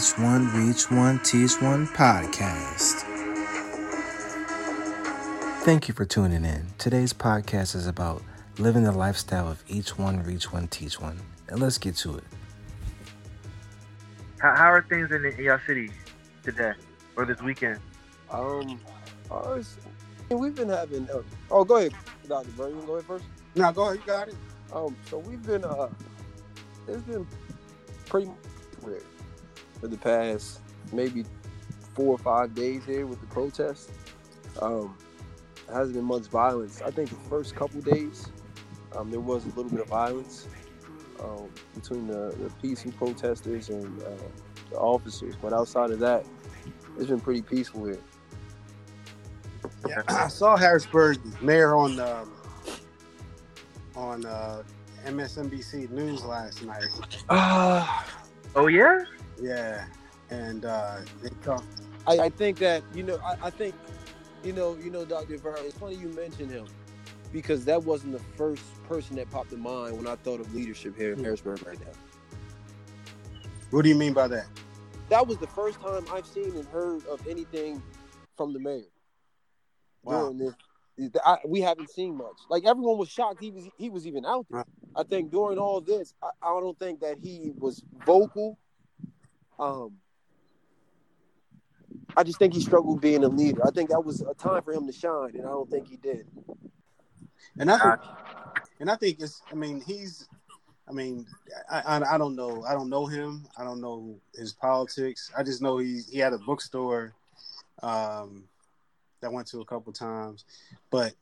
Each 0.00 0.16
One, 0.18 0.48
Reach 0.54 0.90
One, 0.90 1.18
Teach 1.18 1.60
One 1.60 1.86
podcast. 1.88 3.02
Thank 5.62 5.88
you 5.88 5.94
for 5.94 6.06
tuning 6.06 6.42
in. 6.42 6.68
Today's 6.78 7.12
podcast 7.12 7.76
is 7.76 7.86
about 7.86 8.22
living 8.56 8.84
the 8.84 8.92
lifestyle 8.92 9.46
of 9.46 9.62
each 9.68 9.98
one, 9.98 10.22
reach 10.22 10.50
one, 10.54 10.68
teach 10.68 10.98
one. 10.98 11.20
And 11.48 11.60
let's 11.60 11.76
get 11.76 11.96
to 11.96 12.16
it. 12.16 12.24
How, 14.38 14.56
how 14.56 14.72
are 14.72 14.86
things 14.88 15.10
in, 15.12 15.22
in 15.26 15.36
your 15.44 15.60
city 15.66 15.90
today 16.44 16.72
or 17.16 17.26
this 17.26 17.42
weekend? 17.42 17.78
Um, 18.30 18.80
uh, 19.30 19.56
it's- 19.58 19.76
we've 20.30 20.54
been 20.54 20.70
having. 20.70 21.10
Uh, 21.10 21.20
oh, 21.50 21.62
go 21.62 21.76
ahead, 21.76 21.92
Doctor 22.26 22.50
Bird. 22.52 22.74
You 22.74 22.82
go 22.86 22.94
ahead 22.94 23.04
first. 23.04 23.24
No, 23.54 23.70
go 23.70 23.88
ahead. 23.88 24.00
You 24.00 24.06
got 24.06 24.28
it. 24.28 24.36
Um, 24.72 24.96
so 25.10 25.18
we've 25.18 25.42
been. 25.42 25.62
Uh, 25.62 25.90
it's 26.88 27.02
been 27.02 27.26
pretty 28.06 28.30
weird 28.80 29.04
for 29.80 29.88
the 29.88 29.96
past 29.96 30.60
maybe 30.92 31.24
four 31.94 32.14
or 32.14 32.18
five 32.18 32.54
days 32.54 32.84
here 32.84 33.06
with 33.06 33.20
the 33.20 33.26
protests. 33.26 33.90
Um, 34.60 34.96
it 35.68 35.72
hasn't 35.72 35.94
been 35.94 36.04
much 36.04 36.26
violence. 36.26 36.82
I 36.82 36.90
think 36.90 37.08
the 37.08 37.28
first 37.28 37.54
couple 37.54 37.80
days, 37.80 38.28
um, 38.96 39.10
there 39.10 39.20
was 39.20 39.44
a 39.44 39.48
little 39.48 39.70
bit 39.70 39.80
of 39.80 39.88
violence 39.88 40.48
um, 41.22 41.48
between 41.74 42.06
the, 42.06 42.34
the 42.38 42.50
peaceful 42.60 42.92
protesters 42.92 43.68
and 43.68 44.02
uh, 44.02 44.10
the 44.70 44.76
officers, 44.76 45.34
but 45.40 45.52
outside 45.52 45.90
of 45.90 45.98
that, 46.00 46.24
it's 46.98 47.08
been 47.08 47.20
pretty 47.20 47.42
peaceful 47.42 47.84
here. 47.84 47.98
Yeah, 49.86 50.02
I 50.08 50.28
saw 50.28 50.56
Harrisburg 50.56 51.18
mayor 51.42 51.74
on 51.74 51.98
um, 52.00 52.32
on 53.96 54.26
uh, 54.26 54.62
MSNBC 55.06 55.90
News 55.90 56.24
last 56.24 56.62
night. 56.64 56.84
Ah. 57.28 58.06
Oh 58.56 58.66
yeah, 58.66 59.04
Yeah, 59.40 59.84
and 60.30 60.64
uh, 60.64 60.98
they 61.22 61.30
talk. 61.42 61.64
I, 62.06 62.18
I 62.18 62.28
think 62.28 62.58
that 62.58 62.82
you 62.94 63.02
know 63.02 63.18
I, 63.24 63.46
I 63.46 63.50
think 63.50 63.74
you 64.42 64.52
know 64.52 64.76
you 64.76 64.90
know 64.90 65.04
Dr. 65.04 65.38
Ver, 65.38 65.56
it's 65.58 65.78
funny 65.78 65.96
you 65.96 66.08
mentioned 66.08 66.50
him 66.50 66.66
because 67.32 67.64
that 67.64 67.82
wasn't 67.82 68.12
the 68.12 68.24
first 68.36 68.62
person 68.84 69.16
that 69.16 69.30
popped 69.30 69.52
in 69.52 69.60
mind 69.60 69.96
when 69.96 70.06
I 70.06 70.16
thought 70.16 70.40
of 70.40 70.52
leadership 70.54 70.96
here 70.96 71.12
in 71.12 71.18
Hmm. 71.18 71.24
Harrisburg 71.24 71.66
right 71.66 71.78
now. 71.80 71.92
What 73.70 73.82
do 73.82 73.88
you 73.88 73.94
mean 73.94 74.12
by 74.12 74.28
that? 74.28 74.46
That 75.10 75.26
was 75.26 75.38
the 75.38 75.46
first 75.46 75.80
time 75.80 76.04
I've 76.12 76.26
seen 76.26 76.50
and 76.56 76.66
heard 76.68 77.06
of 77.06 77.26
anything 77.28 77.82
from 78.36 78.52
the 78.52 78.58
mayor. 78.58 78.82
Wow. 80.02 80.32
During 80.32 80.38
this, 80.38 81.10
I, 81.24 81.38
we 81.46 81.60
haven't 81.60 81.90
seen 81.90 82.16
much. 82.16 82.36
Like 82.48 82.64
everyone 82.66 82.98
was 82.98 83.08
shocked 83.08 83.40
he 83.40 83.50
was 83.50 83.68
he 83.76 83.88
was 83.90 84.06
even 84.06 84.24
out 84.26 84.46
there. 84.50 84.64
I 84.96 85.04
think 85.04 85.30
during 85.30 85.58
all 85.58 85.80
this, 85.80 86.14
I, 86.22 86.30
I 86.42 86.60
don't 86.60 86.78
think 86.78 87.00
that 87.00 87.18
he 87.22 87.52
was 87.56 87.82
vocal. 88.04 88.58
Um, 89.60 89.92
I 92.16 92.22
just 92.24 92.38
think 92.38 92.54
he 92.54 92.60
struggled 92.60 93.00
being 93.00 93.22
a 93.24 93.28
leader. 93.28 93.64
I 93.66 93.70
think 93.70 93.90
that 93.90 94.00
was 94.00 94.22
a 94.22 94.34
time 94.34 94.62
for 94.62 94.72
him 94.72 94.86
to 94.86 94.92
shine, 94.92 95.32
and 95.34 95.42
I 95.46 95.50
don't 95.50 95.70
think 95.70 95.88
he 95.88 95.96
did. 95.96 96.26
And 97.58 97.70
I 97.70 97.78
think, 97.78 98.00
and 98.80 98.90
I 98.90 98.96
think 98.96 99.20
it's. 99.20 99.42
I 99.50 99.54
mean, 99.54 99.82
he's. 99.86 100.28
I 100.88 100.92
mean, 100.92 101.26
I, 101.70 101.98
I 101.98 102.14
I 102.14 102.18
don't 102.18 102.34
know. 102.34 102.64
I 102.64 102.72
don't 102.72 102.88
know 102.88 103.06
him. 103.06 103.46
I 103.56 103.64
don't 103.64 103.80
know 103.80 104.16
his 104.34 104.52
politics. 104.52 105.30
I 105.36 105.42
just 105.42 105.60
know 105.60 105.78
he 105.78 106.00
he 106.10 106.18
had 106.18 106.32
a 106.32 106.38
bookstore, 106.38 107.12
um, 107.82 108.44
that 109.20 109.32
went 109.32 109.46
to 109.48 109.60
a 109.60 109.64
couple 109.66 109.92
times, 109.92 110.44
but. 110.90 111.12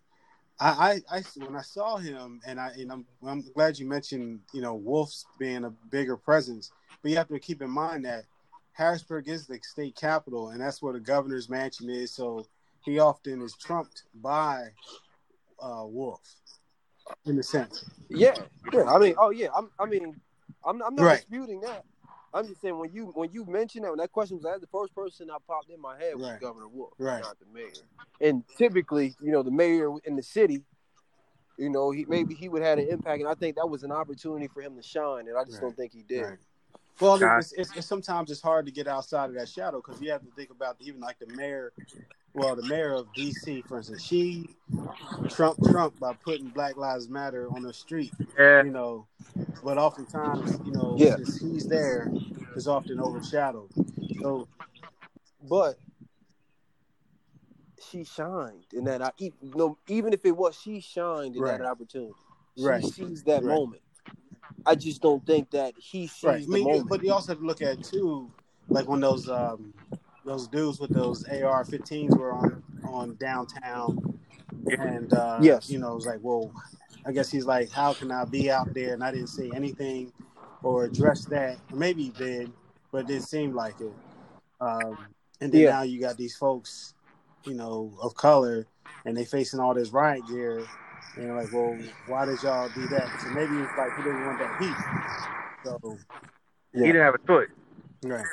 I, 0.61 1.01
I, 1.09 1.19
I 1.19 1.23
when 1.47 1.55
I 1.55 1.63
saw 1.63 1.99
him 1.99 2.41
and 2.45 2.59
I 2.59 2.71
and 2.71 2.91
I'm 2.91 3.07
I'm 3.25 3.43
glad 3.55 3.79
you 3.79 3.87
mentioned 3.87 4.41
you 4.53 4.61
know 4.61 4.75
Wolf's 4.75 5.25
being 5.39 5.63
a 5.63 5.71
bigger 5.71 6.17
presence, 6.17 6.73
but 7.03 7.11
you 7.11 7.17
have 7.17 7.29
to 7.29 7.39
keep 7.39 7.63
in 7.63 7.71
mind 7.71 8.05
that 8.05 8.25
Harrisburg 8.73 9.29
is 9.29 9.47
the 9.47 9.59
state 9.63 9.97
capital 9.97 10.51
and 10.51 10.61
that's 10.61 10.81
where 10.81 10.93
the 10.93 11.01
governor's 11.01 11.49
mansion 11.49 11.91
is. 11.91 12.13
So 12.13 12.47
he 12.85 12.99
often 12.99 13.43
is 13.43 13.55
trumped 13.57 14.05
by 14.15 14.69
uh, 15.61 15.85
Wolf 15.85 16.21
in 17.27 17.39
a 17.39 17.43
sense. 17.43 17.85
Yeah, 18.09 18.35
yeah. 18.73 18.85
I 18.85 18.99
mean, 18.99 19.15
oh 19.19 19.31
yeah. 19.31 19.49
I'm, 19.55 19.71
I 19.79 19.87
mean, 19.87 20.15
I'm, 20.65 20.81
I'm 20.83 20.95
not 20.95 21.05
Right. 21.05 21.17
disputing 21.17 21.61
that. 21.63 21.85
I'm 22.33 22.47
just 22.47 22.61
saying 22.61 22.79
when 22.79 22.93
you 22.93 23.07
when 23.15 23.33
you 23.33 23.45
mentioned 23.47 23.85
that 23.85 23.91
when 23.91 23.99
that 23.99 24.13
question 24.13 24.37
was 24.37 24.45
asked, 24.47 24.61
the 24.61 24.67
first 24.69 24.95
person 24.95 25.29
that 25.29 25.41
popped 25.47 25.71
in 25.71 25.81
my 25.81 25.99
head 25.99 26.15
was 26.17 26.29
Right. 26.31 26.41
Governor 26.41 26.69
Wolf, 26.69 26.93
Right. 26.99 27.21
not 27.23 27.39
the 27.39 27.47
mayor. 27.53 27.73
And 28.21 28.45
typically, 28.57 29.15
you 29.21 29.33
know, 29.33 29.43
the 29.43 29.51
mayor 29.51 29.91
in 30.05 30.15
the 30.17 30.23
city, 30.23 30.63
you 31.57 31.71
know, 31.71 31.91
he 31.91 32.05
maybe 32.07 32.35
he 32.35 32.49
would 32.49 32.63
have 32.63 32.79
an 32.79 32.89
impact, 32.89 33.21
and 33.21 33.29
I 33.29 33.35
think 33.35 33.57
that 33.57 33.69
was 33.69 33.83
an 33.83 33.93
opportunity 33.93 34.49
for 34.49 34.61
him 34.61 34.77
to 34.77 34.83
shine, 34.83 35.27
and 35.29 35.37
I 35.37 35.45
just 35.45 35.55
Right. 35.55 35.63
don't 35.63 35.77
think 35.77 35.93
he 35.93 36.03
did. 36.03 36.39
Right. 37.01 37.21
Well, 37.21 37.39
it's, 37.39 37.53
it's, 37.53 37.77
it's 37.77 37.87
sometimes 37.87 38.31
it's 38.31 38.43
hard 38.43 38.67
to 38.67 38.73
get 38.73 38.87
outside 38.89 39.31
of 39.31 39.35
that 39.37 39.49
shadow 39.49 39.79
because 39.85 40.01
you 40.01 40.11
have 40.11 40.23
to 40.23 40.31
think 40.33 40.51
about 40.51 40.77
even 40.81 41.01
like 41.01 41.19
the 41.19 41.27
mayor. 41.27 41.73
Well, 42.35 42.57
the 42.57 42.63
mayor 42.63 42.95
of 42.95 43.13
D.C., 43.15 43.63
for 43.67 43.79
instance, 43.79 44.03
she 44.03 44.57
Trump 45.29 45.63
Trump 45.63 45.99
by 45.99 46.13
putting 46.13 46.49
Black 46.49 46.77
Lives 46.77 47.09
Matter 47.09 47.51
on 47.51 47.63
the 47.63 47.73
street. 47.73 48.13
yeah. 48.39 48.63
You 48.63 48.71
know, 48.71 49.07
but 49.63 49.79
oftentimes, 49.79 50.61
you 50.65 50.73
know, 50.73 50.97
Yeah. 50.99 51.17
since 51.17 51.39
he's 51.39 51.67
there, 51.67 52.13
is 52.57 52.69
often 52.69 53.01
overshadowed. 53.01 53.71
So 54.21 54.49
But 55.49 55.79
she 57.91 58.05
shined 58.05 58.67
in 58.73 58.85
that. 58.85 59.03
I 59.03 59.13
you 59.19 59.33
know, 59.43 59.79
even 59.89 60.13
if 60.13 60.25
it 60.25 60.37
was 60.37 60.59
she 60.61 60.81
shined 60.81 61.37
in 61.37 61.43
Right. 61.43 61.59
that 61.59 61.67
opportunity. 61.67 62.15
She 62.57 62.65
Right. 62.65 62.85
sees 62.85 63.23
that 63.25 63.45
Right. 63.45 63.55
moment. 63.57 63.83
I 64.67 64.75
just 64.75 65.01
don't 65.03 65.25
think 65.27 65.51
that 65.51 65.75
he 65.77 66.07
sees 66.07 66.25
right. 66.25 66.43
I 66.43 66.47
mean, 66.47 66.65
moment. 66.65 66.89
but 66.89 67.03
you 67.03 67.13
also 67.13 67.33
have 67.33 67.41
to 67.41 67.47
look 67.47 67.63
at 67.63 67.83
too, 67.83 68.31
like 68.69 68.87
when 68.89 69.01
those 69.01 69.29
um 69.29 69.73
those 70.25 70.47
dudes 70.49 70.79
with 70.79 70.93
those 70.93 71.25
AR-15s 71.25 72.17
were 72.17 72.33
on 72.33 72.63
on 72.85 73.17
downtown, 73.17 74.19
and 74.79 75.13
uh, 75.13 75.39
Yes. 75.43 75.71
you 75.71 75.79
know, 75.79 75.93
it 75.93 75.97
was 75.97 76.07
like, 76.07 76.19
well, 76.23 76.53
I 77.07 77.13
guess 77.13 77.31
he's 77.31 77.47
like, 77.47 77.71
how 77.71 77.95
can 77.95 78.11
I 78.11 78.25
be 78.25 78.51
out 78.51 78.73
there 78.75 78.95
and 78.95 79.03
I 79.03 79.11
didn't 79.11 79.29
say 79.29 79.51
anything 79.53 80.13
or 80.63 80.85
address 80.85 81.25
that? 81.27 81.59
Or 81.73 81.79
maybe 81.79 82.05
he 82.05 82.11
did, 82.11 82.53
but 82.93 82.99
it 83.03 83.07
didn't 83.07 83.23
seem 83.25 83.55
like 83.55 83.81
it. 83.81 83.95
Um, 84.61 84.99
and 85.41 85.53
then 85.53 85.63
Yeah. 85.63 85.71
now 85.71 85.83
you 85.83 86.01
got 86.01 86.17
these 86.17 86.37
folks, 86.37 86.95
you 87.45 87.55
know, 87.55 87.97
of 88.03 88.15
color, 88.15 88.67
and 89.05 89.17
they 89.17 89.25
facing 89.25 89.61
all 89.61 89.75
this 89.75 89.91
riot 89.91 90.27
gear. 90.27 90.67
And 91.17 91.27
you're 91.27 91.37
like, 91.37 91.53
well, 91.53 91.79
why 92.07 92.25
did 92.27 92.43
y'all 92.43 92.69
do 92.69 92.87
that? 92.89 93.21
So 93.21 93.31
maybe 93.31 93.57
it's 93.57 93.77
like 93.77 93.97
he 93.97 94.03
didn't 94.03 94.27
want 94.27 94.39
that 94.39 94.63
heat. 94.63 94.99
So 95.65 95.99
He 96.73 96.81
didn't 96.81 97.03
have 97.03 97.15
a 97.15 97.27
choice. 97.27 97.49
Right. 98.03 98.27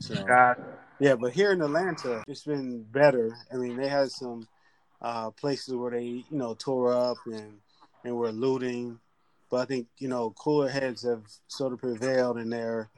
So 0.00 0.24
God, 0.24 0.56
yeah, 1.00 1.16
but 1.16 1.32
here 1.32 1.52
in 1.52 1.62
Atlanta, 1.62 2.22
it's 2.28 2.44
been 2.44 2.82
better. 2.82 3.36
I 3.52 3.56
mean, 3.56 3.76
they 3.76 3.88
had 3.88 4.10
some 4.10 4.46
uh, 5.00 5.30
places 5.30 5.74
where 5.74 5.90
they, 5.90 6.04
you 6.04 6.24
know, 6.30 6.54
tore 6.54 6.92
up 6.92 7.16
and 7.26 7.58
and 8.04 8.16
were 8.16 8.30
looting, 8.32 8.98
but 9.50 9.60
I 9.60 9.64
think 9.64 9.88
you 9.98 10.08
know 10.08 10.30
cooler 10.38 10.68
heads 10.68 11.02
have 11.02 11.22
sort 11.48 11.72
of 11.72 11.80
prevailed 11.80 12.38
in 12.38 12.50
their, 12.50 12.90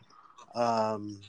um, 0.54 1.20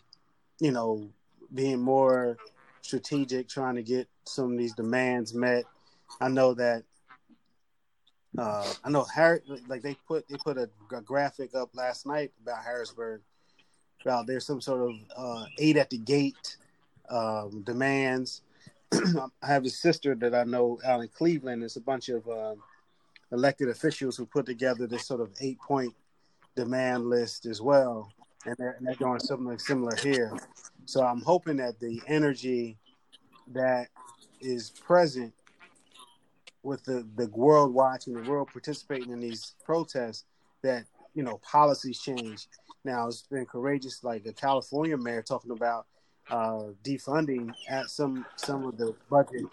you 0.60 0.72
know, 0.72 1.10
being 1.54 1.80
more 1.80 2.38
strategic, 2.82 3.48
trying 3.48 3.76
to 3.76 3.84
get 3.84 4.08
some 4.26 4.52
of 4.52 4.58
these 4.58 4.74
demands 4.74 5.34
met. 5.34 5.66
I 6.20 6.30
know 6.30 6.54
that. 6.56 6.84
Uh, 8.38 8.72
I 8.84 8.90
know 8.90 9.04
Harry, 9.04 9.42
like 9.68 9.82
they 9.82 9.96
put 10.08 10.28
they 10.28 10.38
put 10.38 10.58
a, 10.58 10.70
a 10.96 11.02
graphic 11.02 11.56
up 11.56 11.70
last 11.74 12.06
night 12.06 12.32
about 12.42 12.64
Harrisburg 12.64 13.22
about 14.02 14.28
there's 14.28 14.46
some 14.46 14.62
sort 14.62 14.90
of 14.90 14.96
uh, 15.18 15.46
eight 15.58 15.76
at 15.76 15.90
the 15.90 15.98
gate 15.98 16.58
um, 17.10 17.64
demands. 17.66 18.42
I 18.94 19.28
have 19.48 19.66
a 19.66 19.70
sister 19.70 20.16
that 20.16 20.34
I 20.34 20.44
know 20.44 20.80
out 20.86 21.02
in 21.02 21.10
Cleveland. 21.10 21.62
There's 21.62 21.78
a 21.78 21.82
bunch 21.82 22.10
of 22.10 22.28
um, 22.30 22.62
elected 23.32 23.70
officials 23.70 24.16
who 24.16 24.26
put 24.26 24.46
together 24.46 24.88
this 24.88 25.06
sort 25.06 25.22
of 25.22 25.32
eight 25.42 25.60
point 25.60 25.94
demand 26.56 27.10
list 27.10 27.46
as 27.46 27.62
well, 27.62 28.12
and 28.46 28.56
they're, 28.58 28.76
and 28.78 28.88
they're 28.88 28.96
doing 28.96 29.20
something 29.20 29.58
similar 29.58 29.96
here. 29.98 30.32
So 30.86 31.04
I'm 31.04 31.22
hoping 31.22 31.58
that 31.58 31.80
the 31.80 32.02
energy 32.08 32.78
that 33.54 33.90
is 34.40 34.70
present 34.70 35.34
with 36.68 36.84
the, 36.84 37.08
the 37.16 37.30
world 37.30 37.74
watching, 37.74 38.14
the 38.14 38.30
world 38.30 38.50
participating 38.52 39.12
in 39.12 39.22
these 39.22 39.56
protests, 39.64 40.26
that 40.64 40.84
you 41.16 41.24
know 41.24 41.38
policies 41.38 42.00
change. 42.00 42.48
Now 42.84 43.08
it's 43.08 43.22
been 43.24 43.46
courageous, 43.46 44.04
like 44.04 44.24
the 44.24 44.34
California 44.34 44.98
mayor 44.98 45.22
talking 45.22 45.52
about 45.52 45.86
uh, 46.30 46.74
defunding 46.84 47.54
at 47.70 47.90
some 47.90 48.26
some 48.36 48.66
of 48.66 48.78
the 48.78 48.94
budget 49.10 49.46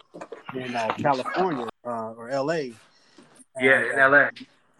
in 0.53 0.75
uh, 0.75 0.93
California 0.97 1.69
uh, 1.85 2.11
or 2.11 2.29
LA. 2.29 2.75
yeah, 3.59 3.93
in 3.93 3.99
L.A. 3.99 4.29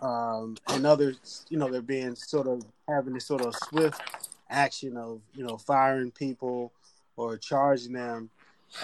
um, 0.06 0.58
and 0.68 0.86
others, 0.86 1.46
you 1.50 1.58
know, 1.58 1.70
they're 1.72 1.82
being 1.82 2.16
sort 2.16 2.48
of 2.48 2.66
having 2.88 3.14
this 3.14 3.26
sort 3.26 3.46
of 3.46 3.56
swift 3.70 4.02
action 4.50 4.98
of, 4.98 5.22
you 5.34 5.46
know, 5.46 5.58
firing 5.58 6.12
people 6.12 6.74
or 7.16 7.38
charging 7.38 7.94
them 7.94 8.30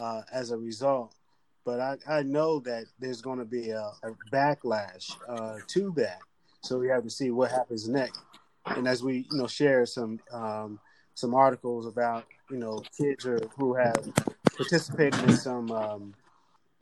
uh, 0.02 0.22
as 0.32 0.52
a 0.52 0.58
result. 0.58 1.14
But 1.64 1.80
I, 1.80 1.98
I 2.08 2.24
know 2.24 2.60
that 2.62 2.86
there's 3.00 3.22
going 3.22 3.40
to 3.40 3.46
be 3.46 3.70
a, 3.70 3.92
a 4.04 4.12
backlash 4.32 5.16
uh, 5.30 5.60
to 5.68 5.94
that. 5.98 6.20
So 6.62 6.80
we 6.80 6.88
have 6.88 7.04
to 7.04 7.10
see 7.10 7.32
what 7.32 7.52
happens 7.52 7.88
next. 7.88 8.20
And 8.66 8.88
as 8.88 9.04
we, 9.04 9.28
you 9.32 9.38
know, 9.38 9.48
share 9.48 9.86
some 9.86 10.20
um, 10.32 10.80
some 11.16 11.34
articles 11.36 11.86
about 11.86 12.26
you 12.50 12.58
know 12.58 12.84
kids 12.98 13.28
who 13.58 13.76
have 13.76 14.10
participated 14.56 15.22
in 15.24 15.36
some 15.38 15.72
um, 15.72 16.14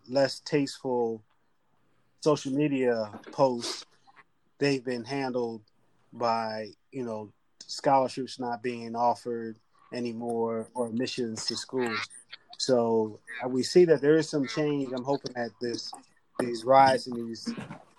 less 0.08 0.40
tasteful 0.40 1.22
social 2.22 2.52
media 2.52 3.12
posts. 3.32 3.86
They've 4.58 4.84
been 4.84 5.06
handled 5.06 5.62
by 6.12 6.70
you 6.92 7.04
know 7.04 7.32
scholarships 7.66 8.40
not 8.40 8.64
being 8.64 8.96
offered 8.96 9.56
anymore 9.94 10.70
or 10.74 10.88
admissions 10.88 11.46
to 11.46 11.56
schools. 11.56 12.00
So 12.60 13.20
uh, 13.44 13.48
we 13.48 13.64
see 13.64 13.86
that 13.86 14.02
there 14.02 14.18
is 14.18 14.30
some 14.30 14.46
change. 14.46 14.92
I'm 14.92 15.04
hoping 15.04 15.32
that 15.36 15.52
this 15.62 15.92
these 16.40 16.66
rise 16.66 17.08
and 17.08 17.16
these 17.16 17.50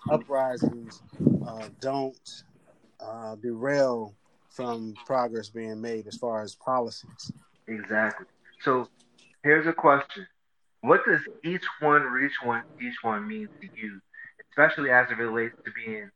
uprisings 0.09 1.01
uh, 1.47 1.67
don't 1.79 2.43
uh, 2.99 3.35
derail 3.35 4.13
from 4.49 4.93
progress 5.05 5.49
being 5.49 5.81
made 5.81 6.07
as 6.07 6.15
far 6.17 6.43
as 6.43 6.55
policies. 6.55 7.31
Exactly. 7.67 8.27
So 8.61 8.87
here's 9.43 9.65
a 9.65 9.73
question. 9.73 10.27
What 10.81 11.01
does 11.07 11.21
each 11.43 11.65
one 11.79 12.03
reach 12.03 12.33
one 12.43 12.63
each 12.79 12.97
one 13.01 13.27
mean 13.27 13.49
to 13.61 13.67
you, 13.75 13.99
especially 14.51 14.91
as 14.91 15.09
it 15.09 15.17
relates 15.17 15.55
to 15.65 15.71
being 15.71 16.09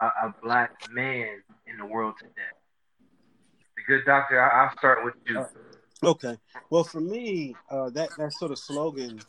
a, 0.00 0.06
a 0.06 0.34
black 0.40 0.70
man 0.92 1.42
in 1.66 1.78
the 1.78 1.86
world 1.86 2.14
today? 2.18 2.54
The 3.76 3.82
good 3.88 4.04
doctor, 4.06 4.40
I, 4.40 4.64
will 4.64 4.78
start 4.78 5.04
with 5.04 5.14
you. 5.26 5.44
Okay. 6.02 6.36
Well, 6.70 6.84
for 6.84 7.00
me, 7.00 7.54
uh, 7.70 7.90
that 7.90 8.10
that 8.18 8.32
sort 8.34 8.52
of 8.52 8.58
slogan, 8.58 9.20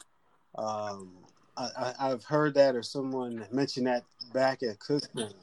um, 0.56 1.12
I, 1.56 1.94
have 2.00 2.24
heard 2.24 2.54
that 2.56 2.76
or 2.76 2.84
someone 2.84 3.46
mentioned 3.52 3.88
that 3.88 4.04
back 4.34 4.64
at 4.64 4.80
Cookman. 4.80 5.34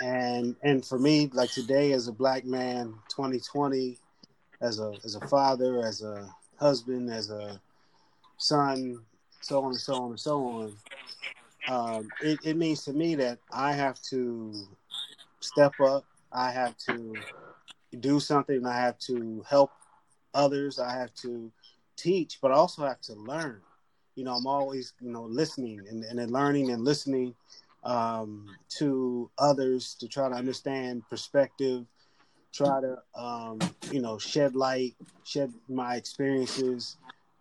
And 0.00 0.54
and 0.62 0.84
for 0.84 0.98
me, 0.98 1.28
like 1.32 1.50
today, 1.50 1.92
as 1.92 2.08
a 2.08 2.12
black 2.12 2.44
man, 2.44 2.94
2020, 3.08 3.98
as 4.60 4.78
a 4.78 4.94
as 5.04 5.14
a 5.16 5.26
father, 5.28 5.84
as 5.84 6.02
a 6.02 6.32
husband, 6.58 7.10
as 7.10 7.30
a 7.30 7.60
son, 8.36 9.00
so 9.40 9.62
on 9.64 9.72
and 9.72 9.80
so 9.80 9.94
on 9.94 10.10
and 10.10 10.20
so 10.20 10.46
on. 10.46 10.76
Um, 11.66 12.08
it, 12.22 12.38
it 12.44 12.56
means 12.56 12.84
to 12.84 12.92
me 12.92 13.14
that 13.16 13.38
I 13.52 13.72
have 13.72 14.00
to 14.10 14.54
step 15.40 15.78
up. 15.80 16.04
I 16.32 16.50
have 16.50 16.76
to 16.86 17.14
do 18.00 18.20
something. 18.20 18.64
I 18.64 18.76
have 18.76 18.98
to 19.00 19.44
help 19.48 19.72
others. 20.38 20.78
I 20.78 20.92
have 20.92 21.12
to 21.16 21.50
teach, 21.96 22.38
but 22.40 22.52
I 22.52 22.54
also 22.54 22.86
have 22.86 23.00
to 23.02 23.14
learn. 23.14 23.60
You 24.14 24.24
know, 24.24 24.34
I'm 24.34 24.46
always, 24.46 24.94
you 25.00 25.10
know, 25.10 25.24
listening 25.24 25.84
and, 25.90 26.04
and 26.04 26.30
learning 26.30 26.70
and 26.70 26.84
listening 26.84 27.34
um, 27.84 28.56
to 28.78 29.30
others 29.38 29.94
to 30.00 30.08
try 30.08 30.28
to 30.28 30.34
understand 30.34 31.02
perspective, 31.10 31.84
try 32.52 32.80
to, 32.80 32.98
um, 33.14 33.58
you 33.90 34.00
know, 34.00 34.18
shed 34.18 34.54
light, 34.54 34.94
shed 35.24 35.52
my 35.68 35.96
experiences, 35.96 36.96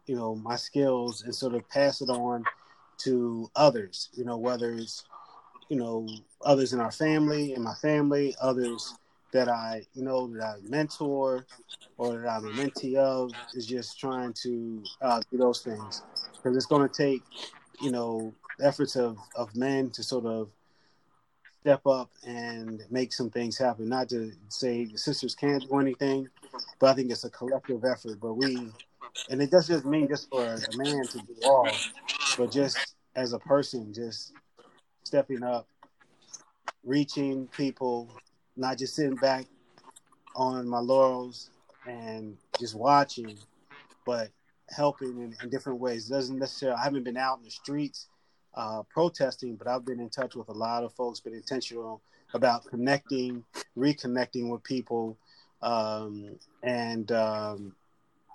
you 0.07 0.15
know, 0.15 0.35
my 0.35 0.55
skills, 0.55 1.23
and 1.23 1.33
sort 1.33 1.55
of 1.55 1.67
pass 1.69 2.01
it 2.01 2.09
on 2.09 2.43
to 2.99 3.49
others. 3.55 4.09
You 4.13 4.25
know, 4.25 4.37
whether 4.37 4.73
it's, 4.73 5.05
you 5.69 5.77
know, 5.77 6.07
others 6.45 6.73
in 6.73 6.79
our 6.79 6.91
family, 6.91 7.53
in 7.53 7.63
my 7.63 7.75
family, 7.75 8.35
others 8.41 8.93
that 9.31 9.49
I, 9.49 9.85
you 9.93 10.03
know, 10.03 10.27
that 10.27 10.43
I 10.43 10.55
mentor 10.67 11.45
or 11.97 12.19
that 12.19 12.29
I'm 12.29 12.45
a 12.45 12.51
mentee 12.51 12.95
of 12.95 13.31
is 13.53 13.65
just 13.65 13.99
trying 13.99 14.33
to 14.43 14.83
uh, 15.01 15.21
do 15.31 15.37
those 15.37 15.61
things 15.61 16.03
because 16.33 16.55
it's 16.55 16.65
going 16.65 16.87
to 16.87 16.93
take, 16.93 17.21
you 17.81 17.91
know, 17.91 18.33
efforts 18.61 18.95
of, 18.95 19.17
of 19.35 19.55
men 19.55 19.89
to 19.91 20.03
sort 20.03 20.25
of 20.25 20.49
step 21.61 21.85
up 21.85 22.09
and 22.25 22.81
make 22.89 23.11
some 23.11 23.29
things 23.29 23.57
happen. 23.57 23.89
Not 23.89 24.09
to 24.09 24.31
say 24.47 24.85
the 24.85 24.97
sisters 24.97 25.35
can't 25.35 25.67
do 25.67 25.79
anything, 25.79 26.29
but 26.79 26.89
I 26.89 26.93
think 26.93 27.11
it's 27.11 27.25
a 27.25 27.29
collective 27.29 27.83
effort. 27.83 28.19
But 28.21 28.35
we, 28.35 28.71
and 29.29 29.41
it 29.41 29.51
doesn't 29.51 29.75
just 29.75 29.85
mean 29.85 30.07
just 30.07 30.29
for 30.29 30.45
a 30.45 30.77
man 30.77 31.03
to 31.07 31.17
do 31.17 31.35
all, 31.43 31.69
but 32.37 32.51
just 32.51 32.95
as 33.15 33.33
a 33.33 33.39
person, 33.39 33.93
just 33.93 34.31
stepping 35.03 35.43
up, 35.43 35.67
reaching 36.83 37.47
people, 37.47 38.09
not 38.57 38.77
just 38.77 38.95
sitting 38.95 39.15
back 39.15 39.45
on 40.35 40.67
my 40.67 40.79
laurels 40.79 41.49
and 41.87 42.37
just 42.59 42.75
watching, 42.75 43.37
but 44.05 44.29
helping 44.69 45.21
in, 45.21 45.35
in 45.41 45.49
different 45.49 45.79
ways. 45.79 46.09
It 46.09 46.13
doesn't 46.13 46.39
necessarily. 46.39 46.77
I 46.79 46.83
haven't 46.83 47.03
been 47.03 47.17
out 47.17 47.37
in 47.37 47.43
the 47.43 47.51
streets 47.51 48.07
uh, 48.55 48.83
protesting, 48.89 49.55
but 49.55 49.67
I've 49.67 49.85
been 49.85 49.99
in 49.99 50.09
touch 50.09 50.35
with 50.35 50.49
a 50.49 50.53
lot 50.53 50.83
of 50.83 50.93
folks, 50.93 51.19
been 51.19 51.33
intentional 51.33 52.01
about 52.33 52.65
connecting, 52.65 53.43
reconnecting 53.77 54.49
with 54.49 54.63
people, 54.63 55.17
um, 55.61 56.37
and 56.63 57.11
um, 57.11 57.73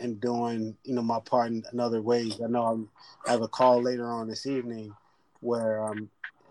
and 0.00 0.20
doing 0.20 0.76
you 0.84 0.94
know 0.94 1.02
my 1.02 1.20
part 1.20 1.48
in, 1.48 1.62
in 1.72 1.80
other 1.80 2.02
ways. 2.02 2.40
I 2.42 2.48
know 2.48 2.64
I'm, 2.64 2.88
I 3.26 3.32
have 3.32 3.42
a 3.42 3.48
call 3.48 3.82
later 3.82 4.06
on 4.06 4.28
this 4.28 4.46
evening 4.46 4.94
where 5.40 5.82
I'm 5.82 6.08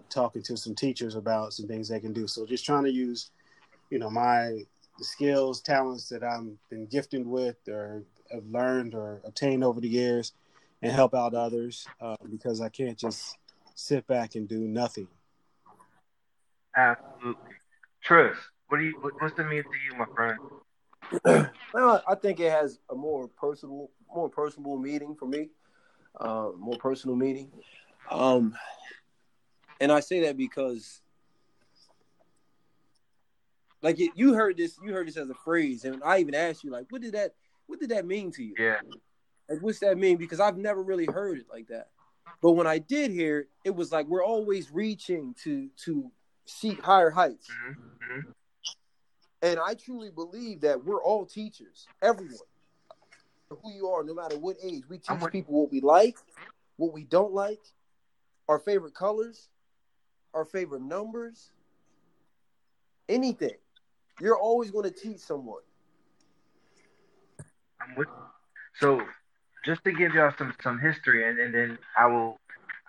talking 0.10 0.44
to 0.44 0.58
some 0.58 0.76
teachers 0.76 1.16
about 1.16 1.54
some 1.54 1.68
things 1.68 1.88
they 1.88 2.00
can 2.00 2.14
do. 2.14 2.28
So 2.28 2.46
just 2.46 2.66
trying 2.66 2.84
to 2.84 2.92
use 2.92 3.32
you 3.92 4.00
know 4.00 4.10
my 4.10 4.64
skills, 5.00 5.62
talents 5.62 6.10
that 6.10 6.24
I'm 6.24 6.58
been 6.70 6.88
gifted 6.88 7.28
with 7.28 7.58
or 7.68 8.04
have 8.32 8.46
learned 8.46 8.96
or 8.96 9.22
attained 9.26 9.64
over 9.64 9.80
the 9.80 9.88
years, 9.88 10.34
and 10.82 10.92
help 10.92 11.14
out 11.14 11.36
others 11.36 11.88
uh, 12.00 12.16
because 12.32 12.62
I 12.62 12.70
can't 12.70 12.98
just 12.98 13.38
sit 13.76 14.08
back 14.08 14.36
and 14.36 14.48
do 14.48 14.60
nothing. 14.60 15.08
Absolutely. 16.76 17.56
Tris, 18.02 18.38
what 18.70 18.78
do 18.78 18.86
you 18.86 18.94
what's 19.20 19.36
the 19.36 19.44
mean 19.44 19.64
to 19.64 19.70
you, 19.86 19.98
my 19.98 20.06
friend? 20.16 20.40
well, 21.74 22.02
I 22.08 22.16
think 22.16 22.40
it 22.40 22.52
has 22.52 22.80
a 22.90 22.96
more 22.96 23.28
personal, 23.28 23.90
more 24.14 24.30
personal 24.30 24.78
meaning 24.78 25.16
for 25.16 25.26
me, 25.26 25.50
uh, 26.20 26.50
more 26.58 26.78
personal 26.78 27.16
meaning. 27.16 27.52
Um, 28.10 28.56
and 29.82 29.92
I 29.92 30.00
say 30.00 30.22
that 30.22 30.38
because, 30.38 31.01
like, 33.82 34.00
it, 34.00 34.12
you 34.16 34.34
heard 34.34 34.58
this, 34.58 34.78
you 34.84 34.94
heard 34.94 35.08
this 35.08 35.18
as 35.18 35.30
a 35.30 35.36
phrase, 35.36 35.86
and 35.86 36.04
I 36.04 36.20
even 36.20 36.36
asked 36.36 36.64
you, 36.64 36.72
like, 36.72 36.86
what 36.90 37.02
did 37.02 37.14
that, 37.14 37.34
what 37.68 37.80
did 37.80 37.90
that 37.90 38.06
mean 38.06 38.32
to 38.32 38.44
you? 38.44 38.54
Yeah. 38.58 38.78
Like, 39.50 39.62
what's 39.62 39.80
that 39.80 39.98
mean? 39.98 40.18
Because 40.18 40.40
I've 40.40 40.58
never 40.58 40.82
really 40.82 41.06
heard 41.06 41.40
it 41.40 41.48
like 41.52 41.68
that. 41.68 41.90
But 42.42 42.52
when 42.52 42.68
I 42.68 42.80
did 42.80 43.12
hear 43.12 43.40
it, 43.40 43.48
it 43.66 43.76
was 43.76 43.92
like 43.92 44.08
we're 44.08 44.24
always 44.24 44.72
reaching 44.72 45.36
to 45.44 45.70
to 45.86 46.12
seek 46.46 46.82
higher 46.82 47.10
heights. 47.10 47.48
Mm-hmm. 47.50 48.14
mm-hmm. 48.14 48.32
And 49.44 49.60
I 49.60 49.74
truly 49.74 50.12
believe 50.12 50.62
that 50.62 50.86
we're 50.86 51.02
all 51.02 51.26
teachers, 51.26 51.88
everyone. 52.02 52.36
Who 53.50 53.72
you 53.74 53.88
are, 53.88 54.04
no 54.04 54.14
matter 54.14 54.38
what 54.38 54.58
age, 54.64 54.84
we 54.88 55.00
teach 55.00 55.20
people 55.32 55.56
what 55.56 55.72
we 55.72 55.82
like, 55.82 56.16
what 56.78 56.94
we 56.94 57.04
don't 57.04 57.34
like, 57.34 57.60
our 58.48 58.60
favorite 58.60 58.94
colors, 58.94 59.50
our 60.34 60.46
favorite 60.46 60.84
numbers, 60.84 61.52
anything. 63.10 63.58
You're 64.22 64.38
always 64.38 64.72
going 64.72 64.84
to 64.84 64.92
teach 64.92 65.20
someone. 65.20 65.62
So 68.80 69.02
just 69.66 69.84
to 69.84 69.92
give 69.92 70.14
y'all 70.14 70.32
some 70.38 70.54
some 70.62 70.80
history, 70.80 71.28
and, 71.28 71.40
and 71.40 71.54
then 71.54 71.78
I 71.98 72.06
will 72.08 72.40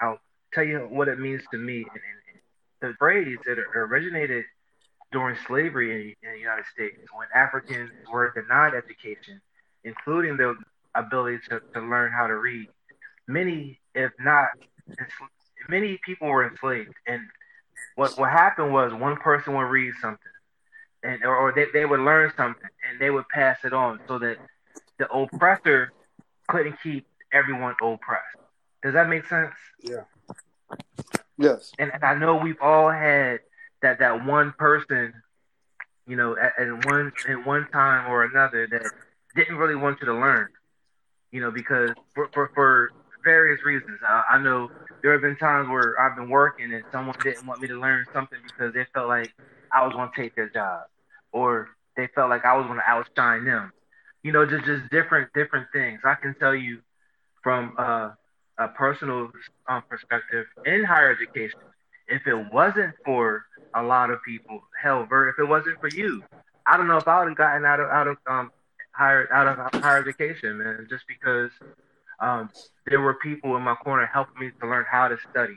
I'll 0.00 0.20
tell 0.52 0.64
you 0.64 0.80
what 0.90 1.08
it 1.08 1.18
means 1.18 1.42
to 1.50 1.58
me. 1.58 1.78
And, 1.78 2.00
and 2.84 2.92
the 2.92 2.96
phrase 2.98 3.38
that 3.46 3.58
originated 3.58 4.44
during 5.10 5.36
slavery 5.46 5.90
in, 6.22 6.28
in 6.28 6.34
the 6.34 6.38
United 6.40 6.64
States, 6.72 6.98
when 7.14 7.28
Africans 7.34 7.90
were 8.10 8.32
denied 8.34 8.74
education, 8.74 9.40
including 9.84 10.36
the 10.36 10.54
ability 10.94 11.38
to, 11.48 11.60
to 11.74 11.80
learn 11.80 12.12
how 12.12 12.26
to 12.26 12.36
read, 12.36 12.68
many, 13.26 13.78
if 13.94 14.12
not, 14.20 14.48
many 15.68 15.98
people 16.04 16.28
were 16.28 16.48
enslaved. 16.48 16.94
And 17.06 17.22
what 17.96 18.18
what 18.18 18.30
happened 18.30 18.72
was 18.72 18.92
one 18.92 19.16
person 19.16 19.54
would 19.54 19.62
read 19.62 19.92
something, 20.00 20.32
and 21.02 21.24
or, 21.24 21.36
or 21.36 21.52
they, 21.52 21.66
they 21.72 21.84
would 21.84 22.00
learn 22.00 22.32
something, 22.36 22.68
and 22.88 23.00
they 23.00 23.10
would 23.10 23.28
pass 23.28 23.58
it 23.64 23.72
on, 23.72 24.00
so 24.06 24.18
that 24.18 24.38
the 24.98 25.08
oppressor 25.10 25.92
couldn't 26.48 26.76
keep 26.82 27.06
everyone 27.32 27.74
oppressed. 27.82 28.36
Does 28.82 28.94
that 28.94 29.08
make 29.08 29.26
sense? 29.26 29.54
Yeah. 29.80 30.04
Yes. 31.38 31.72
And, 31.78 31.92
and 31.92 32.04
I 32.04 32.14
know 32.14 32.36
we've 32.36 32.60
all 32.60 32.90
had 32.90 33.40
that 33.80 33.98
that 33.98 34.24
one 34.26 34.52
person, 34.58 35.12
you 36.06 36.16
know, 36.16 36.36
at, 36.36 36.52
at 36.58 36.86
one 36.86 37.12
at 37.28 37.46
one 37.46 37.66
time 37.72 38.10
or 38.10 38.24
another 38.24 38.66
that 38.68 38.90
didn't 39.34 39.56
really 39.56 39.76
want 39.76 40.00
you 40.00 40.06
to 40.06 40.14
learn, 40.14 40.48
you 41.30 41.40
know, 41.40 41.50
because 41.50 41.90
for 42.14 42.28
for, 42.32 42.50
for 42.54 42.90
various 43.24 43.64
reasons. 43.64 43.98
I, 44.06 44.22
I 44.32 44.42
know 44.42 44.70
there 45.02 45.12
have 45.12 45.22
been 45.22 45.36
times 45.36 45.68
where 45.68 45.98
I've 46.00 46.16
been 46.16 46.28
working 46.28 46.72
and 46.72 46.84
someone 46.92 47.16
didn't 47.22 47.46
want 47.46 47.60
me 47.60 47.68
to 47.68 47.80
learn 47.80 48.04
something 48.12 48.38
because 48.46 48.74
they 48.74 48.84
felt 48.92 49.08
like 49.08 49.32
I 49.72 49.84
was 49.86 49.94
going 49.94 50.10
to 50.10 50.16
take 50.20 50.34
their 50.36 50.48
job, 50.48 50.82
or 51.32 51.68
they 51.96 52.08
felt 52.14 52.30
like 52.30 52.44
I 52.44 52.56
was 52.56 52.66
going 52.66 52.78
to 52.78 52.90
outshine 52.90 53.44
them 53.44 53.72
you 54.22 54.32
know, 54.32 54.46
just 54.46 54.64
just 54.64 54.90
different 54.90 55.32
different 55.34 55.68
things. 55.72 56.00
I 56.04 56.14
can 56.14 56.34
tell 56.40 56.54
you 56.54 56.80
from 57.42 57.74
uh, 57.78 58.10
a 58.58 58.68
personal 58.68 59.30
um, 59.68 59.82
perspective 59.88 60.46
in 60.64 60.84
higher 60.84 61.10
education, 61.12 61.58
if 62.08 62.26
it 62.26 62.52
wasn't 62.52 62.94
for 63.04 63.44
a 63.74 63.82
lot 63.82 64.10
of 64.10 64.18
people, 64.26 64.60
hell, 64.82 65.02
if 65.10 65.38
it 65.38 65.48
wasn't 65.48 65.78
for 65.80 65.88
you, 65.88 66.22
I 66.66 66.76
don't 66.76 66.88
know 66.88 66.98
if 66.98 67.08
I 67.08 67.20
would 67.20 67.28
have 67.30 67.38
gotten 67.38 67.64
out 67.64 67.80
of 67.80 67.88
out 67.90 68.08
of 68.08 68.18
um 68.28 68.50
higher 68.92 69.32
out 69.32 69.48
of 69.48 69.58
higher 69.82 69.98
education, 70.00 70.58
man, 70.58 70.86
just 70.90 71.04
because 71.08 71.50
um 72.20 72.50
there 72.86 73.00
were 73.00 73.14
people 73.14 73.56
in 73.56 73.62
my 73.62 73.74
corner 73.76 74.06
helping 74.06 74.38
me 74.40 74.50
to 74.60 74.68
learn 74.68 74.84
how 74.90 75.08
to 75.08 75.16
study, 75.30 75.56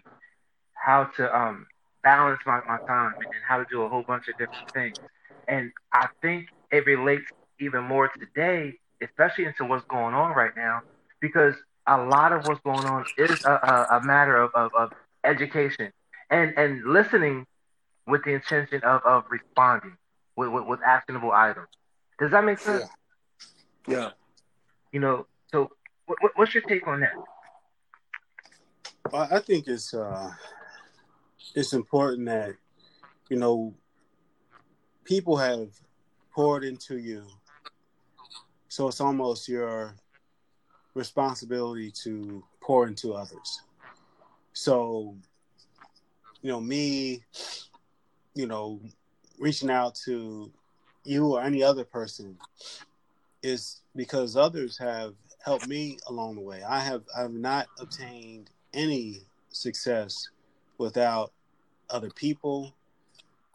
how 0.74 1.05
to 1.17 1.36
um 1.38 1.67
balance 2.03 2.39
my, 2.46 2.62
my 2.67 2.77
time 2.88 3.15
and 3.20 3.44
how 3.48 3.58
to 3.58 3.65
do 3.70 3.84
a 3.84 3.89
whole 3.89 4.03
bunch 4.08 4.27
of 4.27 4.36
different 4.38 4.70
things. 4.74 4.96
And 5.47 5.71
I 5.93 6.07
think 6.21 6.47
it 6.71 6.85
relates 6.85 7.31
even 7.59 7.83
more 7.83 8.09
today, 8.09 8.73
especially 9.01 9.45
into 9.45 9.65
what's 9.65 9.85
going 9.85 10.13
on 10.13 10.35
right 10.35 10.55
now, 10.55 10.81
because 11.21 11.55
a 11.87 12.01
lot 12.01 12.33
of 12.33 12.47
what's 12.47 12.61
going 12.61 12.85
on 12.85 13.05
is 13.17 13.43
a, 13.45 13.51
a, 13.51 13.97
a 13.97 14.03
matter 14.03 14.35
of, 14.37 14.51
of, 14.55 14.71
of 14.75 14.91
education 15.23 15.91
and, 16.29 16.53
and 16.57 16.83
listening 16.83 17.45
with 18.07 18.23
the 18.23 18.31
intention 18.31 18.81
of, 18.83 19.01
of 19.05 19.23
responding 19.29 19.97
with, 20.35 20.49
with, 20.49 20.65
with 20.65 20.79
actionable 20.85 21.31
items. 21.31 21.67
Does 22.19 22.31
that 22.31 22.43
make 22.43 22.59
sense? 22.59 22.85
Yeah. 23.87 23.95
yeah. 23.95 24.09
You 24.91 24.99
know, 24.99 25.27
so 25.51 25.71
what, 26.05 26.17
what's 26.35 26.53
your 26.53 26.63
take 26.63 26.87
on 26.87 27.01
that? 27.01 27.13
I 29.13 29.39
think 29.39 29.67
it's 29.67 29.93
uh, 29.93 30.31
it's 31.53 31.73
important 31.73 32.25
that 32.25 32.55
you 33.29 33.37
know 33.37 33.73
people 35.05 35.38
have 35.38 35.69
poured 36.33 36.63
into 36.65 36.97
you, 36.97 37.24
so 38.67 38.88
it's 38.89 39.00
almost 39.00 39.47
your 39.47 39.95
responsibility 40.95 41.91
to 41.91 42.43
pour 42.59 42.88
into 42.88 43.13
others. 43.13 43.62
So, 44.53 45.15
you 46.41 46.51
know, 46.51 46.59
me, 46.59 47.24
you 48.33 48.47
know, 48.47 48.81
reaching 49.39 49.69
out 49.69 49.95
to 50.05 50.51
you 51.03 51.35
or 51.35 51.41
any 51.41 51.63
other 51.63 51.85
person 51.85 52.38
is 53.43 53.81
because 53.95 54.35
others 54.35 54.77
have 54.77 55.13
helped 55.43 55.67
me 55.67 55.97
along 56.07 56.35
the 56.35 56.41
way. 56.41 56.63
I 56.63 56.79
have 56.79 57.03
I 57.15 57.21
have 57.21 57.33
not 57.33 57.67
obtained 57.79 58.50
any 58.74 59.21
success 59.50 60.29
without 60.77 61.31
other 61.89 62.09
people, 62.09 62.74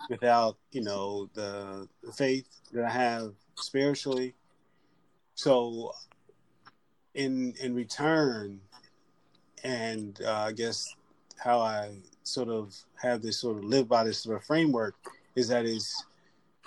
without 0.08 0.56
you 0.72 0.82
know 0.82 1.28
the, 1.34 1.88
the 2.02 2.12
faith 2.12 2.48
that 2.72 2.84
I 2.84 2.90
have 2.90 3.34
spiritually. 3.56 4.34
So, 5.34 5.92
in 7.14 7.54
in 7.60 7.74
return, 7.74 8.60
and 9.64 10.20
uh, 10.24 10.46
I 10.48 10.52
guess 10.52 10.94
how 11.36 11.60
I 11.60 11.96
sort 12.22 12.48
of 12.48 12.74
have 13.00 13.22
this 13.22 13.38
sort 13.38 13.58
of 13.58 13.64
live 13.64 13.88
by 13.88 14.04
this 14.04 14.22
sort 14.22 14.36
of 14.36 14.44
framework 14.44 14.94
is 15.34 15.48
that 15.48 15.64
it's 15.64 16.04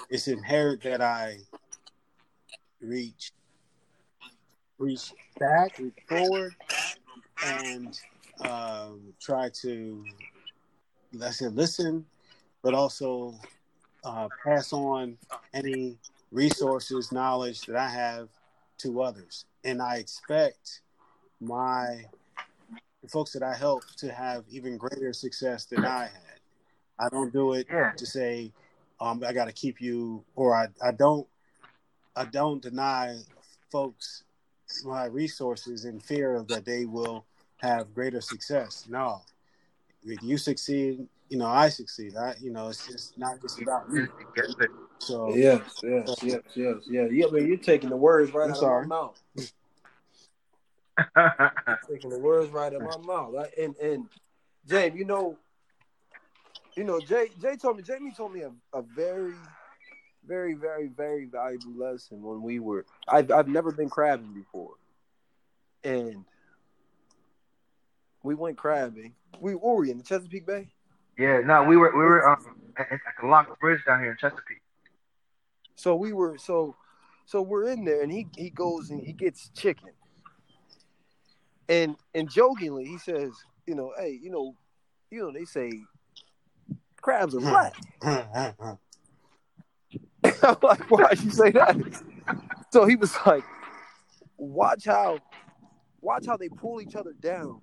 it's 0.10 0.28
inherent 0.28 0.84
that 0.84 1.02
I 1.02 1.38
reach 2.82 3.32
reach 4.78 5.14
back, 5.40 5.78
reach 5.80 5.94
forward, 6.08 6.56
and 7.46 8.00
um, 8.42 9.14
try 9.22 9.50
to 9.62 10.04
let's 11.14 11.38
say 11.38 11.48
listen, 11.48 12.06
but 12.64 12.74
also 12.74 13.36
uh, 14.04 14.30
pass 14.44 14.74
on 14.74 15.18
any 15.54 15.98
resources, 16.32 17.12
knowledge 17.12 17.66
that 17.68 17.76
I 17.76 17.90
have 17.90 18.30
to 18.80 19.02
others, 19.04 19.46
and 19.64 19.82
I 19.82 19.98
expect 19.98 20.82
my 21.40 22.06
the 23.02 23.10
folks 23.10 23.34
that 23.34 23.44
I 23.44 23.54
help 23.54 23.84
to 23.98 24.12
have 24.12 24.46
even 24.50 24.78
greater 24.78 25.12
success 25.12 25.66
than 25.66 25.84
I 25.84 26.04
had. 26.04 26.40
I 26.98 27.10
don't 27.10 27.34
do 27.34 27.54
it 27.54 27.68
Yeah. 27.70 27.92
to 27.98 28.06
say 28.06 28.54
um, 29.02 29.22
I 29.28 29.34
got 29.34 29.46
to 29.46 29.52
keep 29.52 29.82
you, 29.82 30.24
or 30.36 30.56
I, 30.56 30.68
I 30.82 30.92
don't 30.92 31.28
I 32.16 32.26
don't 32.26 32.62
deny 32.62 33.18
folks 33.72 34.24
my 34.86 35.06
resources 35.06 35.86
in 35.86 36.00
fear 36.00 36.36
of 36.36 36.48
that 36.48 36.66
they 36.66 36.86
will 36.86 37.26
have 37.58 37.94
greater 37.94 38.22
success. 38.22 38.86
No, 38.90 39.22
if 40.04 40.24
you 40.24 40.38
succeed, 40.38 41.08
you 41.34 41.40
know 41.40 41.48
I 41.48 41.70
succeed. 41.70 42.16
I 42.16 42.36
you 42.40 42.52
know 42.52 42.68
it's 42.68 42.86
just 42.86 43.18
not 43.18 43.42
just 43.42 43.60
about 43.60 43.92
me. 43.92 44.06
Yes, 44.38 44.54
but- 44.56 44.70
So 45.00 45.34
Yes, 45.34 45.82
yes, 45.84 46.16
yes, 46.22 46.42
yes, 46.54 46.76
yeah. 46.86 47.08
Yeah, 47.10 47.26
man, 47.32 47.48
you're 47.48 47.58
taking 47.58 47.90
the 47.90 47.98
words 47.98 48.32
right 48.32 48.46
I'm 48.46 48.52
out 48.52 48.58
sorry. 48.58 48.84
of 48.84 48.90
my 48.90 48.96
mouth. 48.96 49.20
taking 51.90 52.12
the 52.12 52.20
words 52.20 52.52
right 52.52 52.68
out 52.72 52.76
of 52.76 52.84
my 52.84 52.98
mouth. 52.98 53.34
Like, 53.34 53.52
And 53.58 53.76
and 53.78 54.06
James, 54.68 54.96
you 54.96 55.06
know, 55.06 55.36
you 56.78 56.84
know, 56.84 57.02
Jay 57.02 57.30
Jay 57.42 57.56
told 57.56 57.78
me 57.78 57.84
Jamie 57.84 58.14
told 58.16 58.32
me 58.32 58.42
a, 58.42 58.52
a 58.78 58.84
very, 58.84 59.34
very, 60.28 60.54
very, 60.54 60.88
very 60.88 61.26
valuable 61.26 61.74
lesson 61.76 62.22
when 62.22 62.44
we 62.44 62.60
were 62.60 62.86
I've 63.08 63.32
I've 63.32 63.48
never 63.48 63.72
been 63.72 63.90
crabbing 63.90 64.36
before. 64.36 64.76
And 65.84 66.26
we 68.22 68.36
went 68.36 68.56
crabbing. 68.56 69.16
We 69.40 69.56
were 69.56 69.76
we 69.78 69.90
in 69.90 69.98
the 69.98 70.04
Chesapeake 70.04 70.46
Bay? 70.46 70.70
Yeah, 71.18 71.42
no, 71.46 71.64
we 71.64 71.78
were 71.78 71.92
we 71.92 72.04
were 72.04 72.28
um 72.28 72.56
at, 72.78 72.92
at 72.92 73.00
the 73.22 73.28
Lock 73.28 73.60
Bridge 73.60 73.82
down 73.86 74.00
here 74.00 74.12
in 74.12 74.18
Chesapeake. 74.18 74.62
So 75.76 75.96
we 75.96 76.14
were 76.14 76.38
so 76.38 76.76
so 77.26 77.42
we're 77.42 77.70
in 77.70 77.86
there 77.86 78.02
and 78.02 78.12
he 78.12 78.28
he 78.36 78.50
goes 78.50 78.90
and 78.90 79.02
he 79.02 79.14
gets 79.14 79.50
chicken. 79.50 79.90
And 81.70 81.96
and 82.14 82.30
jokingly 82.30 82.86
he 82.86 82.98
says, 82.98 83.32
you 83.66 83.76
know, 83.76 83.94
hey, 83.98 84.20
you 84.22 84.30
know, 84.30 84.56
you 85.12 85.20
know, 85.22 85.32
they 85.32 85.46
say 85.46 85.72
crabs 87.02 87.36
are 87.36 87.40
black. 87.40 87.76
I'm 90.44 90.58
like, 90.62 90.90
why'd 90.90 91.22
you 91.22 91.32
say 91.32 91.52
that? 91.52 91.78
So 92.72 92.86
he 92.86 92.96
was 92.96 93.16
like, 93.26 93.44
watch 94.38 94.86
how 94.86 95.20
watch 96.02 96.26
how 96.26 96.38
they 96.38 96.50
pull 96.50 96.82
each 96.82 96.96
other 96.96 97.14
down 97.14 97.62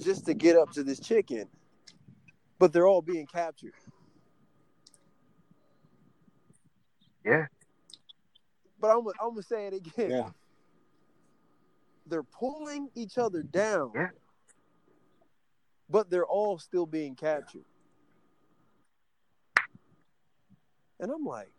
just 0.00 0.26
to 0.26 0.34
get 0.34 0.56
up 0.56 0.70
to 0.72 0.82
this 0.82 1.00
chicken. 1.00 1.48
But 2.58 2.72
they're 2.72 2.86
all 2.86 3.02
being 3.02 3.26
captured. 3.26 3.74
Yeah, 7.24 7.46
But 8.80 8.96
I'm, 8.96 9.06
I'm 9.20 9.30
gonna 9.30 9.42
say 9.42 9.66
it 9.66 9.74
again. 9.74 10.10
yeah, 10.10 10.30
they're 12.06 12.22
pulling 12.22 12.88
each 12.94 13.18
other 13.18 13.42
down. 13.42 13.90
Yeah. 13.94 14.08
But 15.90 16.08
they're 16.10 16.26
all 16.26 16.58
still 16.58 16.86
being 16.86 17.14
captured. 17.16 17.64
And 21.00 21.10
I'm 21.10 21.24
like, 21.24 21.50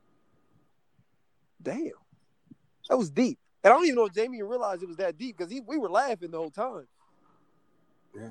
damn. 1.62 1.92
That 2.90 2.98
was 2.98 3.10
deep. 3.10 3.38
And 3.64 3.74
I 3.74 3.76
don't 3.76 3.86
even 3.86 3.96
know 3.96 4.06
if 4.06 4.14
Jamie 4.14 4.42
realized 4.42 4.84
it 4.84 4.88
was 4.88 4.98
that 4.98 5.18
deep 5.18 5.38
because 5.38 5.54
we 5.68 5.78
were 5.78 5.90
laughing 5.90 6.32
the 6.32 6.38
whole 6.38 6.50
time. 6.52 6.88
yeah. 8.16 8.30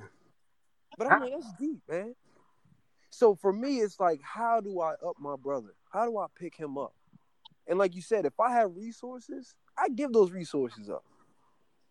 But 0.97 1.07
I'm 1.09 1.21
like, 1.21 1.33
that's 1.33 1.53
deep, 1.61 1.81
man. 1.89 2.15
So 3.17 3.35
for 3.35 3.51
me, 3.51 3.79
it's 3.79 3.99
like, 3.99 4.21
how 4.23 4.61
do 4.61 4.83
I 4.83 4.93
up 4.93 5.17
my 5.19 5.37
brother? 5.37 5.73
How 5.91 6.05
do 6.05 6.19
I 6.19 6.27
pick 6.39 6.55
him 6.55 6.77
up? 6.77 6.93
And 7.67 7.79
like 7.79 7.95
you 7.95 8.03
said, 8.03 8.27
if 8.27 8.39
I 8.39 8.53
have 8.53 8.77
resources, 8.77 9.55
I 9.79 9.89
give 9.89 10.13
those 10.13 10.33
resources 10.33 10.91
up. 10.91 11.03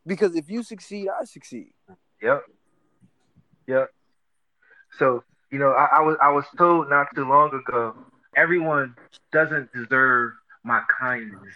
Because 0.05 0.36
if 0.36 0.51
you 0.51 0.62
succeed, 0.62 1.08
I 1.10 1.25
succeed. 1.25 1.72
Yep. 2.22 2.44
Yep. 3.65 3.89
So, 5.00 5.24
you 5.50 5.58
know, 5.58 5.72
I, 5.72 5.98
I 5.98 6.01
was 6.01 6.15
I 6.22 6.32
was 6.32 6.46
told 6.60 6.91
not 6.91 7.08
too 7.15 7.27
long 7.27 7.51
ago, 7.55 7.96
everyone 8.38 8.96
doesn't 9.34 9.74
deserve 9.74 10.34
my 10.63 10.84
kindness. 11.00 11.55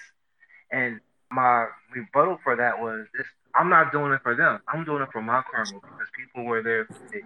And 0.71 0.99
my 1.29 1.67
rebuttal 1.95 2.39
for 2.43 2.55
that 2.55 2.79
was 2.79 3.05
this 3.15 3.27
I'm 3.53 3.69
not 3.69 3.91
doing 3.91 4.13
it 4.13 4.21
for 4.23 4.35
them. 4.35 4.61
I'm 4.67 4.83
doing 4.83 5.03
it 5.03 5.09
for 5.11 5.21
my 5.21 5.43
karma 5.51 5.73
because 5.73 6.07
people 6.17 6.45
were 6.45 6.63
there 6.63 6.85
for 6.85 7.15
me. 7.15 7.21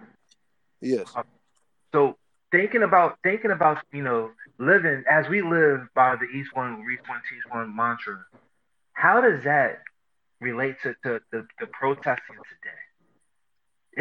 Yes. 0.82 1.10
So 1.90 2.18
thinking 2.54 2.84
about 2.84 3.18
thinking 3.24 3.50
about, 3.50 3.78
you 3.92 4.02
know, 4.02 4.30
living 4.58 5.02
as 5.10 5.28
we 5.28 5.42
live 5.42 5.80
by 5.94 6.14
the 6.16 6.26
each 6.26 6.48
one 6.54 6.84
reach 6.84 7.00
one 7.08 7.20
teach 7.28 7.42
one 7.50 7.74
mantra, 7.74 8.24
how 8.92 9.20
does 9.20 9.42
that 9.44 9.82
relate 10.40 10.76
to, 10.82 10.94
to 11.02 11.20
the, 11.32 11.46
the 11.60 11.66
protesting 11.78 12.36
today? 12.48 12.82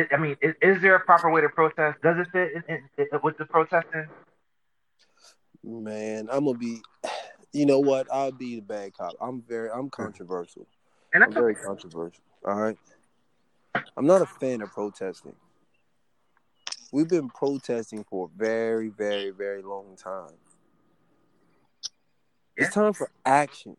It, 0.03 0.07
I 0.13 0.17
mean, 0.17 0.37
is, 0.41 0.53
is 0.61 0.81
there 0.81 0.95
a 0.95 0.99
proper 0.99 1.31
way 1.31 1.41
to 1.41 1.49
protest? 1.49 2.01
Does 2.03 2.17
it 2.19 2.27
fit 2.31 2.51
in, 2.53 2.63
in, 2.75 2.89
in- 2.97 3.19
with 3.23 3.37
the 3.37 3.45
protesting? 3.45 4.07
Man, 5.63 6.27
I'm 6.31 6.45
gonna 6.45 6.57
be 6.57 6.81
you 7.53 7.65
know 7.65 7.79
what? 7.79 8.07
I'll 8.11 8.31
be 8.31 8.55
the 8.55 8.61
bad 8.61 8.93
cop. 8.93 9.13
I'm 9.21 9.41
very 9.41 9.69
I'm 9.71 9.89
controversial. 9.89 10.67
And 11.13 11.23
I'm 11.23 11.31
that's 11.31 11.41
very 11.41 11.55
controversial. 11.55 12.23
All 12.45 12.55
right. 12.55 12.77
I'm 13.97 14.05
not 14.05 14.21
a 14.21 14.25
fan 14.25 14.61
of 14.61 14.71
protesting. 14.71 15.35
We've 16.93 17.09
been 17.09 17.27
protesting 17.27 18.05
for 18.07 18.27
a 18.27 18.37
very, 18.37 18.89
very, 18.89 19.31
very 19.31 19.63
long 19.63 19.95
time. 19.97 20.37
It's 22.55 22.71
time 22.71 22.93
for 22.93 23.09
action. 23.25 23.77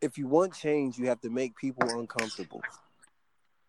If 0.00 0.16
you 0.16 0.26
want 0.26 0.54
change, 0.54 0.96
you 0.96 1.08
have 1.08 1.20
to 1.20 1.28
make 1.28 1.54
people 1.56 1.86
uncomfortable. 1.90 2.62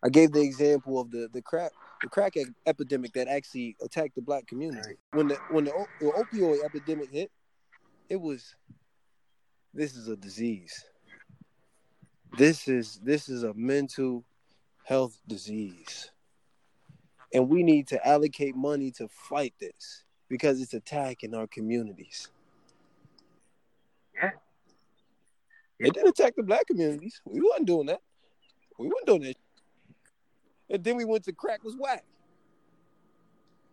I 0.02 0.08
gave 0.08 0.32
the 0.32 0.40
example 0.40 0.98
of 0.98 1.10
the 1.10 1.28
the 1.30 1.42
crack 1.42 1.72
the 2.00 2.08
crack 2.08 2.36
epidemic 2.64 3.12
that 3.12 3.28
actually 3.28 3.76
attacked 3.82 4.14
the 4.14 4.22
black 4.22 4.46
community. 4.46 4.96
When 5.12 5.28
the 5.28 5.36
when 5.50 5.64
the, 5.64 5.72
the 6.00 6.06
opioid 6.06 6.64
epidemic 6.64 7.10
hit, 7.10 7.30
it 8.08 8.18
was 8.18 8.56
this 9.74 9.94
is 9.94 10.08
a 10.08 10.16
disease. 10.16 10.86
This 12.38 12.66
is 12.66 12.98
this 13.04 13.28
is 13.28 13.42
a 13.42 13.52
mental 13.52 14.24
health 14.84 15.20
disease. 15.28 16.10
And 17.32 17.48
we 17.48 17.62
need 17.62 17.86
to 17.88 18.06
allocate 18.06 18.56
money 18.56 18.90
to 18.92 19.08
fight 19.08 19.54
this 19.60 20.04
because 20.28 20.60
it's 20.60 20.74
attacking 20.74 21.34
our 21.34 21.46
communities. 21.46 22.28
Yeah. 24.14 24.30
It 25.78 25.94
didn't 25.94 26.08
attack 26.08 26.36
the 26.36 26.42
black 26.42 26.66
communities. 26.66 27.20
We 27.24 27.40
wasn't 27.40 27.66
doing 27.66 27.86
that. 27.86 28.00
We 28.78 28.86
weren't 28.86 29.06
doing 29.06 29.22
that. 29.22 29.36
And 30.70 30.84
then 30.84 30.96
we 30.96 31.04
went 31.04 31.24
to 31.24 31.32
crack 31.32 31.64
was 31.64 31.76
whack. 31.76 32.04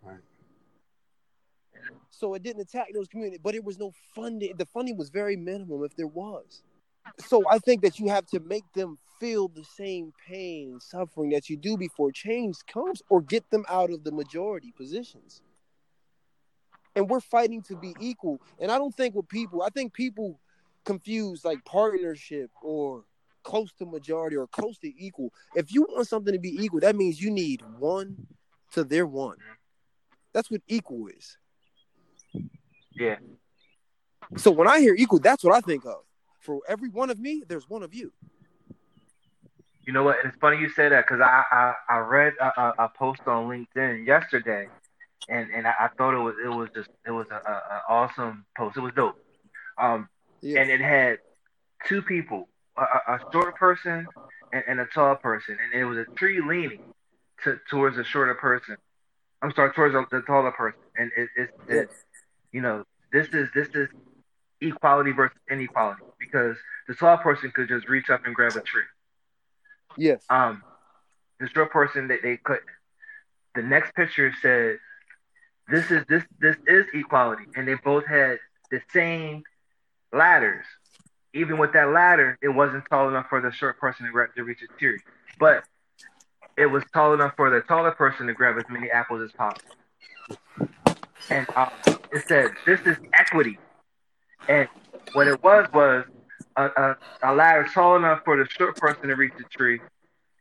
Right. 0.01 0.17
So 2.09 2.33
it 2.33 2.43
didn't 2.43 2.61
attack 2.61 2.87
those 2.93 3.07
communities, 3.07 3.39
but 3.43 3.55
it 3.55 3.63
was 3.63 3.77
no 3.77 3.91
funding. 4.15 4.53
The 4.57 4.65
funding 4.65 4.97
was 4.97 5.09
very 5.09 5.35
minimum 5.35 5.83
if 5.83 5.95
there 5.95 6.07
was. 6.07 6.63
So 7.19 7.43
I 7.49 7.59
think 7.59 7.81
that 7.81 7.99
you 7.99 8.09
have 8.09 8.25
to 8.27 8.39
make 8.39 8.63
them 8.73 8.97
feel 9.19 9.47
the 9.47 9.63
same 9.63 10.13
pain 10.27 10.71
and 10.71 10.81
suffering 10.81 11.29
that 11.31 11.49
you 11.49 11.57
do 11.57 11.77
before 11.77 12.11
change 12.11 12.57
comes 12.71 13.01
or 13.09 13.21
get 13.21 13.49
them 13.49 13.65
out 13.69 13.89
of 13.89 14.03
the 14.03 14.11
majority 14.11 14.71
positions. 14.71 15.41
And 16.95 17.09
we're 17.09 17.19
fighting 17.19 17.61
to 17.63 17.75
be 17.75 17.95
equal. 17.99 18.41
And 18.59 18.71
I 18.71 18.77
don't 18.77 18.95
think 18.95 19.15
with 19.15 19.27
people, 19.27 19.61
I 19.61 19.69
think 19.69 19.93
people 19.93 20.39
confuse 20.85 21.43
like 21.43 21.63
partnership 21.65 22.49
or 22.61 23.03
close 23.43 23.71
to 23.73 23.85
majority 23.85 24.35
or 24.35 24.47
close 24.47 24.77
to 24.79 24.91
equal. 24.97 25.31
If 25.55 25.73
you 25.73 25.83
want 25.83 26.07
something 26.07 26.33
to 26.33 26.39
be 26.39 26.63
equal, 26.63 26.79
that 26.81 26.95
means 26.95 27.21
you 27.21 27.31
need 27.31 27.61
one 27.77 28.27
to 28.73 28.83
their 28.83 29.05
one. 29.05 29.37
That's 30.33 30.51
what 30.51 30.61
equal 30.67 31.07
is. 31.07 31.37
Yeah. 32.93 33.17
So 34.35 34.51
when 34.51 34.67
I 34.67 34.79
hear 34.79 34.95
equal, 34.95 35.19
that's 35.19 35.43
what 35.43 35.55
I 35.55 35.61
think 35.61 35.85
of. 35.85 36.06
For 36.47 36.61
every 36.69 36.89
one 36.89 37.11
of 37.11 37.19
me, 37.19 37.43
there's 37.47 37.69
one 37.69 37.83
of 37.83 37.93
you. 37.93 38.13
You 39.85 39.93
know 39.93 40.03
what? 40.03 40.19
And 40.19 40.29
it's 40.29 40.37
funny 40.39 40.59
you 40.59 40.69
say 40.69 40.89
that 40.89 41.05
because 41.05 41.21
I, 41.21 41.43
I 41.51 41.73
I 41.89 41.97
read 41.99 42.33
a, 42.41 42.61
a, 42.61 42.73
a 42.85 42.89
post 42.97 43.21
on 43.27 43.49
LinkedIn 43.49 44.07
yesterday, 44.07 44.69
and 45.29 45.49
and 45.53 45.67
I, 45.67 45.73
I 45.77 45.89
thought 45.97 46.15
it 46.15 46.23
was 46.23 46.35
it 46.43 46.47
was 46.49 46.69
just 46.73 46.89
it 47.05 47.11
was 47.11 47.27
a, 47.31 47.35
a, 47.35 47.53
a 47.53 47.81
awesome 47.89 48.45
post. 48.57 48.77
It 48.77 48.81
was 48.81 48.93
dope. 48.95 49.15
Um, 49.77 50.09
Yeah. 50.41 50.61
and 50.61 50.71
it 50.71 50.81
had 50.81 51.19
two 51.85 52.01
people, 52.01 52.47
a, 52.77 52.81
a 52.81 53.19
short 53.33 53.55
person 53.57 54.07
and, 54.53 54.63
and 54.67 54.79
a 54.79 54.85
tall 54.85 55.15
person, 55.17 55.57
and 55.61 55.79
it 55.81 55.85
was 55.85 55.97
a 55.97 56.05
tree 56.17 56.41
leaning 56.41 56.79
to 57.43 57.59
towards 57.69 57.97
the 57.97 58.05
shorter 58.05 58.35
person. 58.35 58.77
I'm 59.41 59.51
sorry, 59.53 59.73
towards 59.73 59.93
the, 59.93 60.05
the 60.11 60.21
taller 60.23 60.51
person, 60.51 60.79
and 60.97 61.11
it, 61.17 61.29
it's 61.35 61.51
it, 61.67 61.89
you 62.53 62.61
know 62.61 62.85
this 63.11 63.27
is 63.33 63.49
this 63.53 63.67
is 63.75 63.89
equality 64.61 65.11
versus 65.11 65.37
inequality 65.49 66.03
because 66.19 66.57
the 66.87 66.95
tall 66.95 67.17
person 67.17 67.51
could 67.51 67.67
just 67.67 67.87
reach 67.87 68.09
up 68.09 68.25
and 68.25 68.35
grab 68.35 68.55
a 68.55 68.61
tree. 68.61 68.83
yes. 69.97 70.23
Um, 70.29 70.63
the 71.39 71.47
short 71.49 71.71
person 71.71 72.07
that 72.07 72.19
they 72.23 72.37
couldn't. 72.37 72.65
The 73.55 73.61
next 73.63 73.93
picture 73.95 74.33
said, 74.41 74.79
"This 75.69 75.91
is 75.91 76.03
this 76.07 76.23
this 76.39 76.55
is 76.65 76.85
equality," 76.93 77.43
and 77.55 77.67
they 77.67 77.75
both 77.75 78.05
had 78.05 78.39
the 78.71 78.81
same 78.91 79.43
ladders. 80.13 80.65
Even 81.33 81.57
with 81.57 81.73
that 81.73 81.89
ladder, 81.89 82.37
it 82.41 82.49
wasn't 82.49 82.83
tall 82.89 83.09
enough 83.09 83.27
for 83.29 83.41
the 83.41 83.51
short 83.51 83.79
person 83.79 84.05
to, 84.05 84.11
grab, 84.11 84.33
to 84.35 84.43
reach 84.43 84.59
a 84.63 84.79
tree, 84.79 84.99
but 85.39 85.63
it 86.57 86.65
was 86.65 86.83
tall 86.93 87.13
enough 87.13 87.33
for 87.35 87.49
the 87.49 87.61
taller 87.61 87.91
person 87.91 88.27
to 88.27 88.33
grab 88.33 88.57
as 88.57 88.63
many 88.69 88.89
apples 88.89 89.21
as 89.21 89.31
possible. 89.31 89.75
And 91.29 91.47
um, 91.55 91.69
it 92.11 92.27
said, 92.27 92.51
"This 92.65 92.79
is 92.81 92.97
equity," 93.13 93.59
and 94.47 94.67
what 95.13 95.27
it 95.27 95.41
was 95.43 95.67
was 95.73 96.05
a, 96.55 96.65
a, 96.65 96.97
a 97.23 97.33
ladder 97.33 97.67
tall 97.73 97.95
enough 97.95 98.21
for 98.25 98.37
the 98.37 98.47
short 98.49 98.77
person 98.77 99.09
to 99.09 99.15
reach 99.15 99.33
the 99.37 99.45
tree, 99.55 99.79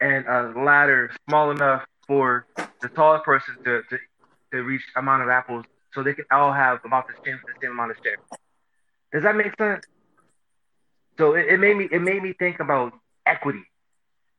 and 0.00 0.26
a 0.26 0.52
ladder 0.56 1.10
small 1.28 1.50
enough 1.50 1.84
for 2.06 2.46
the 2.82 2.88
taller 2.90 3.18
person 3.20 3.56
to, 3.64 3.82
to, 3.90 3.98
to 4.52 4.62
reach 4.62 4.82
amount 4.96 5.22
of 5.22 5.28
apples 5.28 5.64
so 5.92 6.02
they 6.02 6.14
can 6.14 6.24
all 6.30 6.52
have 6.52 6.80
about 6.84 7.06
the 7.08 7.14
same 7.24 7.38
the 7.46 7.52
same 7.62 7.72
amount 7.72 7.90
of 7.90 7.96
share. 8.04 8.16
Does 9.12 9.22
that 9.22 9.36
make 9.36 9.52
sense? 9.58 9.82
So 11.18 11.34
it, 11.34 11.46
it 11.46 11.60
made 11.60 11.76
me 11.76 11.88
it 11.90 12.00
made 12.02 12.22
me 12.22 12.34
think 12.38 12.60
about 12.60 12.92
equity, 13.24 13.64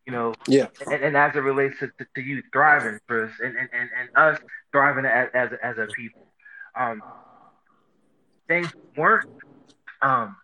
you 0.05 0.13
know, 0.13 0.33
Yeah. 0.47 0.67
and, 0.91 1.03
and 1.03 1.17
as 1.17 1.35
it 1.35 1.39
relates 1.39 1.79
to, 1.79 1.87
to, 1.87 2.05
to 2.15 2.21
you 2.21 2.41
thriving 2.53 2.99
first 3.07 3.39
and, 3.39 3.55
and, 3.57 3.69
and, 3.73 3.89
and 3.99 4.09
us 4.15 4.39
thriving 4.71 5.05
as, 5.05 5.29
as, 5.33 5.51
a- 5.51 5.65
as 5.65 5.77
a 5.77 5.87
people. 5.95 6.27
Um, 6.75 7.03
things 8.47 8.69
weren't 8.95 9.25
um, 10.01 10.35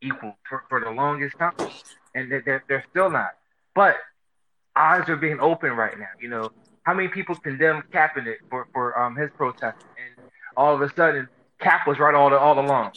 equal 0.00 0.36
for, 0.48 0.64
for 0.68 0.80
the 0.80 0.90
longest 0.90 1.36
time, 1.38 1.54
and 2.14 2.30
they're, 2.30 2.42
they're, 2.44 2.64
they're 2.68 2.84
still 2.90 3.10
not. 3.10 3.30
But 3.74 3.96
eyes 4.76 5.08
are 5.08 5.16
being 5.16 5.40
open 5.40 5.72
right 5.72 5.98
now. 5.98 6.08
You 6.20 6.28
know, 6.28 6.50
how 6.84 6.94
many 6.94 7.08
people 7.08 7.34
condemned 7.36 7.84
Kaepernick 7.92 8.36
for, 8.48 8.66
for 8.72 8.98
um, 8.98 9.16
his 9.16 9.30
protest, 9.36 9.76
and 9.96 10.26
all 10.56 10.74
of 10.74 10.80
a 10.82 10.92
sudden, 10.94 11.28
Cap 11.60 11.86
was 11.86 11.98
right 11.98 12.14
all, 12.14 12.30
the, 12.30 12.38
all 12.38 12.58
along. 12.58 12.92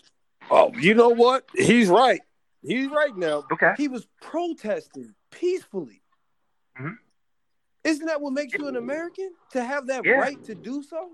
Oh, 0.49 0.71
you 0.76 0.93
know 0.93 1.10
what? 1.10 1.45
He's 1.56 1.89
right. 1.89 2.21
He's 2.62 2.89
right 2.89 3.15
now. 3.15 3.43
Okay. 3.52 3.73
He 3.78 3.88
was 3.88 4.08
protesting 4.21 5.13
peacefully. 5.32 6.02
Mhm. 6.80 6.95
Isn't 7.84 8.06
that 8.06 8.21
what 8.21 8.32
makes 8.32 8.54
you 8.54 8.67
an 8.69 8.78
American? 8.78 9.32
To 9.52 9.63
have 9.63 9.88
that 9.88 10.06
Yeah. 10.06 10.13
right 10.13 10.41
to 10.45 10.56
do 10.56 10.82
so? 10.82 11.12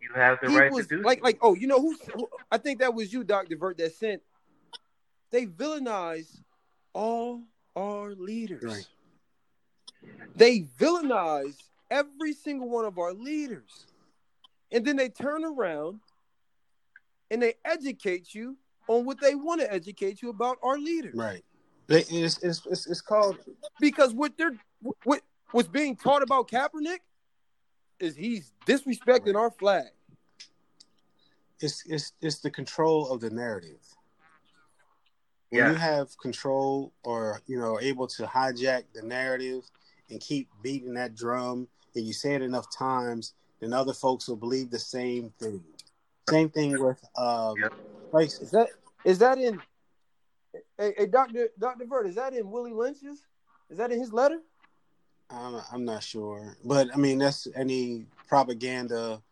You 0.00 0.10
have 0.14 0.38
the 0.42 0.50
he 0.50 0.58
right 0.58 0.72
was 0.72 0.86
to 0.86 0.96
do 0.96 1.02
like 1.02 1.22
like 1.22 1.38
oh 1.42 1.54
you 1.54 1.66
know 1.66 1.80
who, 1.80 1.96
who 2.14 2.28
I 2.50 2.58
think 2.58 2.78
that 2.80 2.94
was 2.94 3.12
you 3.12 3.24
Dr. 3.24 3.56
Vert 3.56 3.76
that 3.78 3.94
sent 3.94 4.22
they 5.30 5.46
villainize 5.46 6.38
all 6.92 7.42
our 7.74 8.14
leaders. 8.14 8.62
Right. 8.62 8.86
They 10.36 10.60
villainize 10.78 11.56
every 11.90 12.32
single 12.34 12.68
one 12.68 12.84
of 12.84 12.98
our 12.98 13.12
leaders. 13.14 13.86
And 14.70 14.84
then 14.84 14.96
they 14.96 15.08
turn 15.08 15.44
around 15.44 16.00
and 17.30 17.42
they 17.42 17.54
educate 17.64 18.34
you 18.34 18.56
on 18.88 19.04
what 19.06 19.20
they 19.20 19.34
want 19.34 19.60
to 19.62 19.72
educate 19.72 20.20
you 20.22 20.28
about 20.30 20.58
our 20.62 20.78
leaders. 20.78 21.14
Right. 21.14 21.44
They- 21.86 22.04
It's, 22.10 22.38
it's, 22.42 22.66
it's, 22.66 22.86
it's 22.86 23.00
called 23.00 23.38
Because 23.80 24.12
what 24.12 24.36
they're 24.36 24.56
what 25.04 25.22
what's 25.52 25.68
being 25.68 25.96
taught 25.96 26.22
about 26.22 26.48
Kaepernick 26.48 26.98
is 28.02 28.16
he's 28.16 28.52
disrespecting 28.66 29.36
our 29.36 29.50
flag. 29.50 29.86
it's, 31.60 31.84
it's, 31.86 32.12
it's 32.20 32.40
the 32.40 32.50
control 32.50 33.08
of 33.08 33.20
the 33.20 33.30
narrative. 33.30 33.78
When 35.50 35.62
Yeah. 35.62 35.70
you 35.70 35.76
have 35.76 36.18
control 36.18 36.92
or, 37.04 37.40
you 37.46 37.56
know, 37.56 37.78
able 37.80 38.08
to 38.08 38.24
hijack 38.24 38.84
the 38.92 39.02
narrative 39.02 39.62
and 40.10 40.20
keep 40.20 40.48
beating 40.60 40.94
that 40.94 41.14
drum 41.14 41.68
and 41.94 42.04
you 42.04 42.12
say 42.12 42.34
it 42.34 42.42
enough 42.42 42.66
times, 42.76 43.34
then 43.60 43.72
other 43.72 43.92
folks 43.92 44.26
will 44.26 44.36
believe 44.36 44.70
the 44.70 44.78
same 44.80 45.30
thing. 45.38 45.62
Same 46.28 46.50
thing 46.50 46.80
with 46.82 46.98
um, 47.16 47.54
Yep. 47.60 47.72
racism. 48.12 48.42
Is 48.42 48.50
that 48.50 48.68
is 49.04 49.18
that 49.18 49.38
in 49.38 49.60
hey, 50.78 50.94
hey 50.96 51.06
Dr. 51.06 51.50
Dr. 51.60 51.84
Vert, 51.86 52.06
is 52.08 52.16
that 52.16 52.32
in 52.34 52.50
Willie 52.50 52.72
Lynch's? 52.72 53.24
Is 53.70 53.78
that 53.78 53.92
in 53.92 54.00
his 54.00 54.12
letter? 54.12 54.40
I'm, 55.32 55.60
I'm 55.72 55.84
not 55.84 56.02
sure, 56.02 56.56
but 56.64 56.88
I 56.92 56.96
mean 56.96 57.18
that's 57.18 57.48
any 57.56 58.06
propaganda, 58.28 59.22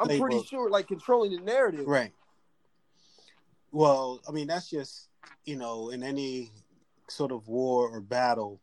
I'm 0.00 0.08
pretty 0.18 0.42
sure 0.42 0.70
like 0.70 0.88
controlling 0.88 1.32
the 1.32 1.38
narrative. 1.40 1.86
right? 1.86 2.12
Well, 3.72 4.20
I 4.28 4.32
mean 4.32 4.46
that's 4.46 4.70
just 4.70 5.08
you 5.44 5.56
know 5.56 5.90
in 5.90 6.02
any 6.02 6.50
sort 7.08 7.32
of 7.32 7.46
war 7.48 7.88
or 7.88 8.00
battle. 8.00 8.60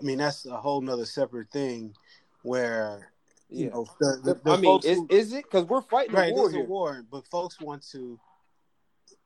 I 0.00 0.04
mean 0.04 0.18
that's 0.18 0.46
a 0.46 0.56
whole 0.56 0.80
nother 0.80 1.06
separate 1.06 1.50
thing 1.50 1.94
where 2.42 3.12
you 3.48 3.64
Yeah. 3.66 3.70
know 3.70 3.86
the, 4.00 4.20
the, 4.22 4.34
the 4.44 4.52
I 4.52 4.56
mean, 4.56 4.80
is, 4.84 4.98
who- 4.98 5.06
is 5.10 5.32
it 5.32 5.44
because 5.44 5.64
we're 5.64 5.82
fighting 5.82 6.14
right 6.14 6.30
a 6.30 6.34
war 6.34 6.50
here? 6.50 6.64
a 6.64 6.68
war, 6.68 7.04
but 7.10 7.26
folks 7.26 7.60
want 7.60 7.86
to 7.92 8.18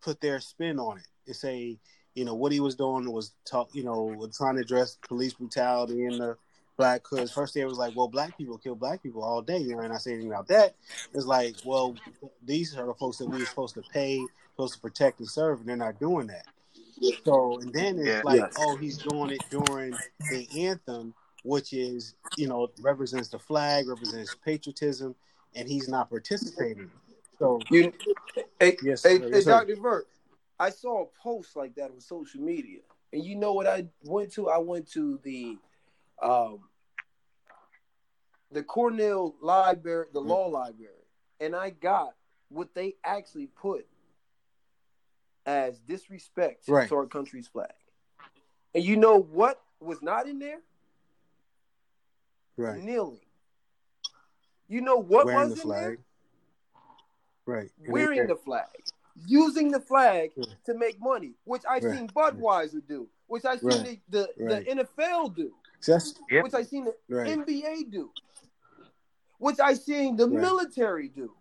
put 0.02 0.20
their 0.20 0.40
spin 0.40 0.78
on 0.78 0.98
it 0.98 1.06
and 1.26 1.36
say 1.36 1.78
you 2.14 2.24
know 2.24 2.34
what 2.34 2.52
he 2.52 2.60
was 2.60 2.74
doing 2.74 3.10
was 3.10 3.32
talk 3.44 3.68
you 3.72 3.84
know 3.84 4.28
trying 4.36 4.56
to 4.56 4.60
address 4.60 4.98
police 5.08 5.32
brutality 5.34 6.04
in 6.04 6.18
the 6.18 6.36
black 6.76 7.06
hoods. 7.06 7.32
First 7.32 7.54
day 7.54 7.60
it 7.60 7.68
was 7.68 7.78
like, 7.78 7.94
well, 7.94 8.08
black 8.08 8.36
people 8.36 8.58
kill 8.58 8.74
black 8.74 9.02
people 9.02 9.22
all 9.22 9.42
day. 9.42 9.58
You 9.58 9.76
know, 9.76 9.80
and 9.82 9.92
I 9.92 9.98
say 9.98 10.12
anything 10.12 10.30
about 10.30 10.48
that. 10.48 10.74
It's 11.14 11.26
like, 11.26 11.56
well, 11.64 11.94
these 12.44 12.76
are 12.76 12.86
the 12.86 12.94
folks 12.94 13.18
that 13.18 13.28
we're 13.28 13.44
supposed 13.44 13.74
to 13.74 13.82
pay, 13.92 14.26
supposed 14.52 14.74
to 14.74 14.80
protect 14.80 15.20
and 15.20 15.28
serve, 15.28 15.60
and 15.60 15.68
they're 15.68 15.76
not 15.76 15.98
doing 16.00 16.26
that. 16.28 16.46
So, 17.24 17.58
and 17.58 17.72
then 17.72 17.98
it's 17.98 18.06
Yeah. 18.08 18.22
like, 18.24 18.40
Yes. 18.40 18.54
oh, 18.58 18.76
he's 18.76 18.98
doing 18.98 19.30
it 19.30 19.42
during 19.50 19.98
the 20.30 20.48
anthem, 20.68 21.14
which 21.42 21.72
is, 21.72 22.14
you 22.36 22.48
know, 22.48 22.70
represents 22.80 23.28
the 23.28 23.38
flag, 23.38 23.88
represents 23.88 24.34
patriotism, 24.44 25.14
and 25.54 25.68
he's 25.68 25.88
not 25.88 26.10
participating. 26.10 26.90
So, 27.38 27.62
You, 27.70 27.92
hey, 28.60 28.76
Yes, 28.82 29.02
hey, 29.02 29.18
sir. 29.18 29.24
hey 29.24 29.30
Yes, 29.32 29.44
sir. 29.44 29.50
Dr. 29.50 29.76
Burke, 29.76 30.08
I 30.58 30.70
saw 30.70 31.02
a 31.02 31.06
post 31.20 31.56
like 31.56 31.74
that 31.74 31.90
on 31.90 32.00
social 32.00 32.40
media, 32.40 32.80
and 33.12 33.24
you 33.24 33.34
know 33.36 33.52
what 33.52 33.66
I 33.66 33.86
went 34.04 34.32
to? 34.32 34.48
I 34.48 34.58
went 34.58 34.88
to 34.92 35.18
the 35.24 35.58
um, 36.22 36.60
the 38.50 38.62
Cornell 38.62 39.34
library, 39.40 40.06
the 40.12 40.20
Mm. 40.20 40.26
law 40.26 40.46
library, 40.46 41.06
and 41.40 41.54
I 41.56 41.70
got 41.70 42.14
what 42.48 42.74
they 42.74 42.96
actually 43.04 43.46
put 43.48 43.86
as 45.46 45.78
disrespect 45.80 46.68
Right. 46.68 46.88
to 46.88 46.94
our 46.96 47.06
country's 47.06 47.48
flag. 47.48 47.72
And 48.74 48.84
you 48.84 48.96
know 48.96 49.18
what 49.18 49.62
was 49.80 50.00
not 50.02 50.28
in 50.28 50.38
there? 50.38 50.62
Right. 52.56 52.80
Kneeling. 52.82 53.20
You 54.68 54.80
know 54.82 54.96
what 54.96 55.26
Wearing 55.26 55.48
was 55.50 55.56
the 55.56 55.62
in 55.62 55.68
there? 55.68 55.78
flag. 55.96 56.04
Right. 57.44 57.70
Wearing 57.88 58.26
the 58.28 58.36
flag, 58.36 58.68
using 59.26 59.70
the 59.70 59.80
flag 59.80 60.32
Yeah. 60.36 60.44
to 60.64 60.74
make 60.74 61.00
money, 61.00 61.34
which 61.44 61.62
I've 61.68 61.82
Right. 61.82 61.98
seen 61.98 62.08
Budweiser 62.10 62.86
do, 62.86 63.08
which 63.26 63.44
I've 63.44 63.58
seen 63.60 63.68
Right. 63.68 64.00
the, 64.08 64.32
the, 64.36 64.44
Right. 64.44 64.64
the 64.64 64.70
NFL 64.70 65.28
do, 65.34 65.54
that's 65.86 66.14
Yep. 66.30 66.44
which 66.44 66.54
I've 66.54 66.66
seen 66.66 66.84
the 66.84 66.94
right. 67.08 67.38
NBA 67.38 67.90
do, 67.90 68.10
which 69.38 69.58
I've 69.60 69.78
seen 69.78 70.16
the 70.16 70.28
Right. 70.28 70.40
military 70.40 71.08
do. 71.08 71.34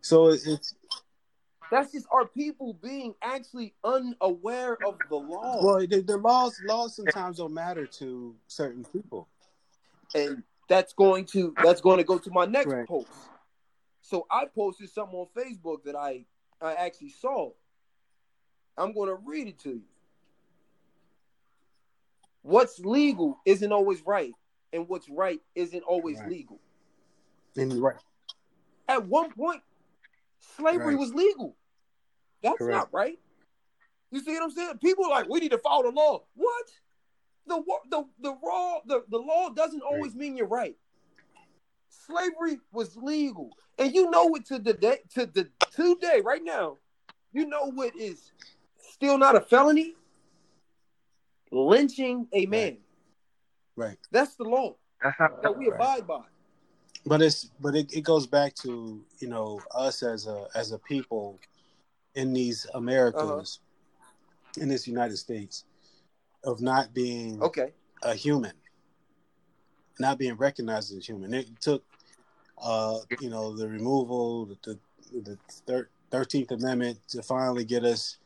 So 0.00 0.28
it's 0.28 0.74
That's 1.70 1.92
just 1.92 2.06
our 2.10 2.26
people 2.26 2.72
being 2.74 3.14
actually 3.22 3.74
unaware 3.84 4.76
of 4.84 4.98
the 5.08 5.16
law. 5.16 5.62
well, 5.62 5.86
the, 5.86 6.00
the 6.00 6.16
laws 6.16 6.60
laws 6.64 6.96
sometimes 6.96 7.36
don't 7.36 7.54
matter 7.54 7.86
to 7.86 8.34
certain 8.48 8.84
people. 8.84 9.28
and 10.14 10.42
that's 10.68 10.92
going 10.92 11.24
to 11.26 11.54
that's 11.62 11.80
going 11.80 11.98
to 11.98 12.04
go 12.04 12.18
to 12.18 12.30
my 12.30 12.44
next 12.46 12.68
Right. 12.68 12.86
post. 12.88 13.08
So 14.02 14.26
I 14.30 14.46
posted 14.46 14.88
something 14.90 15.14
on 15.16 15.26
Facebook 15.36 15.84
that 15.84 15.94
I 15.96 16.24
I 16.60 16.74
actually 16.74 17.10
saw. 17.10 17.52
I'm 18.76 18.92
going 18.92 19.08
to 19.08 19.16
read 19.24 19.46
it 19.48 19.58
to 19.60 19.70
you. 19.70 19.82
What's 22.42 22.78
legal 22.78 23.38
isn't 23.44 23.72
always 23.72 24.02
right, 24.06 24.32
and 24.72 24.88
what's 24.88 25.08
right 25.08 25.40
isn't 25.54 25.82
always 25.82 26.18
Right. 26.20 26.28
legal. 26.28 26.60
And 27.56 27.82
right. 27.82 27.96
At 28.88 29.06
one 29.06 29.32
point, 29.32 29.62
slavery 30.38 30.94
Right. 30.94 30.98
was 30.98 31.14
legal. 31.14 31.56
That's 32.42 32.58
Correct. 32.58 32.70
not 32.70 32.92
right. 32.92 33.18
You 34.10 34.20
see 34.20 34.32
what 34.32 34.42
I'm 34.42 34.50
saying? 34.50 34.78
People 34.78 35.04
are 35.04 35.10
like, 35.10 35.28
we 35.28 35.40
need 35.40 35.50
to 35.52 35.58
follow 35.58 35.84
the 35.84 35.90
law. 35.90 36.24
What? 36.34 36.66
The 37.46 37.62
the 37.90 38.04
the 38.20 38.30
law 38.42 38.80
the, 38.86 39.04
the 39.08 39.18
law 39.18 39.50
doesn't 39.50 39.82
always 39.82 40.14
mean 40.14 40.36
you're 40.36 40.46
right. 40.46 40.76
Slavery 41.88 42.60
was 42.72 42.96
legal, 42.96 43.50
and 43.78 43.94
you 43.94 44.10
know 44.10 44.34
it 44.34 44.46
to 44.46 44.58
the 44.58 44.72
day 44.72 44.98
to 45.14 45.26
the 45.26 45.48
today 45.70 46.20
right 46.24 46.42
now. 46.42 46.78
You 47.32 47.46
know 47.46 47.70
what 47.70 47.94
is 47.96 48.32
still 48.78 49.18
not 49.18 49.36
a 49.36 49.40
felony? 49.40 49.94
Lynching 51.50 52.26
a 52.32 52.46
man. 52.46 52.78
Right. 53.76 53.98
That's 54.10 54.34
the 54.36 54.44
law 54.44 54.76
That's 55.02 55.18
not. 55.18 55.42
that 55.42 55.56
we 55.56 55.68
Right. 55.68 55.74
abide 55.74 56.06
by. 56.06 56.22
But 57.06 57.22
it's 57.22 57.44
but 57.60 57.74
it, 57.74 57.92
it 57.94 58.02
goes 58.02 58.26
back 58.26 58.54
to 58.56 59.02
you 59.18 59.28
know 59.28 59.60
us 59.74 60.02
as 60.02 60.26
a 60.26 60.48
as 60.54 60.72
a 60.72 60.78
people 60.78 61.38
in 62.14 62.32
these 62.32 62.66
Americas 62.74 63.60
in 64.58 64.68
this 64.68 64.86
United 64.86 65.16
States 65.16 65.64
of 66.44 66.60
not 66.60 66.92
being 66.92 67.40
Okay. 67.42 67.72
a 68.02 68.14
human, 68.14 68.52
not 69.98 70.18
being 70.18 70.34
recognized 70.34 70.94
as 70.96 71.06
human. 71.06 71.32
It 71.32 71.48
took 71.60 71.84
uh 72.62 72.98
you 73.18 73.30
know 73.30 73.56
the 73.56 73.66
removal 73.68 74.44
the 74.46 74.78
the 75.24 75.38
thirteenth 76.10 76.50
Amendment 76.50 76.98
to 77.08 77.22
finally 77.22 77.64
get 77.64 77.84
us 77.84 78.18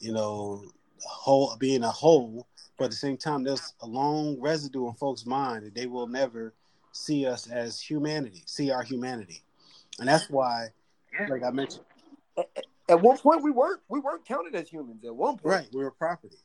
you 0.00 0.12
know 0.12 0.64
whole 1.06 1.54
being 1.60 1.84
a 1.84 1.90
whole, 1.90 2.48
but 2.78 2.86
at 2.86 2.90
the 2.90 2.96
same 2.96 3.16
time 3.16 3.44
there's 3.44 3.74
a 3.82 3.86
long 3.86 4.40
residue 4.40 4.86
in 4.86 4.94
folks' 4.94 5.26
mind 5.26 5.66
that 5.66 5.74
they 5.74 5.86
will 5.86 6.06
never 6.06 6.54
see 6.92 7.26
us 7.26 7.48
as 7.50 7.80
humanity, 7.80 8.42
see 8.46 8.70
our 8.70 8.82
humanity, 8.82 9.42
and 9.98 10.08
that's 10.08 10.30
why, 10.30 10.68
Yeah. 11.12 11.26
like 11.28 11.42
I 11.42 11.50
mentioned, 11.50 11.84
At 12.88 13.02
one 13.02 13.18
point, 13.18 13.42
we 13.42 13.50
weren't 13.50 13.82
we 13.88 13.98
weren't 14.00 14.24
counted 14.24 14.54
as 14.54 14.68
humans. 14.70 15.04
At 15.04 15.14
one 15.14 15.36
point, 15.36 15.44
right, 15.44 15.68
we 15.74 15.82
were 15.82 15.90
property, 15.90 16.38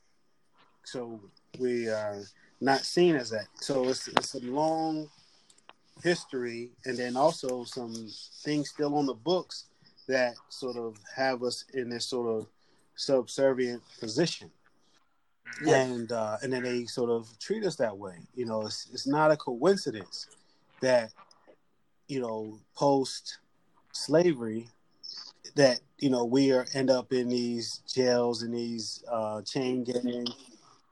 so 0.84 1.22
we 1.58 1.88
are 1.88 2.22
not 2.60 2.82
seen 2.82 3.16
as 3.16 3.30
that. 3.30 3.48
So 3.62 3.88
it's 3.88 4.08
it's 4.10 4.34
a 4.34 4.40
long 4.40 5.10
history, 6.04 6.72
and 6.86 6.98
then 6.98 7.16
also 7.16 7.64
some 7.64 8.10
things 8.44 8.70
still 8.70 8.96
on 8.96 9.06
the 9.06 9.14
books 9.14 9.66
that 10.08 10.36
sort 10.50 10.76
of 10.76 10.98
have 11.16 11.44
us 11.44 11.64
in 11.74 11.90
this 11.90 12.06
sort 12.06 12.28
of 12.28 12.48
subservient 12.96 13.82
position. 14.00 14.52
Yes. 15.62 15.88
and 15.88 16.12
uh, 16.12 16.38
and 16.42 16.52
then 16.52 16.64
they 16.64 16.86
sort 16.86 17.10
of 17.10 17.28
treat 17.40 17.64
us 17.64 17.76
that 17.78 17.98
way. 17.98 18.18
You 18.36 18.46
know, 18.46 18.62
it's 18.66 18.90
it's 18.92 19.08
not 19.08 19.32
a 19.32 19.38
coincidence 19.38 20.28
that 20.82 21.12
you 22.08 22.20
know 22.20 22.60
post 22.76 23.40
slavery 23.92 24.68
that 25.56 25.80
you 26.00 26.10
know 26.10 26.26
we 26.26 26.52
are 26.52 26.66
end 26.74 26.90
up 26.90 27.14
in 27.14 27.30
these 27.30 27.82
jails 27.88 28.44
and 28.44 28.54
these 28.54 29.04
uh, 29.12 29.42
chain 29.42 29.84
gangs, 29.84 30.30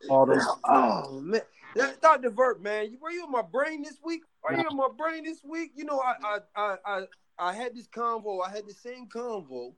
all 0.09 0.25
those. 0.25 0.45
Oh 0.65 1.19
man, 1.21 1.41
Yeah, 1.75 1.91
Dr. 2.01 2.29
Vert, 2.29 2.61
man, 2.61 2.97
were 3.01 3.11
you 3.11 3.25
in 3.25 3.31
my 3.31 3.41
brain 3.41 3.81
this 3.81 3.97
week? 4.03 4.21
Are 4.43 4.53
you 4.53 4.65
in 4.69 4.77
my 4.77 4.89
brain 4.97 5.23
this 5.23 5.43
week? 5.43 5.71
You 5.75 5.85
know, 5.85 5.99
I 5.99 6.39
I 6.55 6.77
I, 6.85 7.03
I 7.39 7.53
had 7.53 7.75
this 7.75 7.87
convo. 7.87 8.39
I 8.45 8.51
had 8.51 8.67
the 8.67 8.73
same 8.73 9.07
convo, 9.07 9.73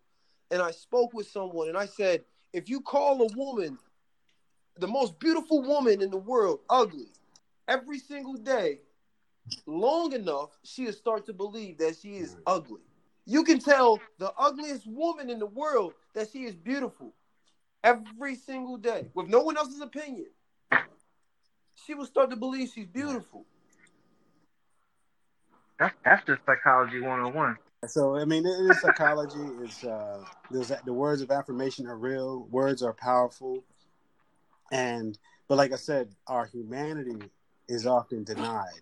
and 0.52 0.62
I 0.62 0.72
spoke 0.72 1.14
with 1.14 1.28
someone, 1.28 1.70
and 1.70 1.78
I 1.78 1.86
said, 1.86 2.24
if 2.52 2.70
you 2.70 2.82
call 2.82 3.22
a 3.22 3.36
woman 3.36 3.78
the 4.78 4.88
most 4.88 5.20
beautiful 5.20 5.62
woman 5.62 6.02
in 6.02 6.10
the 6.10 6.18
world 6.18 6.60
ugly 6.70 7.08
every 7.68 8.00
single 8.00 8.36
day, 8.36 8.80
long 9.66 10.14
enough, 10.14 10.50
she'll 10.64 10.94
start 10.94 11.26
to 11.26 11.34
believe 11.34 11.78
that 11.78 11.96
she 12.02 12.18
is 12.18 12.36
ugly. 12.46 12.82
You 13.26 13.44
can 13.44 13.60
tell 13.60 14.02
the 14.18 14.32
ugliest 14.38 14.86
woman 14.86 15.30
in 15.30 15.40
the 15.40 15.46
world 15.46 15.94
that 16.14 16.30
she 16.32 16.44
is 16.44 16.56
beautiful 16.56 17.14
every 17.84 18.36
single 18.36 18.78
day 18.78 19.08
with 19.14 19.28
no 19.28 19.42
one 19.42 19.58
else's 19.58 19.82
opinion. 19.82 20.28
She 21.86 21.94
will 21.94 22.06
start 22.06 22.30
to 22.30 22.36
believe 22.36 22.70
she's 22.74 22.88
beautiful. 22.88 23.46
That's 25.80 25.96
that's 26.06 26.26
just 26.26 26.42
psychology 26.46 27.02
101. 27.02 27.58
So 27.88 28.16
I 28.16 28.26
mean, 28.26 28.46
it 28.46 28.50
is 28.50 28.80
psychology. 28.80 29.40
It's 29.64 29.84
uh, 29.84 30.24
there's 30.50 30.72
the 30.86 30.94
words 30.94 31.22
of 31.22 31.32
affirmation 31.32 31.88
are 31.88 31.98
real. 31.98 32.48
Words 32.52 32.82
are 32.82 32.94
powerful, 32.94 33.64
and 34.74 35.18
but 35.48 35.58
like 35.58 35.72
I 35.72 35.76
said, 35.78 36.10
our 36.28 36.46
humanity 36.46 37.30
is 37.68 37.86
often 37.86 38.24
denied. 38.24 38.82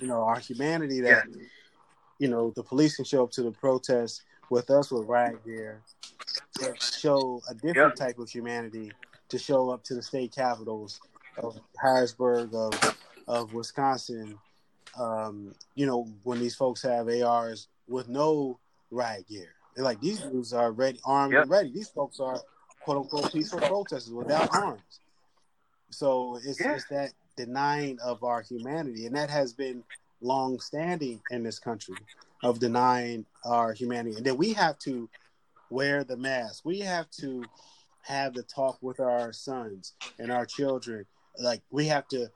You 0.00 0.06
know, 0.08 0.22
our 0.22 0.38
humanity 0.38 1.00
that 1.02 1.26
you 2.18 2.28
know 2.28 2.52
the 2.54 2.62
police 2.62 2.96
can 2.96 3.04
show 3.04 3.24
up 3.24 3.30
to 3.32 3.42
the 3.42 3.50
protest 3.50 4.22
with 4.50 4.70
us 4.70 4.90
with 4.90 5.06
riot 5.08 5.44
gear, 5.44 5.82
but 6.60 6.80
show 6.82 7.40
a 7.50 7.54
different 7.54 7.76
Yep. 7.76 7.96
type 7.96 8.18
of 8.18 8.28
humanity 8.30 8.92
to 9.28 9.38
show 9.38 9.70
up 9.70 9.82
to 9.84 9.94
the 9.94 10.02
state 10.02 10.32
capitals 10.32 11.00
of 11.38 11.58
Harrisburg 11.78 12.54
of 12.54 12.72
of 13.26 13.52
Wisconsin. 13.52 14.38
Um, 14.98 15.54
you 15.74 15.84
know, 15.86 16.04
when 16.22 16.38
these 16.38 16.54
folks 16.54 16.80
have 16.82 17.08
ARs 17.08 17.68
with 17.88 18.08
no 18.08 18.58
riot 18.90 19.26
gear, 19.28 19.54
they're 19.74 19.84
like 19.84 20.00
these 20.00 20.20
dudes 20.20 20.52
are 20.52 20.70
ready, 20.72 21.00
armed 21.04 21.32
Yep. 21.34 21.42
and 21.42 21.50
ready. 21.50 21.70
These 21.72 21.88
folks 21.90 22.20
are 22.20 22.40
quote 22.80 22.98
unquote 22.98 23.32
peaceful 23.32 23.60
protesters 23.60 24.12
without 24.14 24.48
arms. 24.54 25.00
So 25.90 26.36
it's 26.36 26.60
Yeah. 26.60 26.74
it's 26.74 26.86
that 26.86 27.12
denying 27.36 27.98
of 28.00 28.24
our 28.24 28.42
humanity, 28.42 29.06
and 29.06 29.14
that 29.16 29.30
has 29.30 29.52
been 29.52 29.84
long 30.20 30.58
standing 30.60 31.22
in 31.30 31.42
this 31.42 31.58
country 31.58 31.98
of 32.42 32.58
denying 32.58 33.26
our 33.44 33.72
humanity. 33.72 34.16
And 34.16 34.24
then 34.26 34.36
we 34.36 34.52
have 34.54 34.78
to 34.80 35.08
wear 35.70 36.04
the 36.04 36.16
mask. 36.16 36.64
We 36.64 36.80
have 36.80 37.10
to 37.12 37.48
have 38.02 38.34
the 38.34 38.42
talk 38.42 38.78
with 38.80 39.00
our 39.00 39.32
sons 39.32 39.94
and 40.18 40.30
our 40.32 40.46
children. 40.46 41.06
Like 41.38 41.62
we 41.70 41.86
have 41.86 42.08
to 42.08 42.30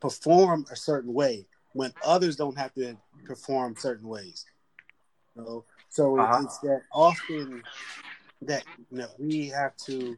perform 0.00 0.66
a 0.70 0.76
certain 0.76 1.12
way 1.12 1.46
when 1.72 1.92
others 2.02 2.36
don't 2.36 2.56
have 2.56 2.72
to 2.74 2.96
perform 3.24 3.76
certain 3.76 4.08
ways. 4.08 4.46
You 5.36 5.42
know? 5.42 5.64
So 5.88 6.18
Uh-huh. 6.18 6.42
it's 6.42 6.58
that 6.58 6.82
often 6.92 7.62
that 8.46 8.64
you 8.90 8.98
know, 8.98 9.08
we 9.18 9.48
have 9.48 9.76
to 9.86 10.16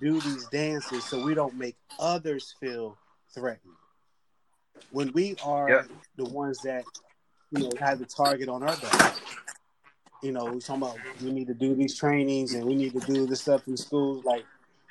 do 0.00 0.20
these 0.20 0.46
dances 0.46 1.04
so 1.04 1.24
we 1.24 1.34
don't 1.34 1.54
make 1.56 1.76
others 1.98 2.54
feel 2.60 2.96
threatened. 3.34 3.72
When 4.90 5.12
we 5.12 5.36
are 5.44 5.68
Yep. 5.70 5.90
the 6.16 6.24
ones 6.24 6.58
that 6.62 6.84
you 7.50 7.62
know 7.64 7.70
have 7.78 7.98
the 7.98 8.06
target 8.06 8.48
on 8.48 8.62
our 8.62 8.76
back, 8.76 9.16
you 10.22 10.32
know, 10.32 10.44
we're 10.46 10.60
talking 10.60 10.82
about 10.82 10.98
we 11.22 11.32
need 11.32 11.46
to 11.48 11.54
do 11.54 11.74
these 11.74 11.96
trainings 11.96 12.54
and 12.54 12.64
we 12.64 12.74
need 12.74 12.92
to 12.92 13.00
do 13.00 13.26
this 13.26 13.42
stuff 13.42 13.66
in 13.68 13.76
schools. 13.76 14.24
Like 14.24 14.44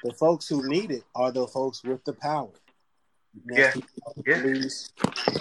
the 0.03 0.13
folks 0.13 0.47
who 0.47 0.67
need 0.67 0.91
it 0.91 1.03
are 1.15 1.31
the 1.31 1.47
folks 1.47 1.83
with 1.83 2.03
the 2.05 2.13
power. 2.13 2.49
Yeah. 3.51 3.73
Yeah. 4.25 4.41
police 4.41 4.93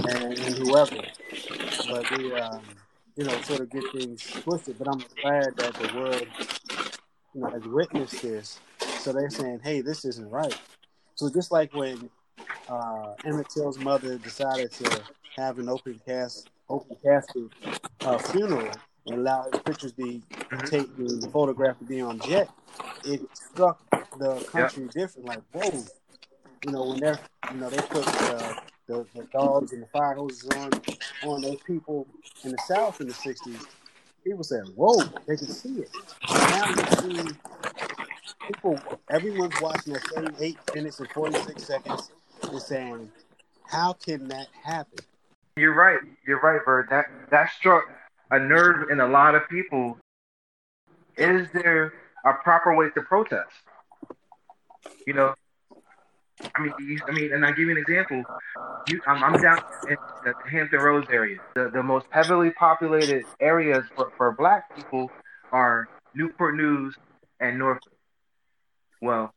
and, 0.09 0.37
and 0.37 0.55
whoever. 0.57 0.97
But 1.89 2.11
we, 2.19 2.33
um, 2.35 2.61
you 3.17 3.25
know, 3.25 3.41
sort 3.43 3.61
of 3.61 3.71
get 3.71 3.85
things 3.93 4.23
twisted. 4.43 4.79
But 4.79 4.89
I'm 4.89 4.99
glad 5.23 5.57
that 5.57 5.75
the 5.75 5.97
world, 5.97 6.27
you 7.35 7.41
know, 7.41 7.51
has 7.51 7.65
witnessed 7.65 8.23
this. 8.23 8.61
So 8.99 9.13
they're 9.13 9.31
saying, 9.31 9.61
"Hey, 9.63 9.81
this 9.81 10.05
isn't 10.05 10.31
right." 10.31 10.59
So 11.15 11.31
just 11.31 11.53
like 11.53 11.75
when 11.75 12.11
uh, 12.69 13.15
Emmett 13.25 13.49
Till's 13.49 13.79
mother 13.79 14.19
decided 14.19 14.71
to 14.73 15.03
have 15.37 15.59
an 15.59 15.69
open 15.69 16.01
cast 16.07 16.51
open 16.69 16.97
casket 17.03 17.45
uh, 18.01 18.19
funeral 18.19 18.71
and 19.07 19.19
allowed 19.19 19.53
his 19.53 19.63
pictures 19.63 19.93
be 19.93 20.23
taken, 20.67 21.21
the 21.21 21.29
photograph 21.31 21.79
to 21.79 21.85
be 21.85 22.01
on 22.01 22.19
jet, 22.21 22.49
it 23.05 23.21
struck 23.35 23.79
the 24.19 24.37
country 24.51 24.89
different. 24.95 25.29
Like, 25.29 25.43
whoa, 25.53 25.85
you 26.65 26.73
know, 26.73 26.89
when 26.89 27.01
they're, 27.01 27.19
you 27.53 27.59
know, 27.59 27.69
they 27.69 27.77
put 27.79 28.05
the, 28.05 28.57
the, 28.87 29.07
the 29.15 29.25
dogs 29.33 29.73
and 29.73 29.83
the 29.83 29.87
fire 29.89 30.15
hoses 30.15 30.49
on 30.57 30.71
on 31.25 31.43
those 31.43 31.61
people 31.67 32.07
in 32.45 32.53
the 32.53 32.59
South 32.67 33.01
in 33.01 33.09
the 33.09 33.15
'60s. 33.15 33.67
People 34.25 34.43
said, 34.43 34.65
"Whoa, 34.75 35.03
they 35.27 35.37
can 35.37 35.49
see 35.49 35.81
it." 35.81 35.91
Now 36.33 36.69
you 36.69 36.87
see 37.27 37.31
people, 38.47 38.81
everyone's 39.11 39.61
watching 39.61 39.93
that 39.93 40.09
same 40.15 40.35
eight 40.41 40.59
minutes 40.75 40.99
and 40.99 41.09
forty 41.11 41.39
six 41.41 41.65
seconds 41.65 42.11
and 42.43 42.61
saying, 42.61 43.13
"How 43.67 43.93
can 43.93 44.29
that 44.29 44.49
happen?" 44.63 45.05
You're 45.57 45.75
right. 45.75 46.01
You're 46.27 46.41
right, 46.41 46.65
Bird. 46.65 46.89
That 46.91 47.07
that 47.31 47.51
struck 47.53 47.85
a 48.31 48.39
nerve 48.39 48.91
in 48.91 49.01
a 49.01 49.07
lot 49.07 49.35
of 49.35 49.49
people. 49.49 49.99
Is 51.17 51.47
there 51.53 51.93
a 52.25 52.33
proper 52.43 52.75
way 52.75 52.91
to 52.91 53.03
protest? 53.03 53.51
You 55.07 55.13
know, 55.13 55.35
I 56.41 56.63
mean, 56.63 56.73
you, 56.81 56.99
I 57.07 57.13
mean, 57.13 57.33
and 57.33 57.45
I 57.45 57.51
give 57.51 57.61
you 57.61 57.71
an 57.71 57.79
example. 57.79 58.23
You, 58.89 59.01
I'm, 59.07 59.23
I'm 59.23 59.41
down 59.41 59.59
in 59.89 59.97
the 60.25 60.35
Hampton 60.51 60.81
Roads 60.81 61.07
area. 61.11 61.39
The 61.55 61.71
the 61.71 61.83
most 61.83 62.07
heavily 62.11 62.51
populated 62.51 63.25
areas 63.41 63.85
for, 63.95 64.13
for 64.17 64.33
Black 64.33 64.75
people 64.77 65.11
are 65.53 65.89
Newport 66.15 66.57
News 66.57 66.97
and 67.41 67.59
Norfolk. 67.59 67.93
Well, 69.01 69.33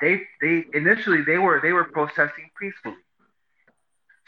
they 0.00 0.22
they 0.40 0.64
initially 0.74 1.22
they 1.22 1.38
were 1.38 1.60
they 1.60 1.72
were 1.72 1.84
protesting 1.84 2.50
peacefully. 2.58 2.96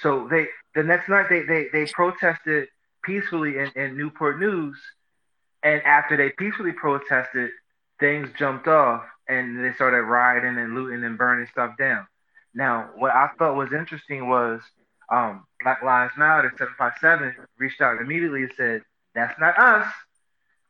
So 0.01 0.29
they 0.29 0.47
the 0.75 0.83
next 0.83 1.09
night 1.09 1.27
they 1.29 1.43
they, 1.43 1.67
they 1.73 1.87
protested 1.87 2.69
peacefully 3.05 3.59
in, 3.59 3.71
in 3.77 3.97
Newport 3.97 4.41
News, 4.41 4.77
and 5.62 5.81
after 5.83 6.17
they 6.17 6.31
peacefully 6.31 6.73
protested, 6.73 7.51
things 8.01 8.29
jumped 8.37 8.67
off 8.67 9.05
and 9.29 9.62
they 9.62 9.73
started 9.75 10.03
rioting 10.03 10.59
and 10.59 10.75
looting 10.75 11.05
and 11.05 11.19
burning 11.19 11.47
stuff 11.51 11.77
down. 11.79 12.07
Now, 12.55 12.91
what 12.97 13.12
I 13.12 13.29
thought 13.38 13.57
was 13.57 13.73
interesting 13.73 14.29
was 14.29 14.61
um, 15.11 15.45
Black 15.62 15.83
Lives 15.83 16.14
Matter 16.17 16.53
757 16.57 17.35
reached 17.59 17.81
out 17.81 18.01
immediately 18.01 18.43
and 18.43 18.53
said, 18.57 18.83
That's 19.14 19.38
not 19.38 19.59
us. 19.59 19.93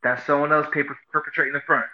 That's 0.03 0.25
someone 0.25 0.51
else 0.51 0.67
paper, 0.73 0.97
perpetrating 1.11 1.53
the 1.53 1.61
front. 1.61 1.85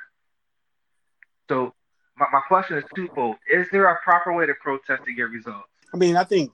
So, 1.50 1.74
my, 2.18 2.26
my 2.32 2.42
question 2.48 2.78
is 2.78 2.84
twofold 2.96 3.38
Is 3.52 3.68
there 3.72 3.86
a 3.86 3.98
proper 4.04 4.34
way 4.34 4.46
to 4.46 4.54
protest 4.62 5.04
to 5.06 5.14
get 5.14 5.30
results? 5.30 5.70
I 5.94 5.98
mean, 5.98 6.18
I 6.18 6.24
think 6.24 6.52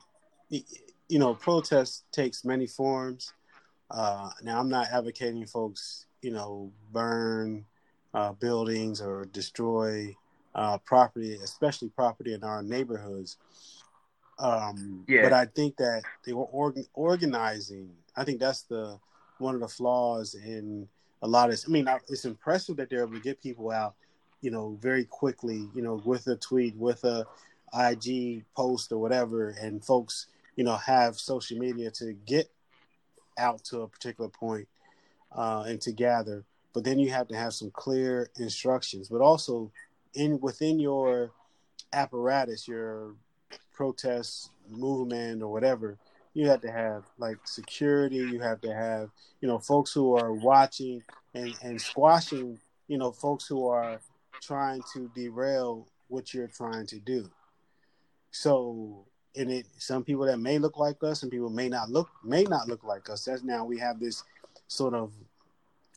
you 1.12 1.20
know, 1.20 1.36
protest 1.36 2.06
takes 2.14 2.46
many 2.46 2.66
forms. 2.66 3.34
Uh, 3.90 4.30
now, 4.44 4.60
I'm 4.60 4.70
not 4.70 4.88
advocating 4.92 5.46
folks, 5.46 6.06
you 6.22 6.32
know, 6.32 6.72
burn 6.92 7.66
uh, 8.14 8.34
buildings 8.34 9.02
or 9.02 9.26
destroy 9.26 10.16
uh, 10.56 10.78
property, 10.80 11.36
especially 11.36 11.90
property 11.90 12.34
in 12.34 12.44
our 12.44 12.62
neighborhoods. 12.62 13.38
Um, 14.40 15.06
Yeah. 15.08 15.24
But 15.24 15.34
I 15.34 15.46
think 15.46 15.78
that 15.78 16.04
they 16.26 16.34
were 16.34 16.46
organ- 16.46 16.88
organizing. 16.94 17.92
I 18.16 18.24
think 18.24 18.40
that's 18.40 18.64
the 18.64 19.00
one 19.38 19.56
of 19.56 19.62
the 19.62 19.68
flaws 19.68 20.36
in 20.36 20.88
a 21.22 21.28
lot 21.28 21.46
of. 21.46 21.52
This. 21.52 21.66
I 21.68 21.72
mean, 21.72 21.88
I- 21.88 22.00
it's 22.10 22.26
impressive 22.26 22.76
that 22.78 22.90
they're 22.90 23.04
able 23.04 23.14
to 23.14 23.20
get 23.20 23.42
people 23.42 23.72
out, 23.72 23.96
you 24.42 24.52
know, 24.52 24.78
very 24.82 25.06
quickly. 25.06 25.70
You 25.74 25.82
know, 25.82 26.02
with 26.06 26.28
a 26.28 26.36
tweet, 26.36 26.76
with 26.76 27.04
a 27.04 27.26
IG 27.74 28.44
post 28.56 28.92
or 28.92 28.98
whatever, 28.98 29.50
and 29.50 29.84
folks, 29.86 30.28
you 30.56 30.64
know, 30.64 30.76
have 30.76 31.18
social 31.18 31.58
media 31.58 31.90
to 31.92 32.14
get 32.14 32.52
out 33.38 33.64
to 33.66 33.82
a 33.82 33.88
particular 33.88 34.30
point, 34.30 34.68
uh, 35.32 35.64
and 35.68 35.80
to 35.82 35.92
gather. 35.92 36.44
But 36.74 36.84
then 36.84 37.00
you 37.00 37.12
have 37.12 37.28
to 37.30 37.36
have 37.36 37.54
some 37.54 37.72
clear 37.72 38.30
instructions, 38.38 39.10
but 39.10 39.22
also 39.22 39.72
in 40.14 40.40
within 40.40 40.80
your 40.80 41.32
apparatus, 41.94 42.68
your 42.68 43.16
protest 43.74 44.52
movement 44.70 45.42
or 45.42 45.52
whatever, 45.52 45.98
you 46.34 46.48
have 46.48 46.62
to 46.62 46.72
have 46.72 47.04
like 47.18 47.38
security. 47.46 48.18
You 48.18 48.40
have 48.40 48.62
to 48.62 48.74
have 48.74 49.10
you 49.42 49.48
know 49.48 49.60
folks 49.60 49.92
who 49.92 50.16
are 50.16 50.34
watching 50.34 51.04
and 51.34 51.54
and 51.62 51.82
squashing 51.82 52.60
you 52.88 52.98
know 52.98 53.12
folks 53.12 53.48
who 53.48 53.68
are 53.68 54.00
trying 54.42 54.82
to 54.94 55.10
derail 55.14 55.88
what 56.08 56.34
you're 56.34 56.48
trying 56.48 56.88
to 56.88 57.00
do. 57.00 57.30
So 58.32 59.06
in 59.36 59.50
it, 59.50 59.66
some 59.78 60.04
people 60.04 60.26
that 60.26 60.40
may 60.40 60.58
look 60.58 60.78
like 60.78 61.04
us, 61.04 61.24
and 61.24 61.32
people 61.32 61.50
may 61.50 61.70
not 61.70 61.90
look 61.90 62.10
may 62.24 62.44
not 62.44 62.68
look 62.68 62.84
like 62.84 63.10
us. 63.10 63.26
That's 63.26 63.44
now 63.44 63.66
we 63.66 63.78
have 63.80 64.00
this 64.00 64.24
sort 64.68 64.94
of 64.94 65.12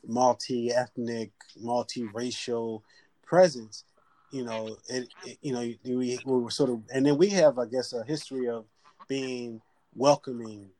multi-ethnic, 0.06 1.30
multi-racial 1.60 2.82
presence. 3.22 3.84
You 4.30 4.44
know, 4.44 4.76
it, 4.88 5.08
it 5.22 5.38
you 5.42 5.52
know 5.52 5.60
we 5.60 6.20
we 6.24 6.38
were 6.40 6.50
sort 6.50 6.70
of, 6.70 6.82
and 6.92 7.06
then 7.06 7.16
we 7.16 7.28
have, 7.30 7.58
I 7.58 7.66
guess, 7.66 7.92
a 7.92 8.04
history 8.04 8.48
of 8.48 8.64
being 9.08 9.60
welcoming 9.94 10.70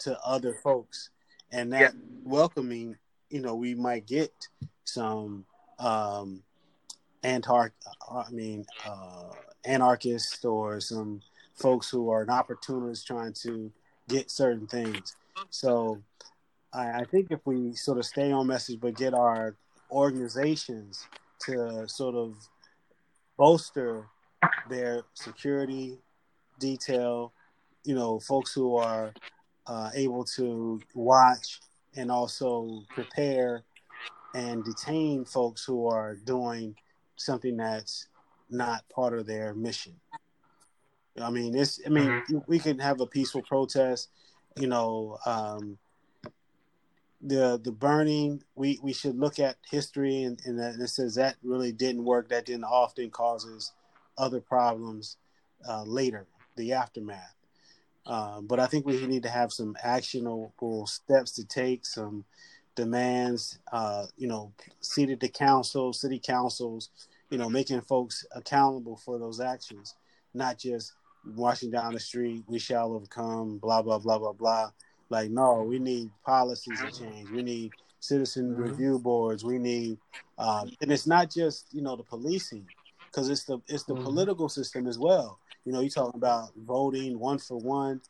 to 0.00 0.18
other 0.24 0.54
folks, 0.54 1.10
and 1.52 1.72
that 1.72 1.94
Yeah. 1.94 2.00
welcoming, 2.24 2.96
you 3.30 3.40
know, 3.40 3.54
we 3.54 3.74
might 3.74 4.06
get 4.06 4.32
some 4.84 5.44
um 5.78 6.42
antarch 7.22 7.72
I 8.10 8.30
mean 8.30 8.66
uh 8.84 9.30
anarchists 9.64 10.44
or 10.44 10.78
some 10.80 11.22
folks 11.54 11.88
who 11.88 12.10
are 12.10 12.22
an 12.22 12.30
opportunist 12.30 13.06
trying 13.06 13.32
to 13.42 13.72
get 14.08 14.30
certain 14.30 14.66
things. 14.66 15.16
So 15.50 16.02
I, 16.74 17.00
I 17.00 17.04
think 17.04 17.30
if 17.30 17.40
we 17.44 17.74
sort 17.74 17.98
of 17.98 18.04
stay 18.04 18.32
on 18.32 18.46
message 18.46 18.80
but 18.80 18.96
get 18.96 19.14
our 19.14 19.56
organizations 19.90 21.06
to 21.46 21.88
sort 21.88 22.14
of 22.14 22.36
bolster 23.36 24.06
their 24.68 25.02
security 25.14 25.98
detail, 26.58 27.32
you 27.84 27.94
know, 27.94 28.18
folks 28.20 28.52
who 28.52 28.76
are 28.76 29.12
uh, 29.66 29.90
able 29.94 30.24
to 30.24 30.80
watch 30.94 31.60
and 31.96 32.10
also 32.10 32.82
prepare 32.90 33.62
and 34.34 34.64
detain 34.64 35.24
folks 35.24 35.64
who 35.64 35.86
are 35.86 36.16
doing 36.24 36.74
something 37.16 37.56
that's 37.56 38.08
not 38.50 38.88
part 38.88 39.16
of 39.16 39.26
their 39.26 39.54
mission. 39.54 39.94
I 41.20 41.30
mean, 41.30 41.56
it's. 41.56 41.80
I 41.86 41.90
mean, 41.90 42.24
we 42.48 42.58
can 42.58 42.78
have 42.80 43.00
a 43.00 43.06
peaceful 43.06 43.42
protest. 43.42 44.08
You 44.56 44.66
know, 44.66 45.18
um, 45.26 45.78
the 47.24 47.58
the 47.62 47.72
burning. 47.72 48.42
We 48.54 48.78
we 48.82 48.92
should 48.92 49.18
look 49.18 49.38
at 49.38 49.56
history, 49.68 50.22
and, 50.22 50.38
and 50.44 50.58
that 50.60 50.76
it 50.78 50.88
says 50.88 51.14
that 51.14 51.36
really 51.42 51.72
didn't 51.72 52.04
work. 52.04 52.28
That 52.28 52.44
didn't 52.44 52.64
often 52.64 53.10
causes 53.10 53.72
other 54.16 54.40
problems 54.40 55.16
uh, 55.68 55.82
later, 55.84 56.26
the 56.56 56.74
aftermath. 56.74 57.34
Uh, 58.06 58.42
but 58.42 58.60
I 58.60 58.66
think 58.66 58.84
we 58.84 59.06
need 59.06 59.22
to 59.22 59.30
have 59.30 59.52
some 59.52 59.74
actionable 59.82 60.86
steps 60.86 61.32
to 61.32 61.44
take, 61.44 61.86
some 61.86 62.24
demands. 62.74 63.58
Uh, 63.72 64.06
you 64.18 64.28
know, 64.28 64.52
seated 64.80 65.20
to 65.22 65.28
council, 65.28 65.92
city 65.92 66.20
councils. 66.22 66.90
You 67.30 67.38
know, 67.38 67.48
making 67.48 67.80
folks 67.80 68.26
accountable 68.32 68.96
for 68.96 69.18
those 69.18 69.40
actions, 69.40 69.94
not 70.34 70.58
just 70.58 70.92
washing 71.34 71.70
down 71.70 71.94
the 71.94 72.00
street. 72.00 72.44
We 72.46 72.58
shall 72.58 72.92
overcome. 72.92 73.56
Blah 73.58 73.80
blah 73.80 73.98
blah 73.98 74.18
blah 74.18 74.32
blah. 74.32 74.70
Like, 75.14 75.30
no, 75.30 75.62
we 75.62 75.78
need 75.78 76.10
policies 76.26 76.80
to 76.80 76.90
change. 76.90 77.30
We 77.30 77.40
need 77.40 77.72
citizen 78.00 78.50
Mhm. 78.50 78.58
review 78.58 78.98
boards. 78.98 79.44
We 79.44 79.58
need, 79.58 79.98
um, 80.38 80.72
and 80.80 80.90
it's 80.90 81.06
not 81.06 81.30
just 81.30 81.72
you 81.72 81.82
know 81.82 81.94
the 81.94 82.02
policing, 82.02 82.66
because 83.06 83.28
it's 83.28 83.44
the 83.44 83.60
it's 83.68 83.84
the 83.84 83.94
Mhm. 83.94 84.02
political 84.02 84.48
system 84.48 84.88
as 84.88 84.98
well. 84.98 85.38
You 85.64 85.72
know, 85.72 85.80
you're 85.80 85.88
talking 85.88 86.18
about 86.18 86.52
voting 86.56 87.20
one 87.20 87.38
for 87.38 87.56
one, 87.58 88.02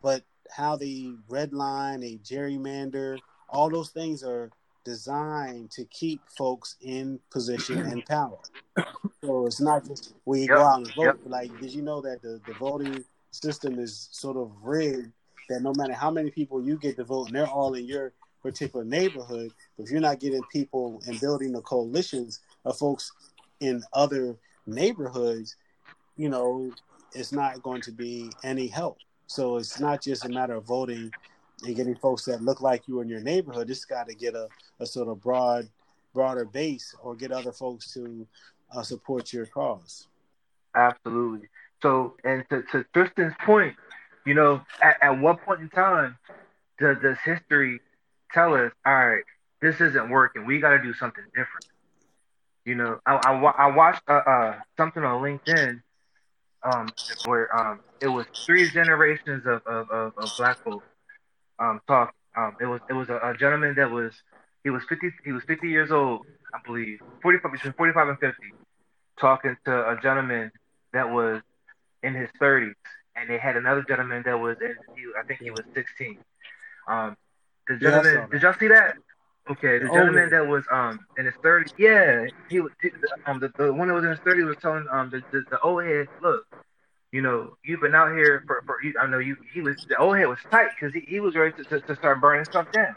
but 0.00 0.24
how 0.50 0.74
they 0.76 1.18
redline, 1.28 2.00
they 2.00 2.16
gerrymander, 2.16 3.20
all 3.50 3.68
those 3.68 3.90
things 3.90 4.22
are 4.22 4.50
designed 4.84 5.70
to 5.72 5.84
keep 5.84 6.26
folks 6.30 6.76
in 6.80 7.20
position 7.30 7.78
and 7.80 8.06
power. 8.06 8.40
So 9.22 9.46
it's 9.46 9.60
not 9.60 9.84
just 9.86 10.14
we 10.24 10.46
go 10.46 10.64
out 10.64 10.78
and 10.78 10.94
vote. 10.94 11.04
yep. 11.04 11.18
Like, 11.26 11.60
did 11.60 11.74
you 11.74 11.82
know 11.82 12.00
that 12.00 12.22
the, 12.22 12.40
the 12.46 12.54
voting 12.54 13.04
system 13.32 13.78
is 13.78 14.08
sort 14.12 14.38
of 14.38 14.50
rigged? 14.62 15.12
That 15.48 15.62
no 15.62 15.72
matter 15.76 15.94
how 15.94 16.10
many 16.10 16.30
people 16.30 16.64
you 16.64 16.76
get 16.76 16.96
to 16.96 17.04
vote, 17.04 17.28
and 17.28 17.36
they're 17.36 17.46
all 17.46 17.74
in 17.74 17.86
your 17.86 18.12
particular 18.42 18.84
neighborhood, 18.84 19.52
if 19.78 19.90
you're 19.90 20.00
not 20.00 20.20
getting 20.20 20.42
people 20.52 21.00
and 21.06 21.20
building 21.20 21.52
the 21.52 21.62
coalitions 21.62 22.40
of 22.64 22.76
folks 22.78 23.12
in 23.60 23.82
other 23.92 24.36
neighborhoods, 24.66 25.56
you 26.16 26.28
know, 26.28 26.70
it's 27.14 27.32
not 27.32 27.62
going 27.62 27.80
to 27.82 27.92
be 27.92 28.30
any 28.44 28.66
help. 28.66 28.98
So 29.26 29.56
it's 29.56 29.80
not 29.80 30.02
just 30.02 30.24
a 30.24 30.28
matter 30.28 30.54
of 30.54 30.64
voting 30.64 31.10
and 31.64 31.76
getting 31.76 31.96
folks 31.96 32.24
that 32.26 32.42
look 32.42 32.60
like 32.60 32.86
you 32.86 33.00
in 33.00 33.08
your 33.08 33.20
neighborhood. 33.20 33.70
It's 33.70 33.84
got 33.84 34.08
to 34.08 34.14
get 34.14 34.34
a, 34.34 34.48
a 34.80 34.86
sort 34.86 35.08
of 35.08 35.20
broad, 35.20 35.68
broader 36.14 36.44
base 36.44 36.94
or 37.02 37.14
get 37.14 37.32
other 37.32 37.52
folks 37.52 37.92
to 37.94 38.26
uh, 38.74 38.82
support 38.82 39.32
your 39.32 39.46
cause. 39.46 40.06
Absolutely. 40.74 41.48
So, 41.82 42.14
and 42.24 42.44
to, 42.50 42.62
to 42.72 42.84
Tristan's 42.92 43.34
point, 43.44 43.74
you 44.26 44.34
know, 44.34 44.62
at, 44.82 44.96
at 45.02 45.18
one 45.18 45.36
point 45.36 45.60
in 45.60 45.68
time, 45.70 46.16
does, 46.78 46.96
does 47.02 47.16
history 47.24 47.80
tell 48.32 48.54
us, 48.54 48.72
all 48.84 48.94
right, 48.94 49.24
this 49.60 49.80
isn't 49.80 50.10
working. 50.10 50.46
We 50.46 50.60
got 50.60 50.70
to 50.70 50.82
do 50.82 50.94
something 50.94 51.24
different. 51.34 51.66
You 52.64 52.74
know, 52.74 53.00
I, 53.06 53.14
I, 53.14 53.32
I 53.32 53.74
watched 53.74 54.02
uh, 54.08 54.20
uh, 54.26 54.54
something 54.76 55.02
on 55.02 55.22
LinkedIn 55.22 55.80
um, 56.62 56.88
where 57.24 57.54
um, 57.56 57.80
it 58.00 58.08
was 58.08 58.26
three 58.46 58.70
generations 58.70 59.44
of, 59.46 59.62
of, 59.66 59.90
of, 59.90 60.12
of 60.18 60.30
black 60.36 60.62
folks 60.62 60.84
um, 61.58 61.80
talk. 61.86 62.14
Um, 62.36 62.56
it 62.60 62.66
was 62.66 62.80
it 62.88 62.92
was 62.92 63.08
a, 63.08 63.16
a, 63.16 63.36
gentleman 63.36 63.74
that 63.76 63.90
was 63.90 64.12
he 64.62 64.70
was 64.70 64.82
fifty 64.88 65.10
he 65.24 65.32
was 65.32 65.42
fifty 65.44 65.68
years 65.68 65.90
old, 65.90 66.22
I 66.54 66.58
believe, 66.64 66.98
forty 67.22 67.38
five 67.38 67.52
between 67.52 67.72
forty 67.72 67.92
five 67.92 68.08
and 68.08 68.18
fifty, 68.18 68.54
talking 69.18 69.56
to 69.64 69.90
a 69.90 69.98
gentleman 70.00 70.52
that 70.92 71.10
was 71.10 71.42
in 72.02 72.14
his 72.14 72.28
thirties, 72.38 72.76
and 73.20 73.28
they 73.28 73.38
had 73.38 73.56
another 73.56 73.82
gentleman 73.82 74.22
that 74.24 74.38
was 74.38 74.56
in 74.60 74.74
he, 74.94 75.02
I 75.18 75.24
think 75.26 75.40
he 75.40 75.50
was 75.50 75.64
sixteen. 75.74 76.18
Um, 76.86 77.16
the 77.66 77.76
gentleman, 77.76 78.14
yeah, 78.14 78.26
did 78.30 78.42
y'all 78.42 78.54
see 78.54 78.68
that? 78.68 78.94
Okay, 79.50 79.78
the 79.78 79.88
oh, 79.90 79.94
gentleman 79.94 80.30
that 80.30 80.46
was 80.46 80.64
um 80.70 81.00
in 81.16 81.26
his 81.26 81.34
thirties, 81.42 81.72
yeah, 81.78 82.26
he 82.50 82.60
was 82.60 82.72
um 83.26 83.40
the, 83.40 83.52
the 83.56 83.72
one 83.72 83.88
that 83.88 83.94
was 83.94 84.04
in 84.04 84.10
his 84.10 84.20
thirties 84.20 84.44
was 84.44 84.56
telling 84.60 84.86
um 84.90 85.10
the, 85.10 85.22
the, 85.32 85.44
the 85.50 85.60
old 85.60 85.84
head, 85.84 86.08
look, 86.22 86.44
you 87.12 87.22
know, 87.22 87.56
you've 87.64 87.80
been 87.80 87.94
out 87.94 88.12
here 88.12 88.44
for, 88.46 88.62
for 88.66 88.78
I 89.00 89.06
know 89.06 89.18
you 89.18 89.36
he 89.52 89.60
was 89.62 89.76
the 89.88 89.96
old 89.96 90.18
head 90.18 90.26
was 90.26 90.38
tight 90.50 90.68
because 90.78 90.92
he, 90.94 91.00
he 91.00 91.20
was 91.20 91.34
ready 91.34 91.52
to, 91.52 91.64
to, 91.64 91.80
to, 91.80 91.96
start 91.96 92.20
burning 92.20 92.44
stuff 92.44 92.70
down, 92.72 92.94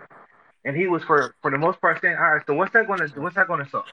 and 0.66 0.76
he 0.76 0.88
was 0.88 1.04
for 1.04 1.36
for 1.42 1.52
the 1.52 1.58
most 1.58 1.80
part 1.80 2.02
saying, 2.02 2.18
all 2.18 2.34
right, 2.34 2.42
so 2.46 2.54
what's 2.54 2.74
that 2.74 2.88
going 2.88 3.00
to 3.00 3.22
what's 3.22 3.36
that 3.36 3.48
going 3.48 3.64
to 3.64 3.70
solve? 3.70 3.86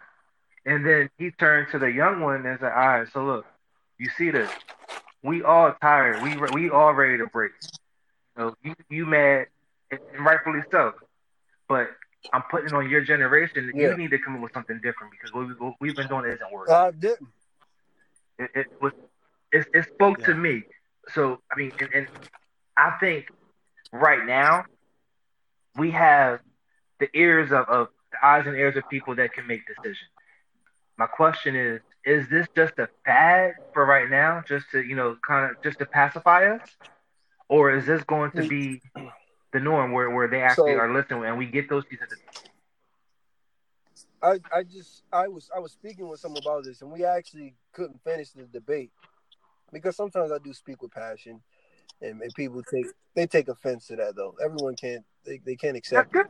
And 0.67 0.85
then 0.85 1.09
he 1.19 1.31
turned 1.31 1.69
to 1.71 1.79
the 1.79 1.91
young 1.91 2.21
one 2.21 2.45
and 2.45 2.59
said, 2.59 2.73
all 2.73 2.89
right, 2.89 3.09
so 3.13 3.25
look, 3.25 3.47
you 3.99 4.11
see 4.19 4.31
this, 4.31 4.51
we 5.23 5.43
all 5.43 5.75
tired, 5.81 6.23
we 6.23 6.37
we 6.53 6.71
all 6.71 6.93
ready 6.93 7.19
to 7.19 7.27
break. 7.27 7.53
So 8.37 8.55
you 8.63 8.75
you 8.89 9.07
mad, 9.07 9.47
and 9.91 10.01
rightfully 10.25 10.61
so, 10.71 10.93
but 11.69 11.89
I'm 12.33 12.43
putting 12.51 12.73
on 12.75 12.89
your 12.89 13.03
generation. 13.03 13.71
Yeah. 13.75 13.91
You 13.91 13.97
need 13.97 14.11
to 14.11 14.19
come 14.19 14.37
up 14.37 14.43
with 14.43 14.53
something 14.53 14.81
different 14.83 15.13
because 15.13 15.33
what, 15.33 15.49
we, 15.49 15.55
what 15.55 15.75
we've 15.81 15.97
been 15.97 16.09
doing 16.09 16.27
isn't 16.27 16.53
working. 16.53 16.75
I 16.75 16.91
didn't. 16.91 17.29
It, 18.39 18.51
it 18.55 18.67
was. 18.81 18.93
It, 19.53 19.67
it 19.73 19.87
spoke 19.95 20.19
yeah. 20.21 20.27
to 20.27 20.35
me. 20.35 20.63
So 21.15 21.41
I 21.51 21.57
mean, 21.57 21.73
and, 21.81 21.91
and 21.95 22.09
I 22.77 22.97
think 23.01 23.29
right 23.93 24.25
now 24.25 24.65
we 25.77 25.91
have 25.93 26.41
the 27.01 27.09
ears 27.15 27.51
of, 27.51 27.69
of 27.69 27.89
the 28.13 28.25
eyes 28.25 28.47
and 28.47 28.57
ears 28.57 28.77
of 28.77 28.89
people 28.89 29.15
that 29.17 29.33
can 29.33 29.47
make 29.47 29.63
decisions. 29.67 30.11
My 30.97 31.07
question 31.07 31.57
is: 31.57 31.81
Is 32.05 32.29
this 32.29 32.47
just 32.57 32.75
a 32.79 32.89
fad 33.05 33.53
for 33.73 33.85
right 33.85 34.09
now, 34.09 34.43
just 34.47 34.67
to 34.73 34.83
you 34.83 34.97
know, 34.97 35.17
kind 35.27 35.51
of 35.51 35.63
just 35.63 35.79
to 35.79 35.87
pacify 35.87 36.47
us, 36.47 36.77
or 37.49 37.75
is 37.75 37.87
this 37.87 38.03
going 38.05 38.31
to 38.33 38.47
be 38.47 38.81
the 39.53 39.61
norm 39.61 39.93
where, 39.93 40.11
where 40.11 40.29
they 40.29 40.43
actually 40.43 40.73
so, 40.73 40.79
are 40.79 40.93
listening 40.93 41.25
and 41.25 41.39
we 41.39 41.47
get 41.47 41.69
those 41.69 41.85
pieces 41.87 42.07
I, 44.23 44.39
I 44.55 44.63
just 44.65 45.05
I 45.13 45.29
was 45.29 45.49
I 45.55 45.61
was 45.61 45.73
speaking 45.73 46.09
with 46.09 46.21
someone 46.21 46.43
about 46.43 46.65
this 46.65 46.83
and 46.83 46.91
we 46.91 47.05
actually 47.05 47.55
couldn't 47.73 48.03
finish 48.03 48.31
the 48.31 48.45
debate 48.45 48.91
because 49.73 49.97
sometimes 49.97 50.33
I 50.33 50.39
do 50.39 50.53
speak 50.53 50.83
with 50.83 50.91
passion 50.91 51.41
and, 52.03 52.21
and 52.21 52.35
people 52.35 52.63
take 52.63 52.87
they 53.15 53.27
take 53.27 53.49
offense 53.49 53.87
to 53.87 53.97
that 53.97 54.17
though. 54.17 54.35
Everyone 54.45 54.75
can't 54.75 55.05
they, 55.25 55.41
they 55.45 55.55
can't 55.55 55.77
accept 55.77 56.15
it. 56.17 56.27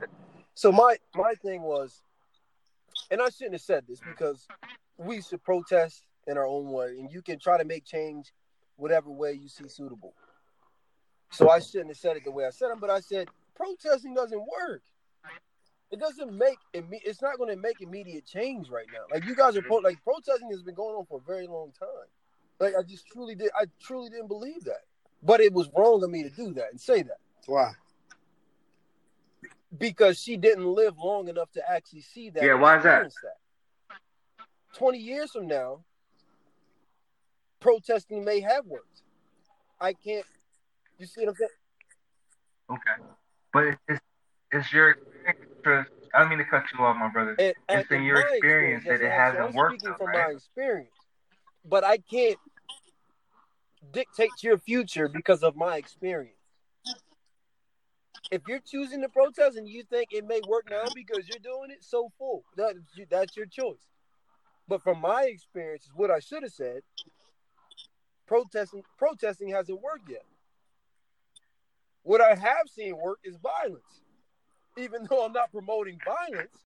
so 0.55 0.71
my 0.71 0.97
my 1.15 1.35
thing 1.35 1.63
was 1.63 2.03
and 3.11 3.23
I 3.23 3.31
shouldn't 3.31 3.55
have 3.55 3.63
said 3.63 3.85
this 3.89 4.01
because 4.01 4.47
we 4.99 5.23
should 5.23 5.43
protest 5.43 6.03
in 6.27 6.37
our 6.37 6.47
own 6.47 6.71
way 6.71 6.97
and 6.99 7.11
you 7.11 7.23
can 7.23 7.39
try 7.39 7.57
to 7.57 7.65
make 7.65 7.85
change 7.85 8.33
whatever 8.77 9.11
way 9.11 9.33
you 9.33 9.49
see 9.49 9.69
suitable 9.69 10.13
so 11.31 11.51
I 11.51 11.61
shouldn't 11.61 11.89
have 11.89 11.97
said 11.97 12.17
it 12.17 12.25
the 12.25 12.31
way 12.31 12.47
I 12.47 12.51
said 12.51 12.71
it, 12.71 12.81
but 12.81 12.91
I 12.91 13.01
said 13.01 13.29
protesting 13.55 14.15
doesn't 14.15 14.41
work. 14.41 14.83
It 15.91 15.99
doesn't 16.01 16.37
make 16.37 16.59
it's 16.73 17.23
not 17.23 17.39
going 17.39 17.51
to 17.51 17.57
make 17.57 17.81
immediate 17.81 18.27
change 18.27 18.69
right 18.69 18.87
now. 18.93 19.05
Like 19.11 19.25
you 19.25 19.35
guys 19.35 19.57
are 19.57 19.63
pro- 19.63 19.79
like 19.79 20.03
protesting 20.05 20.51
has 20.51 20.63
been 20.63 20.75
going 20.75 20.95
on 20.95 21.07
for 21.07 21.19
a 21.19 21.27
very 21.27 21.47
long 21.47 21.73
time. 21.79 21.89
Like 22.61 22.75
I 22.79 22.83
just 22.83 23.07
truly 23.07 23.35
did 23.35 23.51
I 23.59 23.67
truly 23.81 24.11
didn't 24.11 24.29
believe 24.29 24.65
that. 24.65 24.83
But 25.23 25.41
it 25.41 25.53
was 25.53 25.69
wrong 25.77 26.03
of 26.05 26.11
me 26.11 26.23
to 26.23 26.31
do 26.31 26.53
that 26.55 26.71
and 26.71 26.81
say 26.81 27.03
that. 27.03 27.19
Why? 27.47 27.73
Because 29.77 30.19
she 30.19 30.37
didn't 30.37 30.67
live 30.67 30.99
long 30.99 31.29
enough 31.29 31.51
to 31.53 31.71
actually 31.71 32.03
see 32.03 32.31
that. 32.31 32.43
Yeah, 32.43 32.55
why 32.55 32.79
is 32.79 32.85
that? 32.85 33.03
that? 33.05 33.37
20 34.79 34.99
years 34.99 35.33
from 35.33 35.47
now, 35.47 35.81
protesting 37.61 38.25
may 38.25 38.41
have 38.41 38.65
worked. 38.67 39.03
I 39.81 39.93
can't 39.93 40.25
you 40.99 41.07
see 41.07 41.21
what 41.21 41.31
I'm 41.31 41.35
saying? 41.37 41.51
Okay, 42.71 43.05
but 43.53 43.79
it's 43.89 44.01
it's 44.51 44.73
your 44.73 44.97
experience. 45.27 45.89
I 46.15 46.21
don't 46.21 46.31
mean 46.31 46.39
to 46.39 46.45
cut 46.45 46.65
you 46.73 46.85
off, 46.85 46.97
my 46.97 47.09
brother. 47.09 47.37
And, 47.39 47.55
it's 47.69 47.91
in 47.91 48.03
your 48.03 48.19
experience, 48.19 48.85
that 48.85 49.01
it 49.01 49.11
hasn't 49.11 49.55
worked. 49.55 49.81
Speaking 49.81 49.97
from 49.97 50.09
right? 50.09 50.29
my 50.29 50.35
experience, 50.35 50.91
but 51.65 51.85
I 51.85 51.99
can't 51.99 52.39
dictate 53.93 54.31
your 54.43 54.59
future 54.59 55.09
because 55.09 55.43
of 55.43 55.55
my 55.55 55.77
experience. 55.77 56.35
If 58.31 58.43
you're 58.47 58.61
choosing 58.61 59.01
to 59.03 59.09
protest 59.09 59.57
and 59.57 59.69
you 59.69 59.85
think 59.85 60.09
it 60.11 60.27
may 60.27 60.41
work 60.49 60.69
now 60.71 60.85
because 60.95 61.29
you're 61.29 61.39
doing 61.43 61.71
it, 61.71 61.83
so 61.83 62.11
full. 62.19 62.45
That, 62.57 62.75
that's 63.09 63.37
your 63.37 63.47
choice. 63.47 63.79
But 64.69 64.83
from 64.83 65.01
my 65.01 65.25
experience, 65.25 65.85
is 65.85 65.93
what 65.95 66.11
I 66.11 66.21
should 66.21 66.43
have 66.43 66.53
said. 66.53 66.83
Protesting, 68.27 68.83
protesting 68.99 69.49
hasn't 69.49 69.81
worked 69.81 70.11
yet. 70.11 70.25
What 72.03 72.21
I 72.21 72.35
have 72.35 72.69
seen 72.71 72.97
work 72.97 73.19
is 73.25 73.37
violence. 73.37 74.03
Even 74.77 75.07
though 75.11 75.25
I'm 75.25 75.33
not 75.33 75.51
promoting 75.51 75.99
violence, 76.05 76.65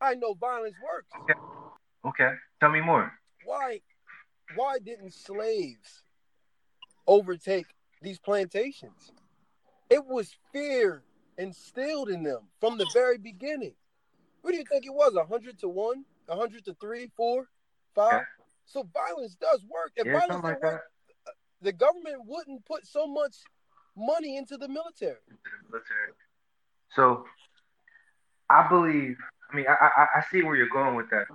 I 0.00 0.14
know 0.14 0.34
violence 0.34 0.76
works. 0.82 1.08
Okay. 1.22 1.38
Okay. 2.04 2.34
Tell 2.60 2.70
me 2.70 2.80
more. 2.80 3.12
Why 3.44 3.80
why 4.56 4.78
didn't 4.78 5.14
slaves 5.14 6.02
overtake 7.06 7.66
these 8.00 8.18
plantations? 8.18 9.12
It 9.88 10.04
was 10.06 10.34
fear 10.52 11.02
instilled 11.38 12.08
in 12.08 12.22
them 12.22 12.48
from 12.60 12.78
the 12.78 12.86
very 12.92 13.18
beginning. 13.18 13.74
What 14.40 14.52
do 14.52 14.56
you 14.58 14.64
think 14.64 14.84
it 14.84 14.94
was? 14.94 15.14
A 15.14 15.24
hundred 15.24 15.58
to 15.60 15.68
one, 15.68 16.04
hundred 16.36 16.64
to 16.66 16.74
three, 16.80 17.10
four, 17.16 17.48
five. 17.94 18.14
Okay. 18.14 18.24
So 18.66 18.88
violence 18.94 19.34
does 19.34 19.64
work. 19.64 19.92
If 19.96 20.06
yeah, 20.06 20.20
violence 20.20 20.44
like 20.44 20.62
work, 20.62 20.82
the 21.60 21.72
government 21.72 22.22
wouldn't 22.26 22.64
put 22.64 22.86
so 22.86 23.06
much 23.06 23.36
money 23.96 24.36
into 24.36 24.56
the 24.56 24.68
military. 24.68 25.16
military. 25.70 26.12
So 26.94 27.24
I 28.50 28.68
believe. 28.68 29.16
I 29.50 29.56
mean, 29.56 29.66
I, 29.68 29.72
I, 29.72 30.06
I 30.16 30.24
see 30.30 30.42
where 30.42 30.56
you're 30.56 30.68
going 30.68 30.94
with 30.94 31.10
that. 31.10 31.26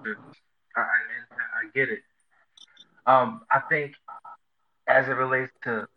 I, 0.76 0.82
I, 0.82 0.82
I 0.82 1.70
get 1.76 1.90
it. 1.90 2.00
Um, 3.06 3.42
I 3.52 3.60
think 3.70 3.94
as 4.88 5.08
it 5.08 5.12
relates 5.12 5.52
to 5.64 5.88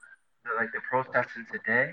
the, 0.45 0.51
like 0.57 0.71
the 0.73 0.81
protesting 0.89 1.47
today, 1.51 1.93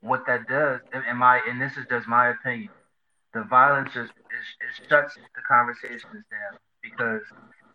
what 0.00 0.26
that 0.26 0.46
does, 0.48 0.80
in 1.08 1.16
my 1.16 1.40
and 1.48 1.60
this 1.60 1.76
is 1.76 1.86
just 1.90 2.06
my 2.06 2.28
opinion, 2.28 2.70
the 3.34 3.42
violence 3.44 3.90
just 3.94 4.10
it, 4.10 4.82
it 4.82 4.88
shuts 4.88 5.14
the 5.14 5.42
conversations 5.48 6.02
down 6.30 6.58
because 6.82 7.22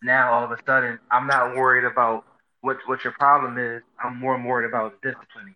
now 0.03 0.33
all 0.33 0.43
of 0.43 0.51
a 0.51 0.57
sudden 0.65 0.99
I'm 1.11 1.27
not 1.27 1.55
worried 1.55 1.85
about 1.85 2.25
what 2.61 2.77
what 2.85 3.03
your 3.03 3.13
problem 3.13 3.57
is. 3.57 3.81
I'm 4.03 4.19
more 4.19 4.41
worried 4.41 4.67
about 4.67 5.01
disciplining 5.01 5.55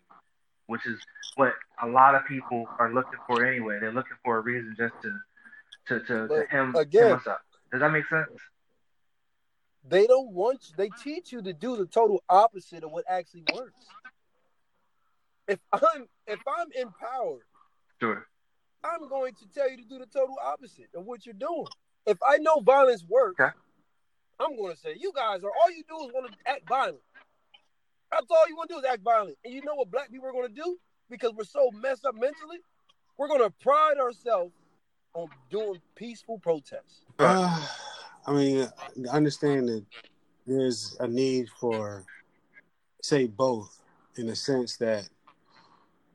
which 0.70 0.86
is 0.86 1.00
what 1.34 1.52
a 1.82 1.88
lot 1.88 2.14
of 2.14 2.24
people 2.26 2.64
are 2.78 2.94
looking 2.94 3.18
for 3.26 3.44
anyway. 3.44 3.78
They're 3.80 3.92
looking 3.92 4.16
for 4.24 4.38
a 4.38 4.40
reason 4.40 4.76
just 4.78 4.94
to 5.02 5.18
to 5.88 6.06
to, 6.06 6.28
to 6.28 6.46
him, 6.48 6.74
again, 6.76 7.12
us 7.12 7.26
up. 7.26 7.40
Does 7.72 7.80
that 7.80 7.90
make 7.90 8.06
sense? 8.06 8.28
They 9.88 10.06
don't 10.06 10.32
want 10.32 10.60
you. 10.68 10.74
They 10.76 10.90
teach 11.02 11.32
you 11.32 11.42
to 11.42 11.52
do 11.52 11.76
the 11.76 11.86
total 11.86 12.22
opposite 12.28 12.84
of 12.84 12.92
what 12.92 13.04
actually 13.08 13.44
works. 13.52 13.84
If 15.48 15.58
I'm 15.72 16.06
if 16.28 16.38
I'm 16.46 16.68
in 16.76 16.92
power, 16.92 17.38
sure, 18.00 18.28
I'm 18.84 19.08
going 19.08 19.34
to 19.34 19.48
tell 19.54 19.70
you 19.70 19.76
to 19.76 19.84
do 19.84 19.98
the 19.98 20.06
total 20.06 20.36
opposite 20.42 20.88
of 20.94 21.04
what 21.04 21.26
you're 21.26 21.34
doing. 21.34 21.66
If 22.06 22.18
I 22.26 22.38
know 22.38 22.60
violence 22.60 23.04
works, 23.08 23.40
okay. 23.40 23.52
I'm 24.38 24.56
going 24.56 24.74
to 24.74 24.78
say 24.78 24.96
you 24.98 25.12
guys 25.14 25.44
are 25.44 25.50
all 25.50 25.70
you 25.70 25.84
do 25.88 26.06
is 26.06 26.12
want 26.12 26.32
to 26.32 26.50
act 26.50 26.68
violent. 26.68 27.00
That's 28.10 28.26
all 28.30 28.48
you 28.48 28.56
want 28.56 28.70
to 28.70 28.76
do 28.76 28.78
is 28.80 28.84
act 28.90 29.02
violent. 29.02 29.36
And 29.44 29.52
you 29.52 29.62
know 29.62 29.74
what 29.74 29.90
black 29.90 30.10
people 30.10 30.28
are 30.28 30.32
going 30.32 30.48
to 30.48 30.54
do? 30.54 30.78
Because 31.10 31.32
we're 31.34 31.44
so 31.44 31.70
messed 31.80 32.06
up 32.06 32.14
mentally, 32.14 32.58
we're 33.18 33.28
going 33.28 33.42
to 33.42 33.50
pride 33.62 33.98
ourselves 34.00 34.52
on 35.14 35.28
doing 35.50 35.80
peaceful 35.94 36.38
protests. 36.38 37.02
Uh, 37.18 37.66
I 38.26 38.32
mean, 38.32 38.68
I 39.10 39.16
understand 39.16 39.68
that 39.68 39.84
there's 40.46 40.96
a 41.00 41.06
need 41.06 41.48
for, 41.60 42.04
say, 43.02 43.26
both 43.26 43.80
in 44.16 44.26
the 44.26 44.36
sense 44.36 44.76
that 44.76 45.08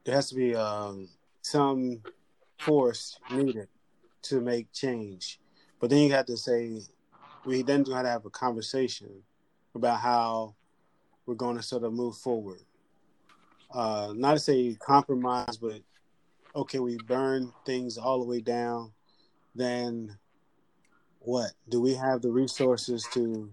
there 0.04 0.16
has 0.16 0.30
to 0.30 0.36
be 0.36 0.56
um, 0.56 1.10
some 1.42 2.02
force 2.60 3.18
needed 3.32 3.68
to 4.24 4.42
make 4.42 4.72
change. 4.72 5.40
But 5.80 5.90
then 5.90 6.04
you 6.04 6.12
have 6.14 6.26
to 6.28 6.38
say, 6.38 6.82
we 7.46 7.62
then 7.62 7.84
got 7.84 8.04
to 8.04 8.10
have 8.10 8.26
a 8.26 8.30
conversation 8.30 9.24
about 9.74 10.00
how 10.00 10.56
we're 11.26 11.36
going 11.36 11.58
to 11.58 11.64
sort 11.64 11.84
of 11.84 11.94
move 11.94 12.18
forward. 12.18 12.62
Uh, 13.72 14.14
not 14.16 14.34
to 14.34 14.40
say 14.40 14.76
compromise, 14.80 15.58
but 15.58 15.82
okay, 16.56 16.80
we 16.80 16.98
burn 16.98 17.52
things 17.66 17.98
all 17.98 18.20
the 18.20 18.26
way 18.26 18.40
down, 18.40 18.92
then 19.54 20.18
what? 21.20 21.52
Do 21.70 21.82
we 21.82 21.94
have 21.96 22.22
the 22.22 22.32
resources 22.32 23.06
to 23.14 23.52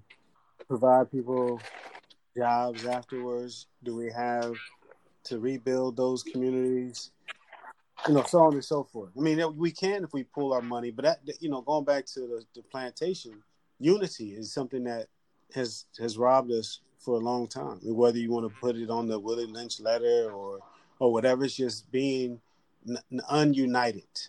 provide 0.68 1.11
people 1.11 1.61
jobs 2.36 2.86
afterwards? 2.86 3.66
Do 3.82 3.96
we 3.96 4.11
have 4.12 4.55
to 5.24 5.38
rebuild 5.38 5.96
those 5.96 6.22
communities? 6.22 7.11
You 8.09 8.14
know, 8.14 8.24
so 8.24 8.40
on 8.40 8.55
and 8.55 8.64
so 8.64 8.84
forth. 8.84 9.11
I 9.16 9.20
mean, 9.20 9.40
we 9.57 9.70
can 9.70 10.03
if 10.03 10.12
we 10.12 10.24
pull 10.24 10.53
our 10.53 10.62
money, 10.62 10.90
but 10.90 11.05
that, 11.05 11.20
you 11.40 11.48
know, 11.48 11.61
going 11.61 11.84
back 11.84 12.07
to 12.07 12.20
the, 12.20 12.44
the 12.55 12.62
plantation, 12.62 13.42
unity 13.78 14.30
is 14.30 14.53
something 14.53 14.84
that 14.84 15.07
has 15.55 15.84
has 15.98 16.18
robbed 16.18 16.50
us 16.50 16.80
for 16.98 17.14
a 17.14 17.18
long 17.18 17.46
time. 17.46 17.78
Whether 17.82 18.18
you 18.18 18.30
want 18.30 18.48
to 18.48 18.61
put 18.61 18.76
it 18.76 18.90
on 18.90 19.07
the 19.07 19.18
Willie 19.18 19.46
Lynch 19.46 19.80
letter 19.80 20.30
or 20.32 20.61
or 20.98 21.12
whatever, 21.12 21.44
it's 21.44 21.57
just 21.57 21.90
being 21.90 22.40
n- 22.88 23.22
ununited. 23.30 24.28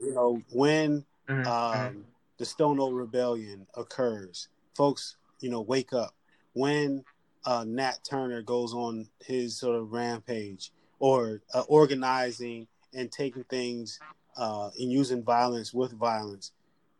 You 0.00 0.14
know, 0.14 0.42
when 0.52 1.04
mm-hmm. 1.28 1.46
um, 1.46 2.04
the 2.38 2.44
Stono 2.44 2.90
Rebellion 2.90 3.66
occurs, 3.74 4.48
folks, 4.74 5.16
you 5.40 5.50
know, 5.50 5.60
wake 5.60 5.92
up. 5.92 6.14
When 6.52 7.04
uh, 7.44 7.64
Nat 7.66 7.98
Turner 8.08 8.42
goes 8.42 8.74
on 8.74 9.08
his 9.20 9.58
sort 9.58 9.76
of 9.76 9.92
rampage 9.92 10.72
or 10.98 11.42
uh, 11.54 11.62
organizing 11.68 12.66
and 12.94 13.10
taking 13.10 13.44
things 13.44 14.00
uh, 14.36 14.70
and 14.78 14.90
using 14.90 15.22
violence 15.22 15.72
with 15.72 15.92
violence, 15.92 16.52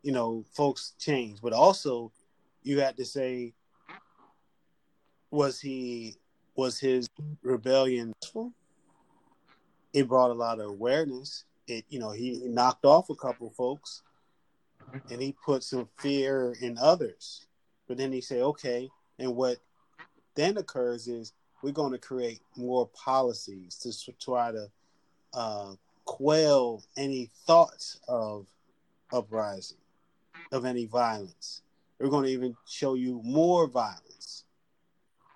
you 0.02 0.12
know, 0.12 0.44
folks 0.52 0.94
change. 0.98 1.40
But 1.42 1.52
also, 1.52 2.12
you 2.62 2.80
had 2.80 2.96
to 2.96 3.04
say, 3.04 3.54
was 5.30 5.60
he 5.60 6.16
was 6.56 6.78
his 6.78 7.08
rebellion? 7.42 8.12
It 9.92 10.08
brought 10.08 10.30
a 10.30 10.34
lot 10.34 10.60
of 10.60 10.66
awareness. 10.66 11.44
It, 11.66 11.84
you 11.88 11.98
know, 11.98 12.10
he 12.10 12.42
knocked 12.44 12.84
off 12.84 13.10
a 13.10 13.14
couple 13.14 13.50
folks 13.50 14.02
and 15.10 15.22
he 15.22 15.34
put 15.44 15.62
some 15.62 15.88
fear 15.98 16.54
in 16.60 16.76
others. 16.78 17.46
But 17.88 17.96
then 17.96 18.12
he 18.12 18.20
said, 18.20 18.42
okay, 18.42 18.88
and 19.18 19.34
what 19.34 19.58
then 20.34 20.58
occurs 20.58 21.08
is 21.08 21.32
we're 21.62 21.72
going 21.72 21.92
to 21.92 21.98
create 21.98 22.40
more 22.56 22.88
policies 22.88 23.76
to 23.76 24.12
try 24.12 24.52
to 24.52 24.68
uh, 25.32 25.74
quell 26.04 26.82
any 26.96 27.30
thoughts 27.46 28.00
of 28.08 28.46
uprising, 29.12 29.78
of 30.52 30.64
any 30.64 30.86
violence. 30.86 31.62
We're 31.98 32.08
going 32.08 32.24
to 32.24 32.32
even 32.32 32.56
show 32.66 32.94
you 32.94 33.20
more 33.24 33.66
violence. 33.66 34.44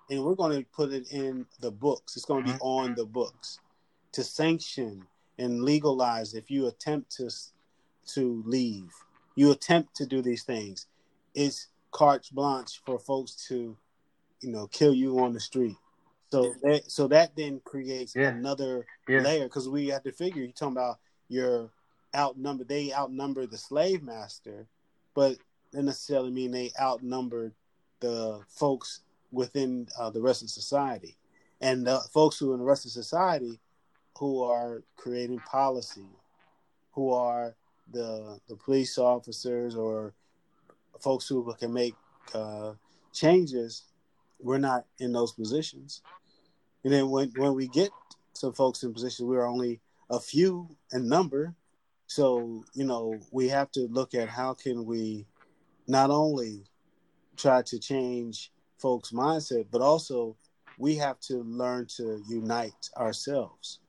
And 0.09 0.23
we're 0.23 0.35
going 0.35 0.59
to 0.59 0.65
put 0.71 0.91
it 0.91 1.11
in 1.11 1.45
the 1.59 1.71
books. 1.71 2.15
It's 2.15 2.25
going 2.25 2.43
to 2.43 2.51
be 2.51 2.57
mm-hmm. 2.57 2.67
on 2.67 2.95
the 2.95 3.05
books 3.05 3.59
to 4.13 4.23
sanction 4.23 5.05
and 5.37 5.63
legalize 5.63 6.33
if 6.33 6.49
you 6.49 6.67
attempt 6.67 7.11
to 7.17 7.29
to 8.07 8.43
leave 8.45 8.91
you 9.35 9.51
attempt 9.51 9.95
to 9.97 10.05
do 10.05 10.21
these 10.21 10.43
things, 10.43 10.87
it's 11.33 11.67
carte 11.91 12.29
blanche 12.31 12.81
for 12.85 12.97
folks 12.97 13.35
to, 13.47 13.77
you 14.41 14.51
know, 14.51 14.67
kill 14.67 14.93
you 14.93 15.19
on 15.19 15.33
the 15.33 15.39
street. 15.39 15.75
So 16.35 16.53
that 16.63 16.91
so 16.91 17.07
that 17.07 17.35
then 17.37 17.61
creates 17.63 18.13
yeah. 18.13 18.29
another 18.29 18.85
yeah. 19.07 19.21
layer 19.21 19.45
because 19.45 19.69
we 19.69 19.87
have 19.87 20.03
to 20.03 20.11
figure 20.11 20.43
you're 20.43 20.51
talking 20.51 20.73
about 20.73 20.97
your 21.29 21.69
outnumbered. 22.13 22.67
They 22.67 22.93
outnumber 22.93 23.47
the 23.47 23.57
slave 23.57 24.03
master, 24.03 24.67
but 25.13 25.37
doesn't 25.71 25.85
necessarily 25.85 26.31
mean 26.31 26.51
they 26.51 26.71
outnumbered 26.79 27.53
the 28.01 28.41
folks 28.49 28.99
within 29.31 29.87
uh, 29.97 30.09
the 30.09 30.21
rest 30.21 30.43
of 30.43 30.49
society, 30.49 31.15
and 31.61 31.87
the 31.87 32.01
folks 32.13 32.37
who 32.37 32.51
are 32.51 32.55
in 32.55 32.59
the 32.59 32.65
rest 32.65 32.85
of 32.85 32.91
society 32.91 33.57
who 34.17 34.43
are 34.43 34.83
creating 34.97 35.39
policy, 35.39 36.09
who 36.91 37.13
are 37.13 37.55
the 37.93 38.41
the 38.49 38.57
police 38.57 38.97
officers 38.97 39.73
or 39.73 40.13
folks 40.99 41.29
who 41.29 41.53
can 41.59 41.71
make 41.71 41.95
uh, 42.33 42.73
changes, 43.13 43.83
we're 44.41 44.57
not 44.57 44.85
in 44.99 45.13
those 45.13 45.31
positions. 45.31 46.01
And 46.85 46.93
then 46.93 47.09
when 47.09 47.33
when 47.35 47.55
we 47.55 47.67
get 47.67 47.89
some 48.33 48.53
folks 48.53 48.83
in 48.83 48.93
positions, 48.93 49.27
we're 49.27 49.45
only 49.45 49.81
a 50.09 50.19
few 50.19 50.69
in 50.93 51.09
number. 51.09 51.53
So 52.07 52.63
you 52.73 52.85
know 52.85 53.19
we 53.31 53.49
have 53.49 53.71
to 53.71 53.87
look 53.87 54.13
at 54.13 54.29
how 54.29 54.53
can 54.53 54.85
we 54.85 55.25
not 55.87 56.11
only 56.11 56.63
try 57.35 57.63
to 57.63 57.79
change 57.79 58.51
folks' 58.77 59.11
mindset, 59.11 59.65
but 59.71 59.81
also 59.81 60.37
we 60.77 60.95
have 60.95 61.19
to 61.21 61.37
learn 61.43 61.87
to 61.97 62.21
unite 62.29 62.89
ourselves. 62.97 63.79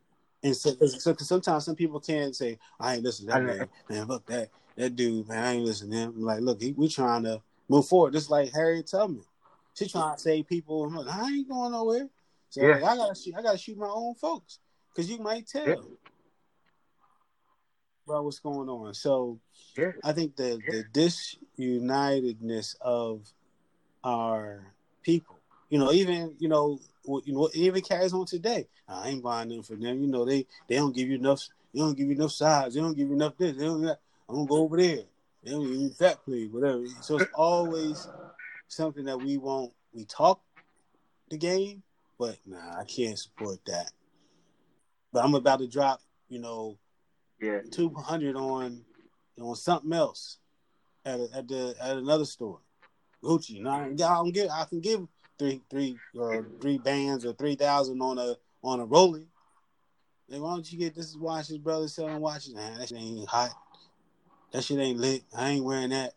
And 0.43 0.57
so, 0.57 0.71
so 0.87 1.15
cause 1.15 1.29
sometimes 1.29 1.65
some 1.65 1.75
people 1.75 2.01
can't 2.01 2.35
say, 2.35 2.59
I 2.81 2.95
ain't 2.95 3.03
listen 3.03 3.27
to 3.27 3.33
that 3.33 3.43
man. 3.43 3.69
Man, 3.91 4.07
look 4.07 4.25
that 4.27 4.49
that 4.77 4.97
dude, 4.97 5.29
man, 5.29 5.45
I 5.45 5.53
ain't 5.53 5.65
listening 5.65 5.93
to 5.93 5.97
him. 5.99 6.15
I'm 6.17 6.23
like, 6.23 6.41
look, 6.41 6.63
he, 6.63 6.73
we 6.73 6.89
trying 6.89 7.25
to 7.25 7.43
move 7.69 7.87
forward. 7.87 8.15
Just 8.15 8.31
like 8.31 8.53
Harriet 8.55 8.87
Tubman. 8.87 9.25
She 9.75 9.87
trying 9.87 10.15
to 10.15 10.21
save 10.21 10.47
people. 10.47 10.89
Like, 10.91 11.15
I 11.15 11.29
ain't 11.29 11.49
going 11.49 11.73
nowhere. 11.73 12.09
So 12.57 12.67
yeah. 12.67 12.77
I 12.77 12.97
gotta 12.97 13.15
shoot 13.15 13.35
I 13.37 13.43
gotta 13.43 13.59
shoot 13.59 13.77
my 13.77 13.91
own 13.91 14.15
folks. 14.15 14.61
Cause 14.97 15.11
you 15.11 15.19
might 15.19 15.47
tell 15.47 15.69
yeah. 15.69 15.75
about 18.09 18.25
what's 18.25 18.39
going 18.39 18.71
on. 18.71 18.95
So 18.95 19.39
yeah. 19.77 19.93
I 20.03 20.13
think 20.13 20.37
the 20.37 20.59
the 20.67 20.85
disunitedness 20.95 22.77
of 22.81 23.31
our 24.03 24.73
people, 25.03 25.39
you 25.69 25.79
know, 25.79 25.93
even, 25.93 26.35
you 26.39 26.49
know, 26.49 26.81
you 27.05 27.35
know, 27.35 27.51
even 27.53 27.83
carries 27.83 28.15
on 28.15 28.25
today. 28.25 28.67
I 28.89 29.11
ain't 29.11 29.23
buying 29.23 29.51
them 29.51 29.63
for 29.63 29.77
them. 29.77 30.01
You 30.01 30.07
know, 30.07 30.25
they 30.25 30.47
they 30.67 30.77
don't 30.77 30.97
give 30.97 31.11
you 31.11 31.17
enough. 31.17 31.47
They 31.75 31.81
don't 31.81 31.95
give 31.95 32.07
you 32.07 32.15
enough 32.15 32.33
size. 32.33 32.73
They 32.73 32.81
don't 32.81 32.97
give 32.97 33.09
you 33.09 33.17
enough 33.17 33.37
this. 33.37 33.55
They 33.55 33.67
don't. 33.67 33.87
I'm 33.87 34.35
gonna 34.35 34.47
go 34.47 34.63
over 34.63 34.79
there. 34.79 35.03
They 35.45 35.51
don't 35.51 35.67
even 35.67 35.91
fat 35.91 36.25
please, 36.25 36.51
whatever. 36.51 36.87
So 37.03 37.19
it's 37.19 37.31
always 37.35 38.09
something 38.69 39.05
that 39.05 39.19
we 39.19 39.37
won't. 39.37 39.75
We 39.93 40.07
talk 40.07 40.41
the 41.29 41.37
game, 41.37 41.83
but 42.19 42.39
nah, 42.47 42.81
I 42.81 42.85
can't 42.85 43.19
support 43.19 43.59
that. 43.67 43.93
But 45.13 45.25
I'm 45.25 45.35
about 45.35 45.61
to 45.61 45.67
drop, 45.67 46.01
you 46.29 46.41
know, 46.41 46.79
yeah, 47.41 47.61
two 47.71 47.91
hundred 47.91 48.37
on 48.37 48.83
on 49.41 49.57
something 49.57 49.93
else 49.93 50.39
at 51.05 51.21
a, 51.21 51.29
at 51.35 51.49
the 51.49 51.75
at 51.81 51.97
another 51.97 52.25
store. 52.25 52.61
Gucci. 53.23 53.61
Now 53.61 53.85
I 53.85 53.89
don't 53.89 54.33
get. 54.33 54.51
I 54.51 54.65
can 54.65 54.81
give 54.81 55.07
three 55.39 55.63
three 55.71 55.99
or 56.15 56.47
three 56.61 56.79
bands 56.79 57.25
or 57.25 57.33
three 57.33 57.55
thousand 57.55 58.01
on 58.01 58.19
a 58.19 58.37
on 58.63 58.81
a 58.81 58.85
rolling. 58.85 59.27
Then 60.29 60.43
why 60.43 60.55
don't 60.55 60.71
you 60.71 60.79
get 60.79 60.95
this 60.95 61.17
watch 61.17 61.49
his 61.49 61.59
brother 61.59 61.89
selling 61.89 62.21
watches? 62.21 62.55
Nah, 62.55 62.79
that 62.79 62.89
shit 62.89 62.99
ain't 62.99 63.29
hot. 63.29 63.51
That 64.53 64.65
shit 64.65 64.79
ain't 64.79 64.99
lit. 64.99 65.23
I 65.37 65.51
ain't 65.51 65.65
wearing 65.65 65.91
that. 65.91 66.15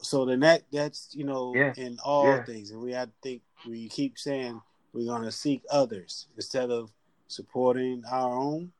So 0.00 0.24
then 0.24 0.40
that 0.40 0.62
that's 0.72 1.10
you 1.12 1.24
know 1.24 1.54
yeah. 1.54 1.72
in 1.76 1.98
all 2.04 2.26
yeah. 2.26 2.44
things, 2.44 2.70
and 2.70 2.80
we 2.80 2.92
to 2.92 3.08
think 3.22 3.42
we 3.68 3.88
keep 3.88 4.18
saying 4.18 4.60
we're 4.94 5.06
gonna 5.06 5.32
seek 5.32 5.62
others 5.70 6.28
instead 6.36 6.70
of 6.70 6.90
supporting 7.28 8.02
our 8.10 8.34
own. 8.34 8.72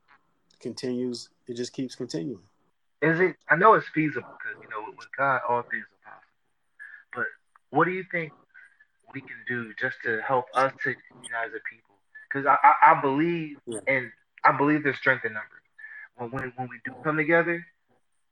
Continues. 0.61 1.29
It 1.47 1.57
just 1.57 1.75
keeps 1.75 1.95
continuing. 1.95 2.41
Is 3.03 3.21
it? 3.21 3.37
I 3.51 3.57
know 3.57 3.75
it's 3.75 3.89
feasible 3.89 4.29
because 4.39 4.63
you 4.63 4.69
know 4.71 4.95
with 4.97 5.09
God 5.17 5.41
all 5.47 5.63
things 5.63 5.85
are 5.85 6.11
possible. 6.11 6.33
But 7.15 7.27
what 7.77 7.85
do 7.85 7.91
you 7.91 8.05
think 8.11 8.33
we 9.15 9.21
can 9.21 9.37
do 9.49 9.73
just 9.81 9.97
to 10.05 10.21
help 10.27 10.47
us 10.55 10.73
to 10.83 10.91
unite 10.91 11.47
as 11.47 11.53
a 11.53 11.63
people. 11.71 11.95
Because 12.29 12.47
I, 12.47 12.57
I, 12.63 12.93
I, 12.93 13.01
believe 13.01 13.59
yeah. 13.67 13.79
and 13.87 14.11
I 14.45 14.57
believe 14.57 14.83
there's 14.83 14.97
strength 14.97 15.25
in 15.25 15.33
numbers. 15.33 15.51
When, 16.17 16.31
when 16.31 16.53
when 16.57 16.69
we 16.69 16.81
do 16.85 16.93
come 17.03 17.17
together, 17.17 17.65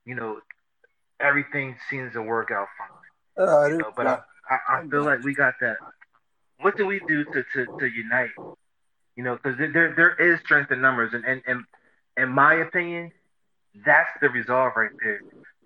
you 0.05 0.15
know, 0.15 0.39
everything 1.19 1.77
seems 1.89 2.13
to 2.13 2.21
work 2.21 2.51
out 2.51 2.67
fine. 2.77 3.47
Uh, 3.47 3.65
you 3.67 3.77
know, 3.77 3.91
but 3.95 4.07
I, 4.07 4.19
I, 4.49 4.77
I 4.77 4.87
feel 4.87 5.03
like 5.03 5.23
we 5.23 5.33
got 5.33 5.55
that. 5.61 5.77
What 6.63 6.77
do 6.77 6.85
we 6.85 6.99
do 7.07 7.25
to, 7.25 7.43
to, 7.53 7.77
to 7.79 7.85
unite? 7.85 8.31
You 9.15 9.23
know, 9.23 9.35
because 9.35 9.57
there 9.57 9.93
there 9.95 10.15
is 10.15 10.39
strength 10.39 10.71
in 10.71 10.81
numbers, 10.81 11.13
and 11.13 11.23
and, 11.25 11.41
and 11.45 11.65
in 12.17 12.29
my 12.29 12.55
opinion, 12.55 13.11
that's 13.85 14.09
the 14.21 14.29
resolve 14.29 14.73
right 14.75 14.89
there. 15.03 15.21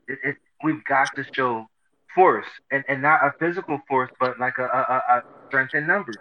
It, 0.07 0.19
it, 0.23 0.35
we've 0.63 0.83
got 0.83 1.15
to 1.15 1.25
show 1.33 1.67
force 2.15 2.47
and, 2.71 2.83
and 2.87 3.01
not 3.01 3.23
a 3.23 3.31
physical 3.39 3.79
force, 3.87 4.09
but 4.19 4.39
like 4.39 4.57
a, 4.57 4.63
a, 4.63 5.17
a 5.17 5.23
strength 5.47 5.75
in 5.75 5.85
numbers, 5.85 6.17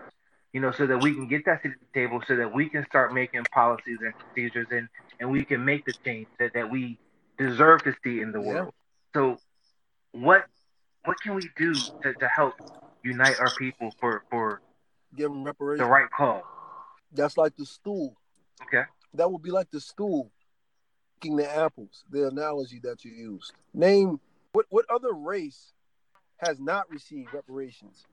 you 0.52 0.60
know, 0.60 0.72
so 0.72 0.86
that 0.86 1.02
we 1.02 1.14
can 1.14 1.26
get 1.26 1.46
that 1.46 1.62
to 1.62 1.70
the 1.70 1.74
table 1.94 2.22
so 2.28 2.36
that 2.36 2.52
we 2.52 2.68
can 2.68 2.84
start 2.86 3.14
making 3.14 3.44
policies 3.54 3.98
and 4.02 4.12
procedures 4.18 4.66
and, 4.70 4.88
and 5.20 5.30
we 5.30 5.44
can 5.44 5.64
make 5.64 5.84
the 5.86 5.94
change 6.04 6.26
that, 6.38 6.52
that 6.54 6.70
we 6.70 6.98
deserve 7.38 7.82
to 7.84 7.94
see 8.04 8.20
in 8.20 8.30
the 8.32 8.40
world. 8.40 8.74
So 9.14 9.38
what 10.12 10.44
what 11.04 11.16
can 11.22 11.34
we 11.34 11.48
do 11.56 11.72
to, 11.72 12.12
to 12.20 12.28
help 12.28 12.54
unite 13.04 13.38
our 13.40 13.54
people 13.56 13.94
for, 14.00 14.24
for 14.28 14.60
give 15.16 15.30
them 15.30 15.44
reparations 15.44 15.86
the 15.86 15.90
right 15.90 16.10
call? 16.10 16.42
That's 17.12 17.36
like 17.36 17.56
the 17.56 17.66
stool. 17.66 18.16
Okay. 18.62 18.82
That 19.14 19.30
would 19.30 19.42
be 19.42 19.50
like 19.50 19.70
the 19.70 19.80
stool 19.80 20.30
picking 21.26 21.36
the 21.36 21.50
apples, 21.50 22.04
the 22.10 22.28
analogy 22.28 22.80
that 22.82 23.04
you 23.04 23.12
used. 23.12 23.52
Name 23.74 24.20
what 24.52 24.66
what 24.70 24.84
other 24.90 25.12
race 25.12 25.72
has 26.38 26.60
not 26.60 26.90
received 26.90 27.32
reparations 27.32 28.04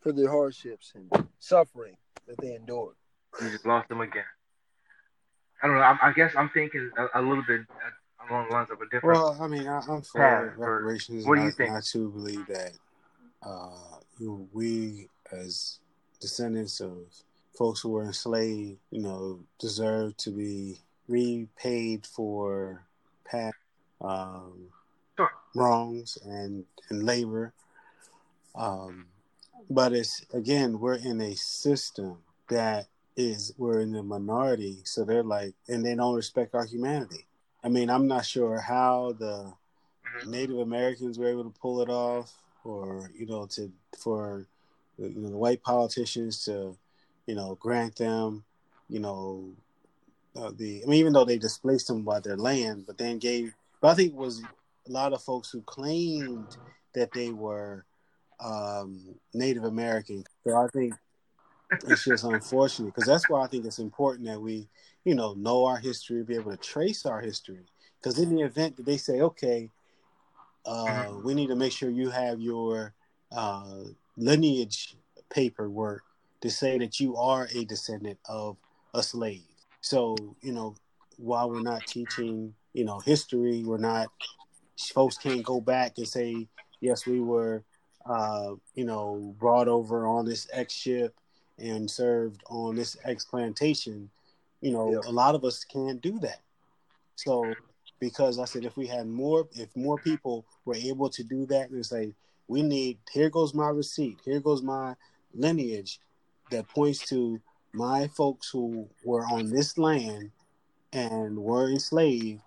for 0.00 0.12
the 0.12 0.28
hardships 0.28 0.92
and 0.94 1.28
suffering 1.38 1.96
that 2.26 2.36
they 2.38 2.54
endured. 2.54 2.94
You 3.40 3.50
just 3.50 3.66
lost 3.66 3.88
them 3.88 4.00
again. 4.00 4.24
I 5.62 5.66
don't 5.66 5.76
know. 5.76 5.82
I, 5.82 5.98
I 6.02 6.12
guess 6.12 6.32
I'm 6.36 6.50
thinking 6.50 6.90
a, 6.96 7.20
a 7.20 7.22
little 7.22 7.44
bit 7.46 7.62
uh, 7.70 8.30
along 8.30 8.48
the 8.48 8.54
lines 8.54 8.70
of 8.70 8.80
a 8.80 8.84
different. 8.90 9.18
Well, 9.18 9.36
I 9.40 9.48
mean, 9.48 9.66
I, 9.66 9.80
I'm 9.88 10.02
for 10.02 10.54
reparations. 10.56 11.26
what 11.26 11.36
do 11.36 11.42
you 11.42 11.48
I, 11.48 11.52
think? 11.52 11.70
I 11.70 11.80
too 11.80 12.10
believe 12.10 12.46
that 12.46 12.72
uh, 13.42 13.98
you 14.18 14.28
know, 14.28 14.48
we 14.52 15.08
as 15.32 15.78
descendants 16.20 16.80
of 16.80 16.98
folks 17.56 17.80
who 17.80 17.90
were 17.90 18.04
enslaved, 18.04 18.78
you 18.90 19.00
know, 19.02 19.40
deserve 19.58 20.16
to 20.18 20.30
be 20.30 20.78
repaid 21.08 22.06
for 22.06 22.84
past 23.24 23.56
um, 24.00 24.68
Sure. 25.16 25.30
wrongs 25.54 26.16
and 26.24 26.64
and 26.90 27.04
labor. 27.04 27.52
Um, 28.54 29.06
but 29.70 29.92
it's 29.92 30.24
again, 30.32 30.80
we're 30.80 30.94
in 30.94 31.20
a 31.20 31.34
system 31.34 32.18
that 32.48 32.86
is 33.16 33.52
we're 33.58 33.80
in 33.80 33.92
the 33.92 34.02
minority, 34.02 34.78
so 34.84 35.04
they're 35.04 35.22
like, 35.24 35.54
and 35.68 35.84
they 35.84 35.94
don't 35.94 36.14
respect 36.14 36.54
our 36.54 36.64
humanity. 36.64 37.26
I 37.64 37.68
mean, 37.68 37.90
I'm 37.90 38.06
not 38.06 38.24
sure 38.24 38.60
how 38.60 39.12
the 39.18 39.52
Mhm. 40.22 40.26
Native 40.30 40.58
Americans 40.58 41.18
were 41.18 41.28
able 41.28 41.44
to 41.44 41.58
pull 41.58 41.80
it 41.80 41.88
off, 41.90 42.32
or 42.64 43.10
you 43.14 43.26
know, 43.26 43.46
to 43.46 43.72
for 43.98 44.46
you 44.98 45.20
know 45.20 45.30
the 45.30 45.36
white 45.36 45.62
politicians 45.62 46.44
to 46.44 46.76
you 47.26 47.34
know 47.34 47.56
grant 47.60 47.96
them, 47.96 48.44
you 48.88 49.00
know, 49.00 49.50
uh, 50.36 50.50
the 50.56 50.82
I 50.82 50.86
mean, 50.86 51.00
even 51.00 51.12
though 51.12 51.24
they 51.24 51.38
displaced 51.38 51.88
them 51.88 52.02
by 52.02 52.20
their 52.20 52.36
land, 52.36 52.84
but 52.86 52.98
then 52.98 53.18
gave. 53.18 53.54
But 53.80 53.88
I 53.88 53.94
think 53.94 54.12
it 54.12 54.18
was 54.18 54.42
a 54.88 54.92
lot 54.92 55.12
of 55.12 55.22
folks 55.22 55.50
who 55.50 55.62
claimed 55.62 56.56
that 56.94 57.12
they 57.12 57.30
were 57.30 57.84
um, 58.40 59.14
Native 59.34 59.64
American. 59.64 60.24
So 60.44 60.56
I 60.56 60.66
think 60.68 60.94
it's 61.70 62.04
just 62.04 62.24
unfortunate 62.24 62.86
because 62.86 63.06
that's 63.06 63.28
why 63.28 63.42
I 63.42 63.46
think 63.46 63.64
it's 63.64 63.78
important 63.78 64.26
that 64.26 64.40
we, 64.40 64.68
you 65.04 65.14
know, 65.14 65.34
know 65.34 65.64
our 65.64 65.76
history, 65.76 66.22
be 66.22 66.36
able 66.36 66.50
to 66.50 66.56
trace 66.56 67.06
our 67.06 67.20
history. 67.20 67.64
Because 68.00 68.18
in 68.18 68.34
the 68.34 68.42
event 68.42 68.76
that 68.76 68.86
they 68.86 68.96
say, 68.96 69.20
okay, 69.20 69.70
uh, 70.64 71.12
we 71.22 71.34
need 71.34 71.48
to 71.48 71.56
make 71.56 71.72
sure 71.72 71.90
you 71.90 72.10
have 72.10 72.40
your 72.40 72.94
uh, 73.32 73.84
lineage 74.18 74.96
paperwork 75.30 76.02
to 76.40 76.50
say 76.50 76.78
that 76.78 77.00
you 77.00 77.16
are 77.16 77.48
a 77.54 77.64
descendant 77.64 78.18
of 78.28 78.56
a 78.94 79.02
slave. 79.02 79.42
So, 79.80 80.36
you 80.40 80.52
know, 80.52 80.74
while 81.16 81.50
we're 81.50 81.60
not 81.60 81.86
teaching, 81.86 82.54
you 82.72 82.84
know, 82.84 82.98
history, 83.00 83.64
we're 83.64 83.78
not, 83.78 84.10
folks 84.92 85.16
can't 85.16 85.42
go 85.42 85.60
back 85.60 85.98
and 85.98 86.06
say, 86.06 86.48
yes, 86.80 87.06
we 87.06 87.20
were, 87.20 87.64
uh, 88.06 88.54
you 88.74 88.84
know, 88.84 89.34
brought 89.38 89.68
over 89.68 90.06
on 90.06 90.24
this 90.24 90.48
X 90.52 90.74
ship 90.74 91.14
and 91.58 91.90
served 91.90 92.42
on 92.48 92.76
this 92.76 92.96
X 93.04 93.24
plantation. 93.24 94.10
You 94.60 94.72
know, 94.72 94.92
Yep. 94.92 95.04
a 95.06 95.10
lot 95.10 95.34
of 95.34 95.44
us 95.44 95.64
can't 95.64 96.00
do 96.00 96.18
that. 96.20 96.40
So, 97.16 97.56
because 98.00 98.38
I 98.38 98.44
said, 98.44 98.64
if 98.64 98.76
we 98.76 98.86
had 98.86 99.08
more, 99.08 99.48
if 99.52 99.74
more 99.76 99.98
people 99.98 100.46
were 100.64 100.76
able 100.76 101.10
to 101.10 101.24
do 101.24 101.46
that 101.46 101.70
and 101.70 101.84
say, 101.84 102.14
we 102.48 102.62
need, 102.62 102.98
here 103.12 103.30
goes 103.30 103.54
my 103.54 103.68
receipt, 103.68 104.18
here 104.24 104.40
goes 104.40 104.62
my 104.62 104.94
lineage 105.34 106.00
that 106.50 106.68
points 106.68 107.06
to 107.10 107.40
my 107.72 108.08
folks 108.08 108.48
who 108.50 108.88
were 109.04 109.24
on 109.26 109.50
this 109.50 109.76
land 109.76 110.30
and 110.92 111.38
were 111.38 111.70
enslaved, 111.70 112.40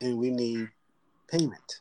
and 0.00 0.18
we 0.18 0.30
need 0.30 0.68
payment. 1.28 1.80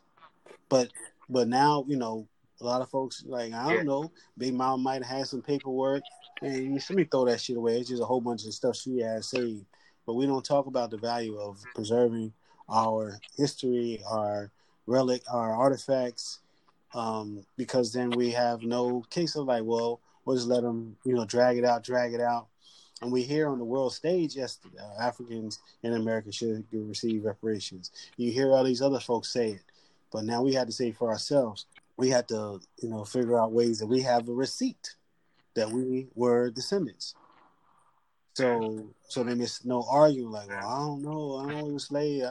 But 0.70 0.90
but 1.30 1.48
now 1.48 1.84
you 1.88 1.98
know 1.98 2.28
a 2.62 2.64
lot 2.66 2.82
of 2.82 2.90
folks 2.90 3.24
like 3.26 3.54
I 3.54 3.64
don't 3.66 3.78
Yeah. 3.78 3.84
know. 3.84 4.12
Big 4.38 4.54
Mom 4.54 4.84
might 4.84 5.04
have 5.04 5.18
had 5.18 5.28
some 5.28 5.42
paperwork, 5.42 6.04
and 6.42 6.56
you 6.56 6.74
let 6.74 6.90
me 6.92 7.04
throw 7.06 7.26
that 7.26 7.42
shit 7.42 7.58
away. 7.58 7.80
It's 7.80 7.90
just 7.90 8.02
a 8.02 8.06
whole 8.06 8.22
bunch 8.22 8.46
of 8.46 8.54
stuff 8.54 8.76
she 8.76 9.00
has 9.00 9.28
saved. 9.28 9.66
But 10.06 10.14
we 10.14 10.26
don't 10.28 10.46
talk 10.46 10.68
about 10.68 10.92
the 10.92 10.98
value 10.98 11.38
of 11.40 11.64
preserving 11.74 12.34
our 12.70 13.20
history, 13.38 14.02
our 14.08 14.52
relic, 14.86 15.24
our 15.32 15.54
artifacts, 15.54 16.40
um, 16.94 17.46
because 17.58 17.94
then 17.94 18.10
we 18.12 18.32
have 18.32 18.64
no 18.64 19.04
case 19.10 19.36
of 19.36 19.48
like, 19.48 19.64
well, 19.64 20.02
we'll 20.26 20.36
just 20.36 20.48
let 20.48 20.64
them, 20.64 20.96
you 21.06 21.14
know, 21.14 21.26
drag 21.26 21.58
it 21.58 21.66
out, 21.66 21.84
drag 21.84 22.14
it 22.14 22.22
out. 22.22 22.48
And 23.02 23.12
we 23.12 23.24
hear 23.24 23.50
on 23.50 23.58
the 23.58 23.66
world 23.66 23.94
stage, 23.94 24.36
yes, 24.36 24.60
uh, 24.80 25.02
Africans 25.02 25.60
in 25.82 25.94
America 25.94 26.32
should 26.32 26.64
receive 26.72 27.26
reparations. 27.26 27.92
You 28.18 28.32
hear 28.32 28.52
all 28.52 28.64
these 28.64 28.82
other 28.82 29.00
folks 29.00 29.34
say 29.34 29.52
it, 29.52 29.64
but 30.12 30.24
now 30.24 30.44
we 30.44 30.54
had 30.54 30.68
to 30.68 30.74
say 30.74 30.92
for 30.92 31.10
ourselves. 31.10 31.66
We 31.98 32.10
had 32.10 32.28
to, 32.28 32.60
you 32.82 32.90
know, 32.90 33.04
figure 33.04 33.40
out 33.40 33.54
ways 33.54 33.80
that 33.80 33.88
we 33.88 34.02
have 34.02 34.28
a 34.30 34.34
receipt 34.34 34.96
that 35.56 35.70
we 35.70 36.08
were 36.16 36.52
descendants. 36.52 37.16
So, 38.34 38.94
so 39.10 39.24
then 39.24 39.42
it's 39.42 39.66
no 39.66 39.86
arguing 39.90 40.32
like, 40.32 40.48
well, 40.48 40.60
I 40.60 40.78
don't 40.78 41.02
know, 41.02 41.38
I 41.38 41.52
don't 41.60 41.80
slave. 41.80 42.24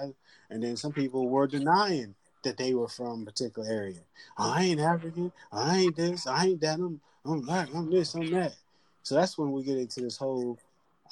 And 0.51 0.63
then 0.63 0.77
some 0.77 0.93
people 0.93 1.29
were 1.29 1.47
denying 1.47 2.15
that 2.43 2.57
they 2.57 2.75
were 2.75 2.89
from 2.89 3.23
a 3.23 3.25
particular 3.27 3.69
area. 3.71 4.01
I 4.37 4.65
ain't 4.65 4.81
African. 4.81 5.33
I 5.53 5.79
ain't 5.79 5.97
this. 5.97 6.27
I 6.27 6.47
ain't 6.47 6.61
that. 6.61 6.79
I'm, 6.79 7.01
I'm 7.25 7.41
black. 7.41 7.69
I'm 7.75 7.91
this. 7.91 8.15
I'm 8.15 8.31
that. 8.31 8.55
So 9.03 9.15
that's 9.15 9.37
when 9.37 9.53
we 9.53 9.63
get 9.63 9.79
into 9.79 10.01
this 10.01 10.17
whole 10.17 10.59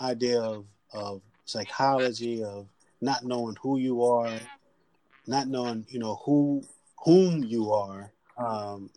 idea 0.01 0.41
of 0.41 0.65
of 0.93 1.21
psychology 1.45 2.43
of 2.43 2.67
not 3.01 3.25
knowing 3.25 3.57
who 3.61 3.79
you 3.79 4.05
are, 4.05 4.39
not 5.27 5.49
knowing 5.49 5.87
you 5.89 5.99
know 5.99 6.17
who 6.25 6.63
whom 7.05 7.45
you 7.45 7.73
are. 7.73 8.11
Um, 8.37 8.91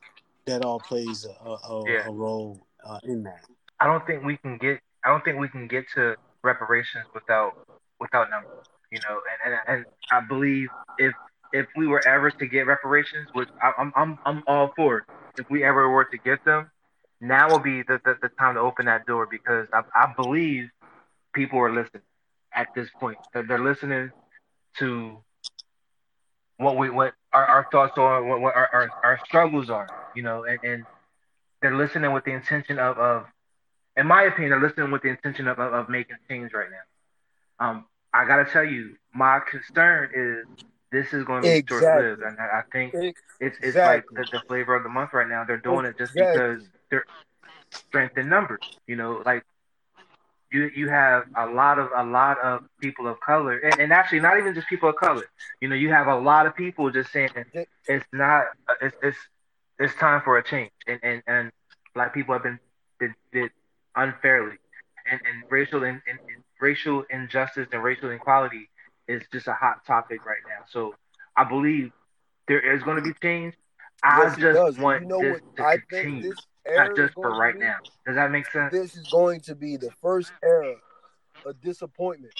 that 0.45 0.63
all 0.63 0.79
plays 0.79 1.25
a, 1.25 1.49
a, 1.49 1.83
Yeah. 1.85 2.07
a 2.07 2.11
role 2.11 2.59
uh, 2.85 2.99
in 3.03 3.23
that. 3.23 3.45
I 3.79 3.85
don't 3.85 4.05
think 4.05 4.23
we 4.23 4.37
can 4.37 4.57
get. 4.57 4.79
I 5.05 5.09
don't 5.09 5.23
think 5.23 5.39
we 5.39 5.49
can 5.49 5.67
get 5.67 5.85
to 5.95 6.15
reparations 6.43 7.05
without 7.13 7.53
without 7.99 8.29
numbers. 8.29 8.67
You 8.91 8.99
know, 9.07 9.19
and 9.45 9.53
and, 9.53 9.61
and 9.67 9.85
I 10.11 10.19
believe 10.21 10.69
if 10.97 11.13
if 11.53 11.67
we 11.75 11.87
were 11.87 12.05
ever 12.07 12.31
to 12.31 12.45
get 12.47 12.67
reparations, 12.67 13.29
which 13.33 13.49
I'm 13.61 13.91
I'm 13.95 14.19
I'm 14.25 14.43
all 14.47 14.73
for. 14.75 15.05
If 15.37 15.49
we 15.49 15.63
ever 15.63 15.89
were 15.89 16.05
to 16.05 16.17
get 16.17 16.43
them, 16.43 16.69
now 17.21 17.49
will 17.49 17.59
be 17.59 17.83
the, 17.83 18.01
the, 18.03 18.17
the 18.21 18.29
time 18.39 18.55
to 18.55 18.59
open 18.59 18.87
that 18.87 19.05
door 19.05 19.27
because 19.29 19.67
I, 19.71 19.81
I 19.95 20.13
believe 20.15 20.69
people 21.33 21.59
are 21.59 21.71
listening 21.71 22.03
at 22.53 22.67
this 22.75 22.89
point. 22.99 23.17
They're, 23.33 23.43
they're 23.43 23.63
listening 23.63 24.11
to 24.79 25.17
what 26.57 26.77
we 26.77 26.89
what 26.89 27.13
our, 27.31 27.45
our 27.45 27.67
thoughts 27.71 27.97
are, 27.97 28.23
what, 28.23 28.41
what 28.41 28.55
our, 28.55 28.69
our, 28.73 28.91
our 29.03 29.19
struggles 29.25 29.69
are, 29.69 29.87
you 30.15 30.23
know, 30.23 30.43
and, 30.43 30.59
and 30.63 30.85
they're 31.61 31.75
listening 31.75 32.11
with 32.11 32.25
the 32.25 32.31
intention 32.31 32.79
of, 32.79 32.97
of 32.97 33.25
in 33.95 34.07
my 34.07 34.23
opinion, 34.23 34.51
they're 34.51 34.67
listening 34.67 34.91
with 34.91 35.01
the 35.01 35.09
intention 35.09 35.47
of, 35.47 35.59
of, 35.59 35.73
of 35.73 35.89
making 35.89 36.17
change 36.29 36.51
right 36.53 36.69
now. 36.69 37.65
Um, 37.65 37.85
I 38.13 38.25
gotta 38.25 38.45
tell 38.45 38.63
you, 38.63 38.95
my 39.13 39.39
concern 39.49 40.09
is 40.15 40.45
this 40.91 41.13
is 41.13 41.23
going 41.23 41.43
to 41.43 41.47
be 41.47 41.55
Exactly. 41.57 41.67
short 41.67 41.95
lived, 41.95 42.21
and 42.23 42.37
I 42.39 42.61
think 42.71 42.95
it's 43.39 43.57
it's 43.61 43.83
like 43.83 44.05
the, 44.15 44.25
the 44.31 44.41
flavor 44.47 44.75
of 44.75 44.83
the 44.83 44.89
month 44.89 45.13
right 45.13 45.27
now. 45.27 45.43
They're 45.45 45.57
doing 45.57 45.85
it 45.85 45.97
just 45.97 46.13
Exactly. 46.15 46.41
because 46.41 46.63
they're 46.89 47.05
strength 47.89 48.17
in 48.17 48.29
numbers. 48.29 48.61
You 48.87 48.95
know, 48.95 49.21
like 49.25 49.43
you 50.51 50.69
you 50.75 50.89
have 50.89 51.23
a 51.37 51.47
lot 51.47 51.79
of 51.79 51.89
a 51.95 52.03
lot 52.03 52.39
of 52.39 52.63
people 52.79 53.07
of 53.07 53.19
color, 53.21 53.57
and, 53.57 53.79
and 53.79 53.93
actually 53.93 54.19
not 54.19 54.37
even 54.37 54.53
just 54.53 54.67
people 54.67 54.89
of 54.89 54.95
color. 54.95 55.25
You 55.61 55.69
know, 55.69 55.75
you 55.75 55.89
have 55.91 56.07
a 56.07 56.15
lot 56.17 56.45
of 56.47 56.55
people 56.55 56.91
just 56.91 57.11
saying 57.11 57.31
it's 57.87 58.05
not 58.13 58.45
it's 58.81 58.95
it's 59.01 59.17
it's 59.79 59.95
time 59.95 60.21
for 60.23 60.37
a 60.37 60.43
change, 60.43 60.71
and 60.87 60.99
and 61.03 61.23
and 61.27 61.51
black 61.95 62.13
people 62.13 62.33
have 62.33 62.43
been 62.43 62.59
did, 62.99 63.11
did 63.33 63.51
unfairly, 63.95 64.57
and 65.09 65.21
and 65.25 65.43
racial 65.49 65.83
and, 65.83 66.01
and, 66.07 66.19
and 66.27 66.43
racial 66.61 67.03
injustice 67.09 67.67
and 67.71 67.83
racial 67.83 68.09
inequality 68.09 68.69
is 69.11 69.23
just 69.31 69.47
a 69.47 69.53
hot 69.53 69.85
topic 69.85 70.25
right 70.25 70.43
now. 70.47 70.65
So 70.69 70.95
I 71.35 71.43
believe 71.43 71.91
there 72.47 72.59
is 72.75 72.83
going 72.83 72.97
to 72.97 73.01
be 73.03 73.13
change. 73.21 73.53
I 74.03 74.29
Yes, 74.29 74.37
just 74.37 74.79
want 74.79 75.03
you 75.03 75.07
know 75.07 75.19
this 75.19 75.33
what 75.33 75.41
to 75.57 75.63
I 75.63 75.77
think 75.89 75.89
continue, 75.91 76.29
this 76.29 76.47
not 76.75 76.95
just 76.95 77.13
for 77.13 77.31
right 77.31 77.53
be? 77.53 77.59
now. 77.59 77.77
Does 78.05 78.15
that 78.15 78.31
make 78.31 78.45
sense? 78.49 78.71
This 78.71 78.95
is 78.95 79.05
going 79.11 79.41
to 79.41 79.55
be 79.55 79.77
the 79.77 79.91
first 80.01 80.31
era 80.43 80.75
of 81.45 81.61
disappointment 81.61 82.33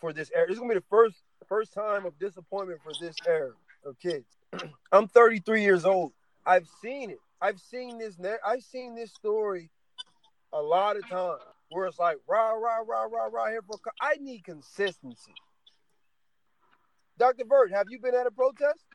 for 0.00 0.12
this 0.12 0.30
era. 0.34 0.46
This 0.46 0.54
is 0.54 0.58
going 0.60 0.70
to 0.70 0.74
be 0.76 0.80
the 0.80 0.86
first 0.90 1.16
first 1.48 1.72
time 1.72 2.04
of 2.06 2.18
disappointment 2.18 2.80
for 2.82 2.92
this 3.00 3.16
era 3.26 3.52
of 3.84 3.98
kids. 3.98 4.26
I'm 4.92 5.08
33 5.08 5.62
years 5.62 5.84
old. 5.84 6.12
I've 6.46 6.68
seen 6.80 7.10
it. 7.10 7.20
I've 7.40 7.60
seen 7.60 7.98
this. 7.98 8.16
I've 8.46 8.62
seen 8.62 8.94
this 8.94 9.12
story 9.12 9.70
a 10.52 10.60
lot 10.60 10.96
of 10.96 11.08
times 11.08 11.40
where 11.70 11.86
it's 11.86 11.98
like 11.98 12.18
rah 12.28 12.52
rah 12.52 12.78
rah 12.86 13.04
rah 13.04 13.26
rah 13.32 13.48
here 13.48 13.62
for. 13.62 13.78
I 14.00 14.16
need 14.20 14.44
consistency. 14.44 15.34
Dr. 17.20 17.44
Vert, 17.44 17.70
have 17.70 17.86
you 17.90 18.00
been 18.00 18.14
at 18.14 18.26
a 18.26 18.30
protest? 18.30 18.86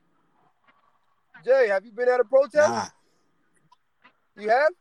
Jay, 1.45 1.67
have 1.67 1.85
you 1.85 1.91
been 1.91 2.09
at 2.09 2.19
a 2.19 2.23
protest? 2.23 2.55
Nah, 2.55 2.87
You 4.35 4.49
have? 4.49 4.71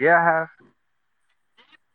Yeah, 0.00 0.18
I 0.18 0.24
have. 0.24 0.48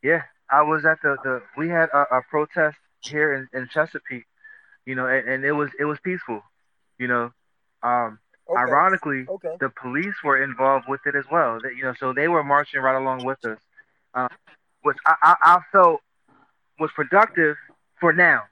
Yeah, 0.01 0.21
I 0.49 0.61
was 0.61 0.85
at 0.85 1.01
the, 1.03 1.17
the 1.21 1.41
we 1.57 1.67
had 1.67 1.89
a, 1.93 2.03
a 2.15 2.21
protest 2.29 2.77
here 3.03 3.33
in, 3.33 3.49
in 3.59 3.67
Chesapeake, 3.67 4.25
you 4.85 4.95
know, 4.95 5.07
and, 5.07 5.27
and 5.27 5.43
it 5.43 5.51
was 5.51 5.69
it 5.77 5.83
was 5.83 5.99
peaceful, 6.01 6.41
you 6.97 7.09
know. 7.09 7.31
Um, 7.83 8.19
Okay. 8.49 8.57
ironically, 8.57 9.27
Okay. 9.29 9.57
the 9.59 9.69
police 9.69 10.15
were 10.23 10.41
involved 10.41 10.85
with 10.87 11.01
it 11.05 11.15
as 11.15 11.25
well. 11.29 11.59
That 11.61 11.75
you 11.75 11.83
know, 11.83 11.93
so 11.99 12.13
they 12.13 12.29
were 12.29 12.43
marching 12.43 12.79
right 12.79 12.95
along 12.97 13.25
with 13.25 13.43
us. 13.43 13.59
Um, 14.13 14.29
which 14.83 14.97
I, 15.05 15.15
I, 15.21 15.35
I 15.43 15.59
felt 15.73 15.99
was 16.79 16.91
productive 16.95 17.57
for 17.99 18.13
now. 18.13 18.43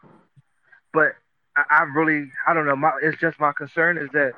But 0.94 1.16
I, 1.56 1.64
I 1.70 1.84
really, 1.84 2.30
I 2.48 2.54
don't 2.54 2.66
know. 2.66 2.76
My, 2.76 2.92
it's 3.02 3.20
just 3.20 3.40
my 3.40 3.52
concern 3.52 3.98
is 3.98 4.10
that 4.14 4.34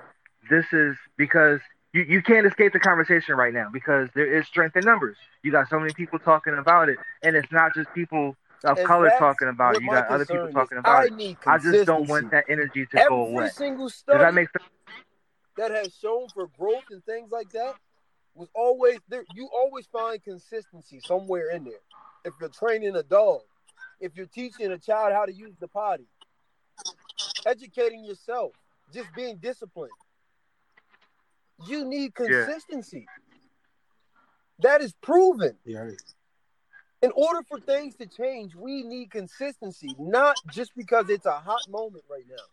this 0.50 0.66
is 0.72 0.96
because 1.18 1.60
you, 1.94 2.04
you 2.04 2.22
can't 2.22 2.46
escape 2.46 2.74
the 2.74 2.80
conversation 2.80 3.36
right 3.36 3.54
now 3.54 3.70
because 3.72 4.10
there 4.16 4.32
is 4.32 4.48
strength 4.48 4.76
in 4.76 4.86
numbers. 4.86 5.18
You 5.44 5.52
got 5.52 5.70
so 5.70 5.80
many 5.80 5.94
people 5.94 6.20
talking 6.20 6.56
about 6.58 6.90
it, 6.90 6.98
and 7.24 7.36
it's 7.36 7.52
not 7.52 7.74
just 7.74 7.94
people 7.94 8.36
of 8.64 8.78
And 8.78 8.88
color 8.88 9.12
talking 9.18 9.48
about 9.48 9.76
it. 9.76 9.82
You 9.82 9.90
got 9.90 10.08
other 10.10 10.26
people 10.26 10.52
talking 10.52 10.78
about 10.78 11.06
I 11.06 11.08
it. 11.08 11.38
I 11.48 11.58
just 11.58 11.86
don't 11.86 12.08
want 12.10 12.32
that 12.32 12.46
energy 12.50 12.86
to 12.88 12.98
Every 13.00 13.10
go 13.10 13.28
away. 13.28 13.50
single 13.50 13.88
Does 13.88 14.04
that 14.08 14.34
make 14.34 14.50
sense? 14.52 14.66
that 15.58 15.72
has 15.72 15.94
shown 16.02 16.28
for 16.34 16.48
growth 16.58 16.86
and 16.90 17.04
things 17.06 17.32
like 17.32 17.52
that 17.52 17.76
was 18.34 18.48
always 18.56 19.00
there. 19.10 19.26
You 19.34 19.50
always 19.54 19.86
find 19.88 20.24
consistency 20.24 21.02
somewhere 21.02 21.52
in 21.52 21.66
there. 21.66 21.82
If 22.24 22.34
you're 22.40 22.50
training 22.50 22.96
a 22.96 23.04
dog, 23.04 23.42
if 24.00 24.16
you're 24.16 24.26
teaching 24.28 24.72
a 24.72 24.78
child 24.78 25.14
how 25.14 25.26
to 25.26 25.34
use 25.34 25.56
the 25.60 25.68
potty, 25.68 26.08
educating 27.46 28.04
yourself, 28.04 28.52
just 28.94 29.14
being 29.16 29.38
disciplined, 29.38 29.94
you 31.68 31.86
need 31.86 32.14
Yeah. 32.18 32.26
consistency. 32.46 33.08
That 34.60 34.82
is 34.82 34.94
proven. 34.94 35.58
Yeah. 35.66 35.92
In 37.02 37.12
order 37.12 37.44
for 37.44 37.60
things 37.62 37.96
to 37.96 38.08
change, 38.08 38.56
we 38.56 38.84
need 38.84 39.10
consistency, 39.12 39.96
not 39.98 40.38
just 40.50 40.76
because 40.76 41.10
it's 41.10 41.26
a 41.26 41.40
hot 41.40 41.68
moment 41.70 42.04
right 42.10 42.26
now. 42.28 42.44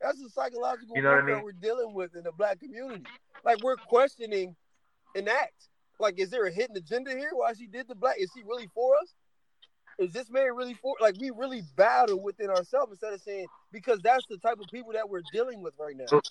That's 0.00 0.22
the 0.22 0.30
psychological 0.30 0.96
You 0.96 1.02
know 1.02 1.10
what 1.10 1.18
I 1.18 1.20
warfare 1.20 1.34
mean? 1.36 1.44
we're 1.44 1.52
dealing 1.52 1.92
with 1.92 2.16
in 2.16 2.22
the 2.22 2.32
black 2.32 2.60
community. 2.60 3.04
Like 3.44 3.62
we're 3.62 3.76
questioning 3.76 4.56
an 5.14 5.28
act. 5.28 5.68
Like, 5.98 6.18
is 6.18 6.30
there 6.30 6.46
a 6.46 6.50
hidden 6.50 6.76
agenda 6.78 7.10
here? 7.10 7.30
Why 7.34 7.52
she 7.52 7.66
did 7.66 7.86
the 7.88 7.94
black? 7.94 8.16
Is 8.18 8.32
he 8.32 8.42
really 8.42 8.68
for 8.74 8.96
us? 8.96 9.14
Is 10.00 10.12
this 10.12 10.30
man 10.30 10.54
really 10.56 10.74
for? 10.74 10.96
Like, 11.00 11.16
we 11.20 11.30
really 11.30 11.62
battle 11.76 12.20
within 12.20 12.48
ourselves 12.50 12.90
instead 12.92 13.12
of 13.12 13.20
saying 13.20 13.46
because 13.70 14.00
that's 14.00 14.24
the 14.30 14.38
type 14.38 14.58
of 14.58 14.66
people 14.72 14.92
that 14.94 15.08
we're 15.08 15.22
dealing 15.32 15.62
with 15.62 15.74
right 15.78 15.96
now. 15.96 16.06
So- 16.06 16.22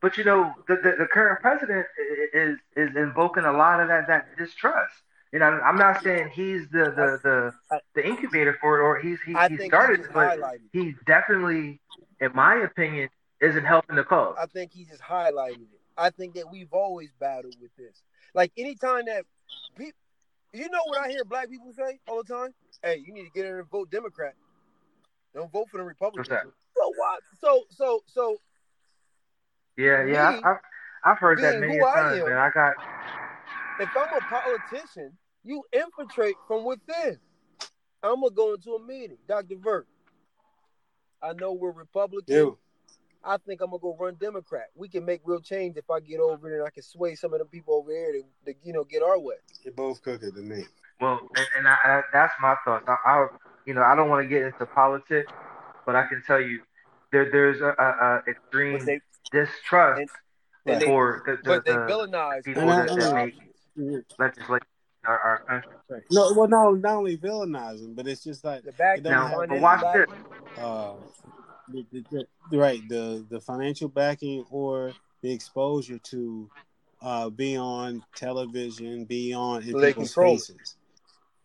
But 0.00 0.16
you 0.16 0.22
know, 0.24 0.54
the, 0.68 0.76
the, 0.76 0.92
the 1.00 1.06
current 1.12 1.40
president 1.40 1.84
is 2.32 2.56
is 2.76 2.94
invoking 2.96 3.44
a 3.44 3.52
lot 3.52 3.80
of 3.80 3.88
that 3.88 4.06
that 4.06 4.36
distrust. 4.38 4.94
You 5.32 5.40
know, 5.40 5.46
I'm 5.46 5.76
not 5.76 6.02
saying 6.02 6.30
he's 6.32 6.68
the 6.70 6.84
the 7.00 7.52
the, 7.70 7.78
the 7.96 8.06
incubator 8.06 8.56
for 8.60 8.78
it, 8.78 8.82
or 8.82 8.98
he's 9.00 9.18
he, 9.26 9.32
he 9.32 9.66
started, 9.66 10.00
he 10.00 10.06
but 10.14 10.38
highlighted. 10.38 10.60
he 10.72 10.94
definitely, 11.04 11.80
in 12.20 12.30
my 12.34 12.54
opinion, 12.54 13.10
isn't 13.42 13.64
helping 13.64 13.96
the 13.96 14.04
cause. 14.04 14.36
I 14.40 14.46
think 14.46 14.72
he 14.72 14.84
just 14.84 15.02
highlighted 15.02 15.62
it. 15.62 15.80
I 15.98 16.10
think 16.10 16.34
that 16.36 16.48
we've 16.50 16.72
always 16.72 17.10
battled 17.18 17.56
with 17.60 17.74
this. 17.76 18.00
Like 18.32 18.52
anytime 18.56 19.06
that 19.06 19.24
people, 19.76 19.98
you 20.52 20.68
know 20.70 20.80
what 20.86 20.98
I 20.98 21.08
hear 21.08 21.24
black 21.24 21.50
people 21.50 21.72
say 21.72 21.98
all 22.08 22.22
the 22.22 22.34
time? 22.34 22.54
Hey, 22.82 23.02
you 23.04 23.12
need 23.12 23.24
to 23.24 23.30
get 23.30 23.46
in 23.46 23.54
and 23.54 23.68
vote 23.70 23.90
Democrat. 23.90 24.34
Don't 25.34 25.50
vote 25.52 25.68
for 25.70 25.78
the 25.78 25.84
Republicans. 25.84 26.28
What's 26.28 26.42
that? 26.42 26.52
So 26.76 26.92
what? 26.96 27.20
So 27.40 27.62
so 27.70 28.00
so 28.06 28.36
Yeah, 29.76 30.04
yeah, 30.04 30.30
Me, 30.30 30.42
I, 30.44 30.50
I've 30.50 30.56
I've 31.04 31.18
heard 31.18 31.38
that 31.38 31.60
many 31.60 31.78
times, 31.78 32.20
am, 32.20 32.28
man. 32.28 32.38
I 32.38 32.50
got 32.50 32.74
if 33.80 33.88
I'm 33.96 34.16
a 34.16 34.20
politician, 34.20 35.12
you 35.44 35.62
infiltrate 35.72 36.36
from 36.46 36.64
within. 36.64 37.18
I'm 38.02 38.20
gonna 38.20 38.30
go 38.30 38.54
into 38.54 38.72
a 38.72 38.82
meeting, 38.82 39.18
Dr. 39.28 39.56
Vert. 39.56 39.86
I 41.22 41.32
know 41.32 41.52
we're 41.52 41.72
Republican. 41.72 42.34
Yeah. 42.34 42.50
I 43.24 43.36
think 43.38 43.60
I'm 43.60 43.70
gonna 43.70 43.80
go 43.80 43.96
run 43.98 44.14
Democrat. 44.20 44.66
We 44.74 44.88
can 44.88 45.04
make 45.04 45.20
real 45.24 45.40
change 45.40 45.76
if 45.76 45.90
I 45.90 46.00
get 46.00 46.20
over 46.20 46.48
there 46.48 46.58
and 46.58 46.66
I 46.66 46.70
can 46.70 46.82
sway 46.82 47.14
some 47.14 47.32
of 47.32 47.40
the 47.40 47.44
people 47.44 47.74
over 47.74 47.90
here 47.90 48.12
to, 48.12 48.52
to 48.52 48.58
you 48.62 48.72
know 48.72 48.84
get 48.84 49.02
our 49.02 49.18
way. 49.18 49.34
They 49.64 49.70
both 49.70 50.02
cooking 50.02 50.32
to 50.32 50.40
me. 50.40 50.64
well, 51.00 51.20
and, 51.36 51.46
and 51.58 51.68
I, 51.68 51.76
I, 51.84 52.02
that's 52.12 52.32
my 52.40 52.54
thoughts. 52.64 52.84
I, 52.88 52.96
I, 53.04 53.26
you 53.66 53.74
know, 53.74 53.82
I 53.82 53.94
don't 53.94 54.08
want 54.08 54.22
to 54.24 54.28
get 54.28 54.42
into 54.42 54.66
politics, 54.66 55.30
but 55.84 55.96
I 55.96 56.06
can 56.06 56.22
tell 56.26 56.40
you, 56.40 56.60
there 57.12 57.30
there's 57.30 57.60
a, 57.60 57.74
a, 57.78 57.84
a 58.28 58.30
extreme 58.30 58.84
they 58.84 59.00
distrust 59.32 60.00
and- 60.00 60.08
and 60.66 60.80
they- 60.82 60.86
for 60.86 61.22
the, 61.26 61.32
the, 61.36 61.38
but 61.44 61.64
they 61.64 61.72
the 61.72 61.78
villainize 61.78 62.44
people 62.44 62.62
And 62.62 62.70
that, 62.70 62.90
I 62.90 62.94
that 62.96 63.14
mean- 63.76 63.94
make 63.94 64.04
legislation 64.18 64.66
our, 65.06 65.18
our 65.48 65.62
country. 65.88 66.04
No, 66.10 66.32
well, 66.34 66.48
no, 66.48 66.72
not 66.72 66.96
only 66.96 67.16
villainizing, 67.16 67.94
but 67.96 68.06
it's 68.06 68.22
just 68.22 68.44
like 68.44 68.62
the 68.64 68.72
back 68.72 68.98
It 68.98 69.02
doesn't 69.04 69.30
Now, 69.30 69.46
but 69.46 69.60
watch 69.60 69.80
back- 69.80 70.08
this. 70.08 70.58
uh, 70.58 70.94
the, 71.72 71.84
the, 71.92 72.26
the, 72.50 72.58
right 72.58 72.86
the 72.88 73.24
the 73.28 73.40
financial 73.40 73.88
backing 73.88 74.44
or 74.50 74.94
the 75.22 75.32
exposure 75.32 75.98
to 75.98 76.50
uh, 77.02 77.30
be 77.30 77.56
on 77.56 78.02
television, 78.14 79.04
be 79.04 79.32
on 79.32 79.62
in 79.62 79.72
So 79.72 79.80
they 79.80 79.88
people's 79.88 80.14
faces. 80.14 80.76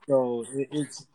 So 0.07 0.45
it, 0.53 0.69
it's 0.71 1.07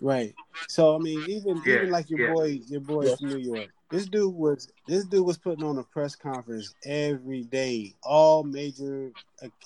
right. 0.00 0.34
So 0.66 0.94
I 0.94 0.98
mean, 0.98 1.20
even 1.28 1.62
Yeah, 1.64 1.76
even 1.76 1.90
like 1.90 2.10
your 2.10 2.20
yeah. 2.20 2.26
boy, 2.26 2.60
your 2.68 2.80
boy 2.80 3.06
Yeah. 3.06 3.16
from 3.16 3.28
New 3.28 3.36
York. 3.36 3.70
This 3.90 4.06
dude 4.06 4.34
was 4.34 4.72
this 4.88 5.04
dude 5.04 5.24
was 5.26 5.38
putting 5.38 5.64
on 5.64 5.78
a 5.78 5.84
press 5.84 6.16
conference 6.16 6.74
every 6.84 7.42
day. 7.42 7.94
All 8.02 8.42
major 8.42 9.12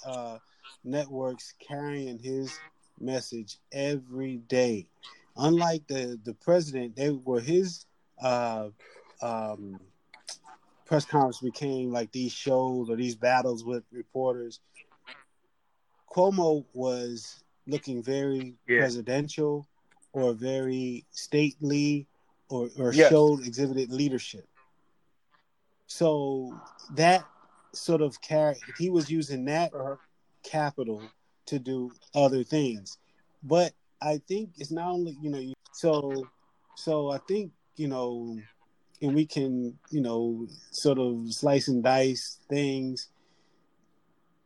uh, 0.04 0.38
networks 0.84 1.54
carrying 1.66 2.18
his 2.18 2.60
message 3.00 3.58
every 3.72 4.36
day. 4.36 4.86
Unlike 5.36 5.86
the 5.88 6.18
the 6.24 6.34
president, 6.34 6.96
they 6.96 7.10
were 7.10 7.40
his 7.40 7.86
uh, 8.22 8.68
um, 9.22 9.80
press 10.86 11.04
conference 11.04 11.40
became 11.40 11.92
like 11.92 12.10
these 12.12 12.32
shows 12.32 12.88
or 12.90 12.96
these 12.96 13.14
battles 13.16 13.64
with 13.64 13.84
reporters. 13.92 14.60
Cuomo 16.10 16.64
was 16.74 17.44
looking 17.66 18.02
very 18.02 18.54
Yeah. 18.66 18.78
presidential 18.78 19.66
or 20.12 20.32
very 20.32 21.04
stately 21.10 22.06
or, 22.48 22.70
or 22.78 22.92
Yes. 22.92 23.10
showed 23.10 23.44
exhibited 23.46 23.92
leadership. 23.92 24.46
So 25.86 26.58
that 26.94 27.26
sort 27.74 28.00
of 28.00 28.20
carry 28.20 28.56
he 28.78 28.90
was 28.90 29.10
using 29.10 29.44
that 29.46 29.72
Uh-huh. 29.74 29.96
capital 30.42 31.02
to 31.46 31.58
do 31.58 31.90
other 32.14 32.42
things. 32.44 32.98
But 33.42 33.72
I 34.00 34.18
think 34.28 34.50
it's 34.58 34.70
not 34.70 34.88
only 34.90 35.16
you 35.20 35.30
know 35.30 35.52
so 35.72 36.28
so 36.76 37.10
I 37.10 37.18
think 37.18 37.52
you 37.78 37.88
know 37.88 38.38
and 39.00 39.14
we 39.14 39.26
can 39.26 39.78
you 39.90 40.00
know 40.00 40.46
sort 40.70 40.98
of 40.98 41.32
slice 41.32 41.68
and 41.68 41.82
dice 41.82 42.38
things. 42.48 43.08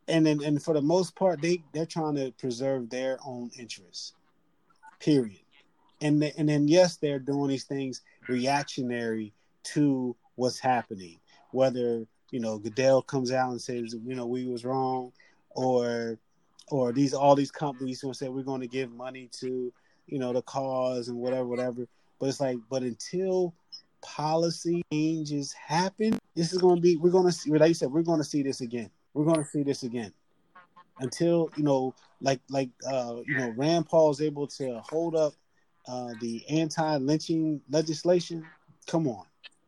And 0.08 0.26
then 0.26 0.42
and 0.42 0.62
for 0.62 0.74
the 0.74 0.82
most 0.82 1.14
part 1.16 1.40
they 1.40 1.62
they're 1.72 1.86
trying 1.86 2.16
to 2.16 2.32
preserve 2.32 2.90
their 2.90 3.18
own 3.24 3.50
interests 3.58 4.12
period. 5.00 5.40
And 6.00 6.20
the, 6.20 6.36
and 6.36 6.48
then 6.48 6.68
yes 6.68 6.96
they're 6.96 7.18
doing 7.18 7.48
these 7.48 7.64
things 7.64 8.02
reactionary 8.28 9.32
to 9.64 10.16
what's 10.34 10.58
happening 10.58 11.18
whether 11.52 12.04
you 12.30 12.40
know 12.40 12.58
Goodell 12.58 13.02
comes 13.02 13.30
out 13.30 13.50
and 13.50 13.60
says 13.60 13.94
you 14.04 14.14
know 14.14 14.26
we 14.26 14.46
was 14.46 14.64
wrong 14.64 15.12
or 15.50 16.18
or 16.68 16.92
these 16.92 17.14
all 17.14 17.36
these 17.36 17.50
companies 17.50 18.00
who 18.00 18.12
say 18.12 18.28
we're 18.28 18.42
going 18.42 18.60
to 18.60 18.66
give 18.66 18.90
money 18.92 19.28
to 19.40 19.72
you 20.06 20.18
know 20.18 20.32
the 20.32 20.42
cause 20.42 21.08
and 21.08 21.16
whatever 21.16 21.46
whatever 21.46 21.86
but 22.22 22.28
it's 22.28 22.40
like 22.40 22.56
but 22.70 22.82
until 22.82 23.52
policy 24.00 24.80
changes 24.92 25.52
happen 25.52 26.16
this 26.36 26.52
is 26.52 26.58
going 26.60 26.76
to 26.76 26.80
be 26.80 26.96
we're 26.96 27.10
going 27.10 27.26
to 27.26 27.32
see 27.32 27.50
like 27.50 27.66
you 27.66 27.74
said 27.74 27.90
we're 27.90 28.00
going 28.00 28.20
to 28.20 28.24
see 28.24 28.44
this 28.44 28.60
again. 28.60 28.88
We're 29.12 29.24
going 29.24 29.42
to 29.42 29.44
see 29.44 29.64
this 29.64 29.82
again. 29.82 30.12
Until 31.00 31.50
you 31.56 31.64
know 31.64 31.94
like 32.20 32.40
like 32.48 32.70
uh 32.88 33.16
you 33.26 33.36
know 33.36 33.52
rand 33.56 33.86
paul's 33.86 34.20
able 34.20 34.46
to 34.46 34.80
hold 34.88 35.16
up 35.16 35.32
uh 35.88 36.10
the 36.20 36.44
anti-lynching 36.48 37.60
legislation. 37.68 38.46
Come 38.86 39.08
on. 39.08 39.24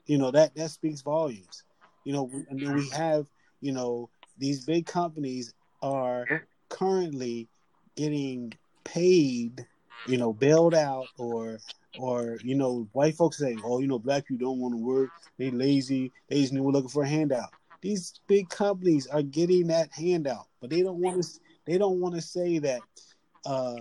You 0.06 0.18
know 0.18 0.30
that 0.30 0.54
that 0.54 0.70
speaks 0.70 1.00
volumes. 1.00 1.64
You 2.04 2.12
know 2.12 2.30
and 2.48 2.60
then 2.60 2.76
we 2.76 2.88
have 2.90 3.26
you 3.62 3.72
know 3.72 4.08
these 4.38 4.64
big 4.64 4.86
companies 4.86 5.52
are 5.82 6.24
currently 6.68 7.48
getting 7.96 8.52
paid 8.84 9.66
you 10.06 10.16
know 10.18 10.32
bailed 10.32 10.74
out 10.74 11.08
or 11.18 11.58
or 11.96 12.38
you 12.42 12.54
know 12.54 12.88
white 12.92 13.14
folks 13.16 13.38
say, 13.38 13.56
oh 13.64 13.78
you 13.80 13.86
know 13.86 13.98
black 13.98 14.26
people 14.26 14.46
don't 14.48 14.58
want 14.58 14.72
to 14.74 14.78
work 14.78 15.10
they 15.38 15.50
lazy 15.50 16.12
they 16.28 16.40
just 16.40 16.52
we're 16.54 16.70
looking 16.72 16.88
for 16.88 17.04
a 17.04 17.08
handout 17.08 17.50
these 17.80 18.20
big 18.26 18.48
companies 18.48 19.06
are 19.06 19.22
getting 19.22 19.66
that 19.68 19.90
handout 19.92 20.46
but 20.60 20.70
they 20.70 20.82
don't 20.82 20.98
want 20.98 21.22
to 21.22 21.28
they 21.66 21.78
don't 21.78 22.00
want 22.00 22.14
to 22.14 22.20
say 22.20 22.58
that 22.58 22.82
uh 23.46 23.76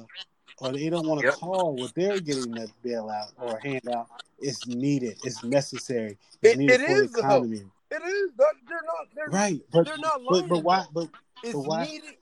or 0.59 0.71
they 0.71 0.89
don't 0.89 1.07
want 1.07 1.19
to 1.21 1.25
Yep. 1.27 1.35
call 1.35 1.75
what 1.75 1.93
they're 1.95 2.19
getting 2.19 2.53
that 2.55 2.69
bailout 2.85 3.31
or 3.41 3.59
handout 3.59 4.07
it's 4.39 4.65
needed 4.67 5.17
it's 5.23 5.43
necessary 5.43 6.17
it's 6.41 6.53
It- 6.53 6.57
needed 6.59 6.81
it 6.81 6.87
for 6.87 7.01
is, 7.03 7.11
the 7.11 7.21
though. 7.21 7.27
economy 7.27 7.63
It 7.91 8.01
is. 8.03 8.31
They're, 8.37 8.81
not. 8.85 9.07
They're, 9.15 9.27
right 9.29 9.61
but 9.71 9.85
They're 9.85 9.97
not 9.97 10.21
lying. 10.23 10.47
but 10.47 10.63
why 10.63 10.79
though. 10.93 11.01
but 11.01 11.09
It's 11.43 11.53
but 11.53 11.61
why- 11.65 11.85
needed. 11.85 12.13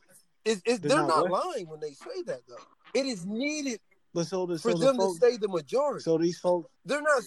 It's, 0.44 0.62
it's, 0.66 0.80
They're 0.80 0.90
they're 0.90 1.08
not 1.08 1.30
not 1.30 1.32
lying 1.32 1.68
when 1.68 1.80
they 1.80 1.92
say 1.92 2.22
that 2.26 2.42
though. 2.48 2.56
It 2.94 3.06
is 3.06 3.26
needed 3.26 3.80
but 4.14 4.28
so 4.28 4.46
the 4.46 4.58
for 4.60 4.72
so 4.72 4.78
the 4.78 4.86
them 4.88 4.98
folks 4.98 5.20
to 5.20 5.26
stay 5.26 5.38
the 5.38 5.48
majority. 5.48 6.02
so 6.04 6.18
these 6.18 6.38
folks 6.40 6.70
they're 6.86 7.02
not. 7.02 7.24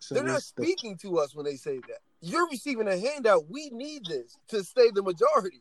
so 0.00 0.14
they're 0.14 0.24
not 0.24 0.34
this- 0.36 0.52
the- 0.56 0.64
speaking 0.64 0.96
to 0.98 1.18
us 1.18 1.34
when 1.34 1.44
they 1.44 1.56
say 1.56 1.78
that. 1.78 1.98
You're 2.24 2.48
receiving 2.48 2.86
a 2.86 2.96
handout. 2.96 3.50
We 3.50 3.70
need 3.70 4.06
this 4.06 4.36
to 4.48 4.62
stay 4.62 4.90
the 4.94 5.02
majority. 5.02 5.60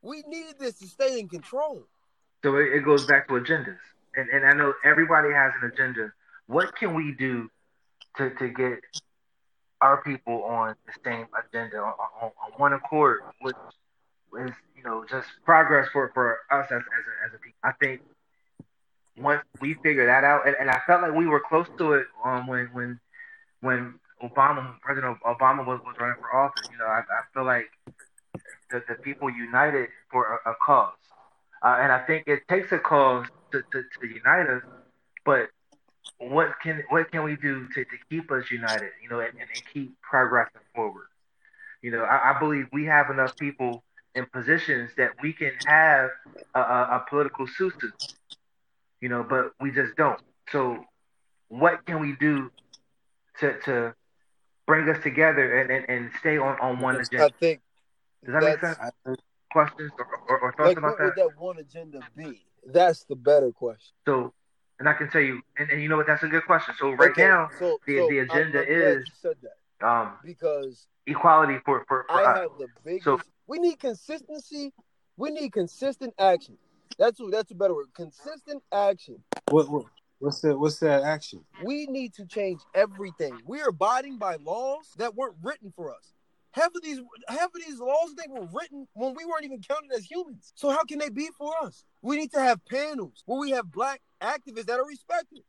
We 0.00 0.22
need 0.26 0.54
this 0.58 0.78
to 0.78 0.86
stay 0.86 1.20
in 1.20 1.28
control. 1.28 1.86
So 2.42 2.56
it, 2.56 2.72
it 2.72 2.84
goes 2.84 3.06
back 3.06 3.28
to 3.28 3.34
agendas, 3.34 3.78
and 4.16 4.28
and 4.30 4.46
I 4.46 4.52
know 4.52 4.72
everybody 4.84 5.32
has 5.32 5.52
an 5.60 5.70
agenda. 5.70 6.12
What 6.46 6.74
can 6.76 6.94
we 6.94 7.14
do 7.18 7.48
to 8.16 8.30
to 8.30 8.48
get 8.48 8.80
our 9.80 10.02
people 10.02 10.44
on 10.44 10.76
the 10.86 10.92
same 11.04 11.26
agenda, 11.46 11.78
on, 11.78 11.92
on, 12.22 12.30
on 12.44 12.52
one 12.56 12.72
accord, 12.72 13.20
which 13.40 13.56
is 14.46 14.50
you 14.76 14.82
know 14.82 15.04
just 15.08 15.28
progress 15.44 15.88
for 15.92 16.10
for 16.14 16.38
us 16.50 16.66
as 16.70 16.76
as 16.76 16.80
a, 16.80 17.26
as 17.26 17.34
a 17.34 17.38
people. 17.38 17.58
I 17.62 17.72
think 17.72 18.00
once 18.00 18.11
we 19.62 19.74
figure 19.74 20.04
that 20.06 20.24
out, 20.24 20.46
and, 20.46 20.56
and 20.58 20.68
I 20.68 20.80
felt 20.86 21.02
like 21.02 21.14
we 21.14 21.26
were 21.26 21.40
close 21.40 21.68
to 21.78 21.92
it 21.94 22.06
um, 22.24 22.46
when 22.48 22.68
when 22.72 23.00
when 23.60 23.94
Obama, 24.22 24.78
President 24.82 25.18
Obama 25.24 25.64
was, 25.64 25.80
was 25.86 25.96
running 25.98 26.16
for 26.20 26.34
office. 26.36 26.68
You 26.70 26.78
know, 26.78 26.86
I, 26.86 27.00
I 27.00 27.22
feel 27.32 27.44
like 27.44 27.70
the, 28.70 28.82
the 28.88 28.96
people 28.96 29.30
united 29.30 29.88
for 30.10 30.40
a, 30.44 30.50
a 30.50 30.54
cause. 30.64 30.92
Uh, 31.62 31.78
and 31.80 31.92
I 31.92 32.04
think 32.06 32.24
it 32.26 32.40
takes 32.48 32.72
a 32.72 32.78
cause 32.78 33.26
to, 33.52 33.62
to, 33.72 33.82
to 34.00 34.06
unite 34.06 34.48
us, 34.48 34.62
but 35.24 35.48
what 36.18 36.54
can 36.60 36.82
what 36.90 37.10
can 37.12 37.22
we 37.22 37.36
do 37.36 37.68
to, 37.74 37.84
to 37.84 37.96
keep 38.10 38.30
us 38.32 38.50
united, 38.50 38.90
you 39.02 39.08
know, 39.08 39.20
and, 39.20 39.32
and 39.38 39.62
keep 39.72 39.94
progressing 40.02 40.60
forward? 40.74 41.06
You 41.82 41.92
know, 41.92 42.02
I, 42.02 42.32
I, 42.32 42.38
believe 42.38 42.66
we 42.72 42.84
have 42.86 43.10
enough 43.10 43.36
people 43.36 43.82
in 44.14 44.26
positions 44.26 44.90
that 44.96 45.10
we 45.20 45.32
can 45.32 45.52
have 45.66 46.10
a, 46.54 46.60
a, 46.60 46.62
a 46.62 47.06
political 47.08 47.46
susu, 47.46 47.90
you 49.02 49.08
know, 49.10 49.26
but 49.28 49.50
we 49.60 49.70
just 49.72 49.94
don't. 49.96 50.18
So, 50.50 50.78
what 51.48 51.84
can 51.84 52.00
we 52.00 52.14
do 52.18 52.50
to 53.40 53.58
to 53.64 53.94
bring 54.66 54.88
us 54.88 55.02
together 55.02 55.60
and, 55.60 55.70
and, 55.70 55.84
and 55.90 56.10
stay 56.20 56.38
on, 56.38 56.58
on 56.60 56.78
one 56.80 56.96
agenda? 56.96 57.26
I 57.26 57.30
think 57.38 57.60
does 58.24 58.32
that 58.34 58.42
make 58.42 58.60
sense? 58.60 58.78
Questions 59.50 59.90
or, 59.98 60.06
or, 60.30 60.38
or 60.38 60.52
thoughts 60.52 60.68
like, 60.68 60.78
about 60.78 60.90
what 60.92 60.98
that? 60.98 61.04
would 61.04 61.16
that 61.16 61.38
one 61.38 61.58
agenda 61.58 62.00
be? 62.16 62.46
That's 62.72 63.04
the 63.04 63.16
better 63.16 63.50
question. 63.52 63.92
So, 64.06 64.32
and 64.78 64.88
I 64.88 64.94
can 64.94 65.10
tell 65.10 65.20
you, 65.20 65.42
and, 65.58 65.68
and 65.68 65.82
you 65.82 65.90
know 65.90 65.98
what? 65.98 66.06
That's 66.06 66.22
a 66.22 66.28
good 66.28 66.46
question. 66.46 66.74
So 66.78 66.92
right 66.92 67.10
Okay, 67.10 67.24
now, 67.24 67.50
so, 67.58 67.78
the, 67.86 67.98
so 67.98 68.08
the 68.08 68.20
I'm- 68.20 68.30
agenda 68.30 68.60
I'm 68.62 68.68
is 68.68 69.10
said 69.20 69.36
that 69.42 69.86
um, 69.86 70.12
because 70.24 70.86
equality 71.06 71.58
for 71.66 71.84
for, 71.88 72.06
for 72.08 72.12
I 72.12 72.24
us. 72.24 72.38
have 72.38 72.50
the 72.58 72.68
biggest. 72.84 73.04
So- 73.04 73.20
we 73.48 73.58
need 73.58 73.78
consistency. 73.80 74.72
We 75.18 75.30
need 75.30 75.52
consistent 75.52 76.14
action. 76.18 76.56
That's 76.98 77.20
what. 77.20 77.32
That's 77.32 77.50
a 77.50 77.54
better 77.54 77.74
word. 77.74 77.86
Consistent 77.94 78.62
action. 78.72 79.22
What, 79.50 79.68
what 79.70 79.86
what's 80.18 80.40
that? 80.40 80.58
What's 80.58 80.78
that 80.80 81.02
action? 81.02 81.44
We 81.64 81.86
need 81.86 82.14
to 82.14 82.26
change 82.26 82.60
everything. 82.74 83.38
We 83.46 83.60
are 83.60 83.68
abiding 83.68 84.18
by 84.18 84.36
laws 84.36 84.86
that 84.98 85.14
weren't 85.14 85.36
written 85.42 85.72
for 85.74 85.94
us. 85.94 86.12
Half 86.52 86.74
of 86.74 86.82
these, 86.82 87.00
half 87.28 87.46
of 87.46 87.60
these 87.66 87.78
laws 87.80 88.14
they 88.14 88.30
were 88.30 88.46
written 88.52 88.86
when 88.92 89.14
we 89.14 89.24
weren't 89.24 89.44
even 89.44 89.62
counted 89.62 89.90
as 89.96 90.04
humans. 90.04 90.52
So 90.54 90.68
how 90.70 90.84
can 90.84 90.98
they 90.98 91.08
be 91.08 91.30
for 91.38 91.50
us? 91.62 91.84
We 92.02 92.18
need 92.18 92.30
to 92.32 92.40
have 92.40 92.62
panels 92.66 93.22
where 93.24 93.40
we 93.40 93.52
have 93.52 93.72
black 93.72 94.02
activists 94.20 94.66
that 94.66 94.78
are 94.78 94.86
respected. 94.86 95.44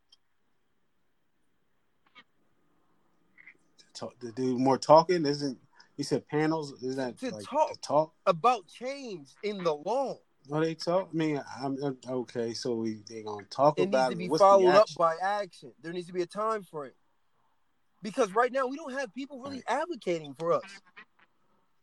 Talk, 3.93 4.17
to 4.19 4.31
do 4.31 4.57
more 4.57 4.77
talking? 4.77 5.25
Isn't 5.25 5.57
you 5.97 6.03
said 6.05 6.27
panels? 6.27 6.81
Is 6.81 6.95
that 6.95 7.19
To 7.19 7.31
like 7.31 7.45
talk. 7.45 7.73
to 7.73 7.79
talk? 7.81 8.13
about 8.25 8.65
change 8.67 9.27
in 9.43 9.61
the 9.63 9.73
law. 9.73 10.17
No, 10.49 10.59
they 10.59 10.75
talk. 10.75 11.09
I 11.13 11.15
mean, 11.15 11.41
I'm, 11.61 11.77
I'm- 11.83 11.97
okay. 12.07 12.53
So 12.53 12.75
we 12.75 13.01
they 13.09 13.23
gonna 13.23 13.45
talk 13.49 13.77
It 13.79 13.83
needs 13.83 13.89
about 13.95 14.07
to 14.07 14.13
it. 14.13 14.17
be 14.17 14.27
What's 14.29 14.41
the 14.41 14.45
followed 14.45 14.75
up 14.75 14.87
by 14.97 15.15
action. 15.21 15.71
There 15.81 15.93
needs 15.93 16.07
to 16.07 16.13
be 16.13 16.21
a 16.21 16.25
time 16.27 16.63
frame. 16.63 16.91
Because 18.01 18.33
right 18.33 18.51
now 18.51 18.67
we 18.67 18.75
don't 18.75 18.91
have 18.93 19.13
people 19.13 19.39
really 19.41 19.63
advocating 19.67 20.33
for 20.37 20.51
us. 20.51 20.63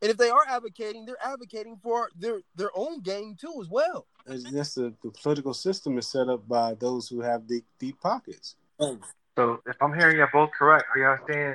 And 0.02 0.10
if 0.10 0.16
they 0.18 0.28
are 0.30 0.44
advocating, 0.48 1.06
they're 1.06 1.16
advocating 1.24 1.78
for 1.82 2.10
their 2.18 2.40
their 2.54 2.70
own 2.74 3.00
gain 3.00 3.36
too 3.40 3.58
as 3.62 3.68
well. 3.70 4.06
It's 4.26 4.44
just 4.44 4.74
the, 4.74 4.92
the 5.02 5.10
political 5.10 5.54
system 5.54 5.96
is 5.98 6.06
set 6.06 6.28
up 6.28 6.46
by 6.46 6.74
those 6.74 7.08
who 7.08 7.20
have 7.22 7.46
deep 7.46 7.64
deep 7.78 7.98
pockets. 8.00 8.56
So 9.36 9.60
if 9.66 9.76
I'm 9.80 9.94
hearing 9.98 10.18
you 10.18 10.26
both 10.32 10.50
correct, 10.58 10.84
are 10.94 10.98
y'all 11.00 11.18
saying 11.26 11.54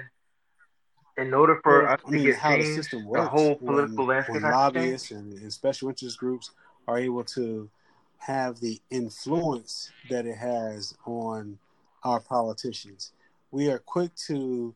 in 1.18 1.34
order 1.34 1.60
for 1.64 1.84
Well, 1.84 1.94
us 1.94 2.00
I 2.06 2.10
to 2.10 2.16
mean, 2.16 2.26
get 2.26 2.36
how 2.38 2.58
the 2.58 2.64
change, 2.64 2.76
system 2.76 3.04
the 3.04 3.08
works. 3.10 3.30
whole 3.30 3.56
when- 3.56 3.74
political 3.76 4.06
landscape 4.06 4.34
when 4.34 4.44
has 4.44 4.52
to 4.52 4.74
change? 4.74 4.76
lobbyists 4.76 5.12
and, 5.12 5.34
and 5.34 5.54
special 5.54 5.90
interest 5.90 6.18
groups 6.18 6.52
are 6.88 6.98
able 6.98 7.24
to 7.24 7.70
have 8.18 8.60
the 8.60 8.80
influence 8.90 9.92
that 10.10 10.26
it 10.26 10.38
has 10.38 10.96
on 11.06 11.58
our 12.04 12.20
politicians. 12.20 13.12
We 13.52 13.70
are 13.70 13.80
quick 13.80 14.16
to 14.28 14.74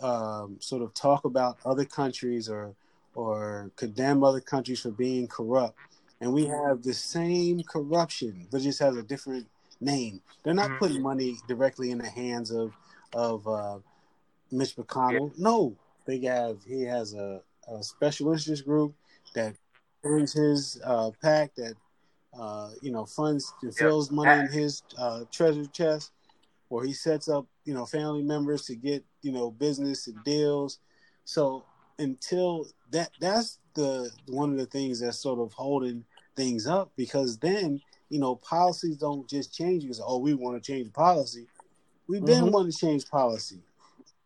um, 0.00 0.56
sort 0.60 0.82
of 0.82 0.94
talk 0.94 1.24
about 1.24 1.58
other 1.64 1.84
countries 1.84 2.48
or 2.48 2.74
or 3.14 3.70
condemn 3.74 4.22
other 4.22 4.40
countries 4.40 4.80
for 4.80 4.90
being 4.92 5.26
corrupt, 5.26 5.76
and 6.20 6.32
we 6.32 6.46
have 6.46 6.82
the 6.82 6.94
same 6.94 7.62
corruption, 7.64 8.46
but 8.50 8.62
just 8.62 8.78
has 8.78 8.96
a 8.96 9.02
different 9.02 9.48
name. 9.80 10.22
They're 10.42 10.54
not 10.54 10.70
Mhm. 10.70 10.78
putting 10.78 11.02
money 11.02 11.38
directly 11.48 11.90
in 11.90 11.98
the 11.98 12.08
hands 12.08 12.50
of 12.50 12.72
of 13.12 13.46
uh, 13.48 13.78
Mitch 14.52 14.76
McConnell. 14.76 15.36
No, 15.38 15.76
they 16.06 16.18
have 16.20 16.62
he 16.64 16.82
has 16.82 17.14
a, 17.14 17.42
a 17.68 17.82
special 17.82 18.32
interest 18.32 18.64
group 18.64 18.94
that 19.34 19.56
funds 20.02 20.32
his 20.32 20.80
uh, 20.84 21.10
PAC 21.22 21.54
that 21.56 21.74
uh, 22.38 22.70
you 22.80 22.90
know 22.92 23.04
funds 23.06 23.52
and 23.62 23.74
fills 23.74 24.10
money 24.10 24.40
in 24.40 24.48
his 24.48 24.82
uh, 24.98 25.24
treasure 25.30 25.66
chest, 25.66 26.12
or 26.68 26.84
he 26.84 26.92
sets 26.92 27.28
up 27.28 27.46
you 27.64 27.74
know 27.74 27.84
family 27.86 28.22
members 28.22 28.66
to 28.66 28.76
get 28.76 29.04
you 29.22 29.32
know 29.32 29.50
business 29.50 30.06
and 30.06 30.22
deals. 30.24 30.78
So 31.24 31.64
until 31.98 32.66
that, 32.90 33.10
that's 33.20 33.58
the 33.74 34.10
one 34.28 34.50
of 34.52 34.58
the 34.58 34.66
things 34.66 35.00
that's 35.00 35.18
sort 35.18 35.38
of 35.38 35.52
holding 35.52 36.04
things 36.36 36.66
up 36.66 36.92
because 36.96 37.38
then 37.38 37.80
you 38.08 38.18
know 38.18 38.36
policies 38.36 38.96
don't 38.96 39.28
just 39.28 39.54
change 39.54 39.82
because 39.82 40.00
oh 40.04 40.18
we 40.18 40.34
want 40.34 40.62
to 40.62 40.72
change 40.72 40.92
policy. 40.92 41.46
We've 42.08 42.24
been 42.24 42.46
Mhm. 42.46 42.52
wanting 42.52 42.72
to 42.72 42.78
change 42.78 43.08
policy. 43.08 43.60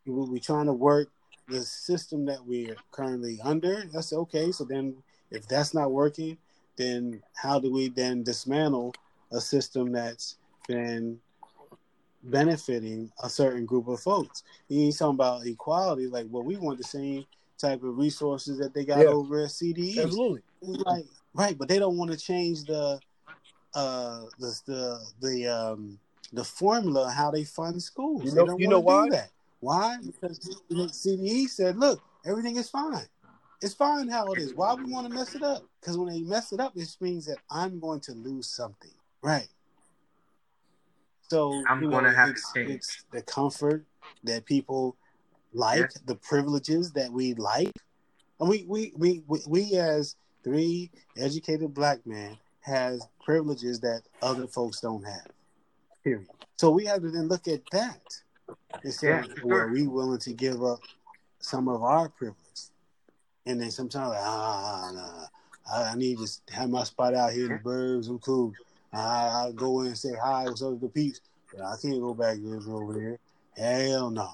We're 0.07 0.39
trying 0.39 0.67
to 0.67 0.73
work 0.73 1.09
the 1.49 1.63
system 1.63 2.27
that 2.27 2.45
we're 2.47 2.77
currently 2.91 3.41
under. 3.43 3.85
That's 3.93 4.13
okay. 4.13 4.53
So 4.53 4.65
then, 4.65 5.03
if 5.35 5.47
that's 5.49 5.75
not 5.75 5.91
working, 5.91 6.39
then 6.77 7.23
how 7.35 7.59
do 7.59 7.73
we 7.73 7.89
then 7.89 8.23
dismantle 8.23 8.95
a 9.33 9.41
system 9.41 9.93
that's 9.93 10.37
been 10.69 11.19
benefiting 12.23 13.11
a 13.23 13.29
certain 13.29 13.67
group 13.67 13.89
of 13.89 14.01
folks? 14.01 14.43
He's 14.69 14.99
talking 14.99 15.15
about 15.15 15.47
equality. 15.47 16.07
Like, 16.07 16.27
well, 16.31 16.43
we 16.43 16.57
want 16.57 16.79
the 16.79 16.85
same 16.85 17.27
type 17.59 17.83
of 17.83 17.97
resources 17.99 18.59
that 18.59 18.75
they 18.75 18.85
got 18.85 19.01
Yeah. 19.01 19.07
over 19.07 19.43
at 19.45 19.51
CDE. 19.51 19.99
Absolutely. 20.03 20.43
Like 20.63 21.05
right, 21.35 21.57
but 21.59 21.69
they 21.69 21.79
don't 21.79 21.97
want 21.99 22.11
to 22.11 22.17
change 22.17 22.65
the 22.65 22.99
uh 23.75 24.23
the 24.39 24.61
the 24.67 25.01
the 25.21 25.47
um 25.47 25.99
the 26.33 26.45
formula 26.45 27.11
how 27.11 27.31
they 27.31 27.45
fund 27.45 27.83
schools. 27.83 28.25
You 28.25 28.31
they 28.31 28.37
know- 28.37 28.47
don't 28.47 28.61
you 28.61 28.69
know 28.69 28.81
why? 28.81 29.05
do 29.05 29.11
that. 29.11 29.31
Why? 29.61 29.97
Because 30.05 30.39
CDE 30.71 31.49
said, 31.49 31.79
look, 31.79 32.03
everything 32.27 32.57
is 32.57 32.69
fine. 32.69 33.07
It's 33.63 33.75
fine 33.75 34.09
how 34.09 34.27
it 34.33 34.39
is. 34.39 34.55
Why 34.55 34.75
we 34.75 34.85
want 34.93 35.09
to 35.09 35.15
mess 35.15 35.35
it 35.35 35.43
up? 35.43 35.65
Because 35.81 35.97
when 35.97 36.09
they 36.13 36.21
mess 36.21 36.53
it 36.53 36.61
up, 36.61 36.73
it 36.77 36.97
means 37.01 37.27
that 37.27 37.39
I'm 37.51 37.79
going 37.81 38.01
to 38.01 38.13
lose 38.13 38.49
something. 38.49 38.91
Right. 39.23 39.49
So 41.29 41.63
I'm 41.69 41.83
you 41.83 41.89
know, 41.89 41.97
gonna 41.97 42.15
have 42.15 42.29
to 42.29 42.33
it's, 42.33 42.53
change. 42.53 42.71
it's 42.71 43.05
the 43.11 43.23
comfort 43.23 43.87
that 44.25 44.45
people 44.45 44.97
like, 45.53 45.81
Yes. 45.81 45.99
the 46.07 46.17
privileges 46.17 46.93
that 46.93 47.11
we 47.11 47.35
like. 47.35 47.73
And 48.41 48.49
we, 48.49 48.65
we, 48.69 48.93
we, 48.97 49.23
we, 49.27 49.41
we 49.47 49.75
as 49.77 50.17
three 50.43 50.91
educated 51.17 51.73
black 51.73 52.07
men 52.07 52.37
has 52.61 53.07
privileges 53.25 53.81
that 53.81 54.03
other 54.21 54.47
folks 54.47 54.81
don't 54.81 55.05
have. 55.05 55.27
Period. 56.03 56.27
So 56.57 56.71
we 56.71 56.85
have 56.87 57.01
to 57.03 57.11
then 57.11 57.29
look 57.29 57.49
at 57.49 57.63
that 57.73 58.03
and 58.83 58.93
say, 58.93 59.09
Yeah, 59.09 59.25
sure. 59.41 59.63
are 59.63 59.69
we 59.73 59.87
willing 59.87 60.19
to 60.21 60.33
give 60.33 60.63
up 60.63 60.81
some 61.41 61.69
of 61.69 61.83
our 61.83 62.09
privilege? 62.09 62.39
And 63.47 63.61
then 63.61 63.71
sometimes, 63.71 64.11
like, 64.11 64.23
ah, 64.23 64.91
nah, 64.95 65.27
I, 65.71 65.91
I 65.91 65.95
need 65.97 66.19
to 66.19 66.55
have 66.55 66.71
my 66.71 66.85
spot 66.85 67.15
out 67.15 67.33
here 67.33 67.47
in 67.47 67.53
the 67.53 67.59
burbs. 67.59 68.09
I'm 68.09 68.19
cool. 68.19 68.53
I, 68.93 69.29
I'll 69.33 69.53
go 69.53 69.81
in 69.81 69.89
and 69.89 69.99
say 69.99 70.13
hi, 70.23 70.45
what's 70.45 70.63
up 70.63 70.75
to 70.75 70.79
the 70.79 70.89
peeps. 70.89 71.21
But 71.53 71.65
I 71.65 71.77
can't 71.81 72.01
go 72.01 72.15
back 72.15 72.37
and 72.37 72.51
live 72.51 72.69
over 72.69 72.93
there. 72.95 73.19
Hell 73.57 74.11
no. 74.11 74.29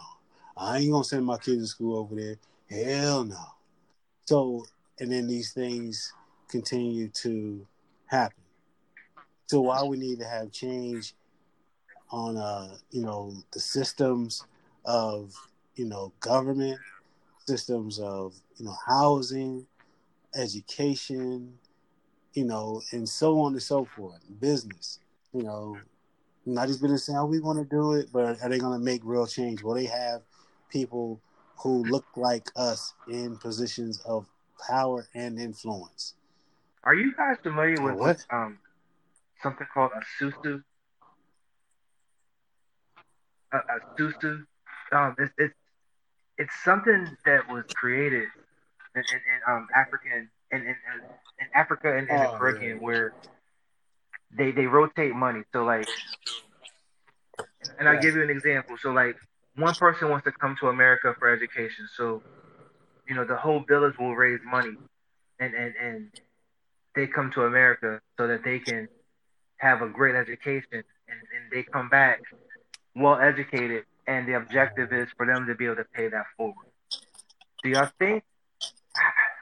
I 0.56 0.78
ain't 0.78 0.92
gonna 0.92 1.04
send 1.04 1.24
my 1.24 1.38
kids 1.38 1.62
to 1.62 1.66
school 1.66 1.98
over 1.98 2.14
there. 2.14 2.36
Hell 2.70 3.24
no. 3.24 3.44
So, 4.26 4.64
and 4.98 5.10
then 5.10 5.26
these 5.26 5.52
things 5.52 6.12
continue 6.48 7.08
to 7.08 7.66
happen. 8.06 8.42
So, 9.46 9.62
why 9.62 9.82
we 9.82 9.96
need 9.96 10.20
to 10.20 10.26
have 10.26 10.52
change 10.52 11.14
on, 12.10 12.36
uh, 12.36 12.76
you 12.90 13.02
know, 13.02 13.34
the 13.52 13.60
systems 13.60 14.44
of, 14.84 15.34
you 15.74 15.86
know, 15.86 16.12
government, 16.20 16.78
systems 17.50 17.98
of, 17.98 18.34
you 18.56 18.64
know, 18.64 18.76
housing, 18.86 19.66
education, 20.36 21.52
you 22.34 22.44
know, 22.44 22.80
and 22.92 23.08
so 23.08 23.40
on 23.40 23.52
and 23.52 23.62
so 23.62 23.84
forth, 23.84 24.20
business, 24.40 25.00
you 25.32 25.42
know, 25.42 25.76
not 26.46 26.68
just 26.68 26.80
business 26.80 27.06
saying, 27.06 27.18
oh, 27.18 27.26
we 27.26 27.40
want 27.40 27.58
to 27.58 27.64
do 27.64 27.94
it, 27.94 28.06
but 28.12 28.40
are 28.40 28.48
they 28.48 28.58
going 28.58 28.78
to 28.78 28.84
make 28.84 29.02
real 29.04 29.26
change? 29.26 29.62
Will 29.62 29.74
they 29.74 29.86
have 29.86 30.22
people 30.70 31.20
who 31.56 31.82
look 31.84 32.06
like 32.16 32.48
us 32.54 32.94
in 33.08 33.36
positions 33.36 34.00
of 34.06 34.26
power 34.68 35.08
and 35.14 35.38
influence? 35.38 36.14
Are 36.84 36.94
you 36.94 37.12
guys 37.16 37.36
familiar 37.42 37.82
with 37.82 37.96
What? 37.98 38.24
um 38.30 38.58
something 39.42 39.66
called 39.74 39.90
a 39.96 40.22
susu. 40.22 40.62
A, 43.52 43.56
a 43.56 43.80
susu. 43.98 44.44
Um, 44.92 45.16
it's, 45.18 45.32
it's 45.36 45.54
it's 46.40 46.54
something 46.64 47.16
that 47.26 47.48
was 47.50 47.64
created 47.74 48.28
in, 48.96 49.02
in, 49.02 49.20
in 49.32 49.40
um 49.54 49.68
African 49.76 50.30
in, 50.52 50.60
in, 50.62 50.76
in 51.40 51.48
Africa 51.54 51.96
and 51.96 52.08
in 52.10 52.20
Oh, 52.20 52.20
the 52.20 52.28
Caribbean 52.28 52.78
yeah. 52.78 52.80
where 52.80 53.14
they 54.38 54.52
they 54.52 54.66
rotate 54.66 55.14
money. 55.14 55.42
So 55.52 55.64
like, 55.64 55.88
and 57.78 57.88
I'll 57.88 58.00
give 58.00 58.16
you 58.16 58.22
an 58.22 58.30
example. 58.30 58.76
So 58.82 58.90
like, 58.92 59.16
one 59.56 59.74
person 59.76 60.10
wants 60.10 60.24
to 60.26 60.32
come 60.32 60.56
to 60.60 60.68
America 60.68 61.14
for 61.18 61.30
education. 61.32 61.88
So, 61.96 62.22
you 63.08 63.14
know, 63.16 63.24
the 63.26 63.36
whole 63.36 63.64
village 63.68 63.96
will 63.98 64.16
raise 64.16 64.40
money, 64.44 64.76
and 65.40 65.54
and 65.54 65.74
and 65.82 66.12
they 66.96 67.06
come 67.08 67.32
to 67.34 67.44
America 67.44 68.00
so 68.18 68.28
that 68.28 68.44
they 68.44 68.60
can 68.60 68.88
have 69.58 69.82
a 69.82 69.88
great 69.88 70.16
education, 70.16 70.64
and, 70.72 71.20
and 71.34 71.52
they 71.52 71.64
come 71.72 71.88
back 71.90 72.22
well 72.96 73.18
educated, 73.20 73.84
and 74.10 74.26
the 74.26 74.34
objective 74.34 74.92
is 74.92 75.08
for 75.16 75.24
them 75.24 75.46
to 75.46 75.54
be 75.54 75.66
able 75.66 75.76
to 75.76 75.84
pay 75.84 76.08
that 76.08 76.26
forward. 76.36 76.66
Do 77.62 77.70
y'all 77.70 77.88
think? 77.98 78.24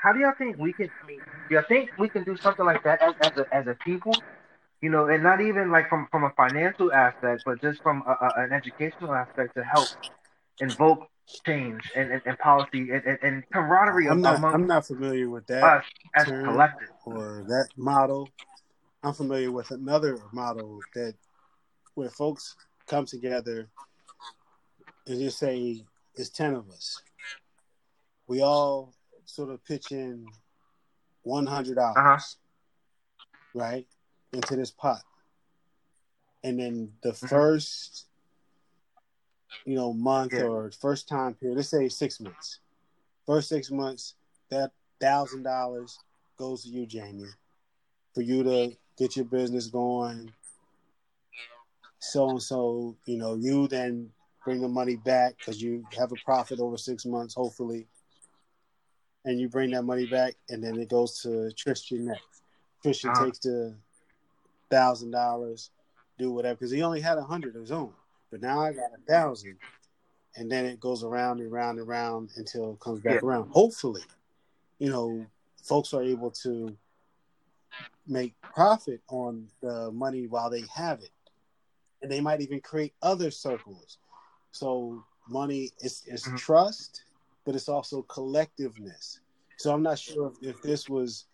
How 0.02 0.12
do 0.12 0.20
y'all 0.20 0.34
think 0.36 0.58
we 0.58 0.72
can? 0.74 0.90
I 1.02 1.06
mean, 1.06 1.20
do 1.48 1.54
y'all 1.54 1.64
think 1.66 1.90
we 1.98 2.08
can 2.08 2.22
do 2.24 2.36
something 2.36 2.66
like 2.66 2.84
that 2.84 3.00
as, 3.00 3.14
as 3.20 3.32
a 3.38 3.54
as 3.54 3.66
a 3.66 3.74
people? 3.82 4.12
You 4.82 4.90
know, 4.90 5.06
and 5.06 5.22
not 5.22 5.40
even 5.40 5.70
like 5.70 5.88
from 5.88 6.06
from 6.10 6.24
a 6.24 6.30
financial 6.36 6.92
aspect, 6.92 7.42
but 7.46 7.60
just 7.62 7.82
from 7.82 8.02
a, 8.06 8.10
a, 8.10 8.42
an 8.44 8.52
educational 8.52 9.14
aspect 9.14 9.54
to 9.56 9.64
help 9.64 9.88
invoke 10.60 11.08
change 11.44 11.90
and, 11.94 12.10
and, 12.10 12.22
and 12.26 12.38
policy 12.38 12.90
and, 12.90 13.02
and, 13.04 13.18
and 13.22 13.44
camaraderie 13.50 14.08
I'm 14.08 14.20
not. 14.20 14.36
among 14.36 14.54
I'm 14.54 14.66
not 14.66 14.86
familiar 14.86 15.30
with 15.30 15.46
that 15.46 15.62
us 15.62 15.84
as 16.14 16.24
collective. 16.26 16.88
or 17.06 17.44
that 17.48 17.68
model. 17.76 18.28
I'm 19.02 19.14
familiar 19.14 19.50
with 19.50 19.70
another 19.70 20.18
model 20.32 20.80
that 20.94 21.14
where 21.94 22.10
folks 22.10 22.54
come 22.86 23.06
together 23.06 23.68
and 25.08 25.18
just 25.18 25.38
say 25.38 25.84
it's 26.14 26.28
ten 26.28 26.54
of 26.54 26.68
us. 26.70 27.02
We 28.26 28.42
all 28.42 28.94
sort 29.24 29.50
of 29.50 29.64
pitch 29.64 29.90
in 29.92 30.30
one 31.22 31.46
hundred 31.46 31.76
dollars, 31.76 31.96
Uh-huh. 31.96 32.18
right, 33.54 33.86
into 34.32 34.56
this 34.56 34.70
pot, 34.70 35.02
and 36.44 36.58
then 36.60 36.92
the 37.02 37.10
Mhm. 37.12 37.28
first, 37.28 38.06
you 39.64 39.74
know, 39.74 39.92
month 39.92 40.34
Yeah. 40.34 40.42
or 40.44 40.70
first 40.72 41.08
time 41.08 41.34
period, 41.34 41.56
let's 41.56 41.68
say 41.68 41.88
six 41.88 42.20
months. 42.20 42.60
First 43.26 43.48
six 43.48 43.70
months, 43.70 44.14
that 44.50 44.72
thousand 45.00 45.42
dollars 45.42 45.98
goes 46.36 46.62
to 46.62 46.68
you, 46.70 46.86
Jamie, 46.86 47.32
for 48.14 48.22
you 48.22 48.42
to 48.42 48.76
get 48.96 49.16
your 49.16 49.24
business 49.26 49.66
going. 49.68 50.32
So 51.98 52.30
and 52.30 52.42
so, 52.42 52.96
you 53.04 53.18
know, 53.18 53.34
you 53.34 53.68
then 53.68 54.12
bring 54.48 54.62
the 54.62 54.68
money 54.68 54.96
back 54.96 55.34
because 55.38 55.60
you 55.60 55.84
have 55.94 56.10
a 56.10 56.16
profit 56.24 56.58
over 56.58 56.78
six 56.78 57.04
months, 57.04 57.34
hopefully, 57.34 57.86
and 59.26 59.38
you 59.38 59.46
bring 59.46 59.70
that 59.72 59.82
money 59.82 60.06
back, 60.06 60.36
and 60.48 60.64
then 60.64 60.78
it 60.78 60.88
goes 60.88 61.20
to 61.20 61.52
Tristan 61.52 62.06
next. 62.06 62.24
Tristan 62.82 63.10
Uh-huh. 63.10 63.24
takes 63.26 63.40
the 63.40 63.76
thousand 64.70 65.10
dollars, 65.10 65.70
do 66.18 66.32
whatever, 66.32 66.54
because 66.54 66.70
he 66.70 66.82
only 66.82 67.02
had 67.02 67.18
a 67.18 67.22
hundred 67.22 67.56
of 67.56 67.60
his 67.60 67.70
own, 67.70 67.92
but 68.30 68.40
now 68.40 68.58
I 68.60 68.72
got 68.72 68.90
a 68.94 69.02
thousand, 69.06 69.58
and 70.36 70.50
then 70.50 70.64
it 70.64 70.80
goes 70.80 71.04
around 71.04 71.40
and 71.40 71.52
round 71.52 71.78
and 71.78 71.86
round 71.86 72.30
until 72.36 72.72
it 72.72 72.80
comes 72.80 73.00
back 73.00 73.16
Yeah. 73.16 73.20
around. 73.28 73.50
Hopefully, 73.50 74.04
you 74.78 74.88
know, 74.88 75.26
folks 75.62 75.92
are 75.92 76.02
able 76.02 76.30
to 76.30 76.74
make 78.06 78.32
profit 78.54 79.02
on 79.08 79.48
the 79.60 79.90
money 79.92 80.26
while 80.26 80.48
they 80.48 80.64
have 80.74 81.00
it. 81.02 81.10
And 82.00 82.10
they 82.10 82.20
might 82.20 82.40
even 82.40 82.60
create 82.60 82.94
other 83.02 83.30
circles. 83.30 83.98
So 84.58 85.04
money 85.28 85.70
is, 85.78 86.02
is 86.08 86.24
Mhm. 86.24 86.36
trust, 86.36 87.04
but 87.44 87.54
it's 87.54 87.68
also 87.68 88.02
collectiveness. 88.02 89.20
So 89.56 89.72
I'm 89.72 89.84
not 89.84 90.00
sure 90.00 90.32
if, 90.42 90.56
if 90.56 90.62
this 90.62 90.88
was 90.88 91.26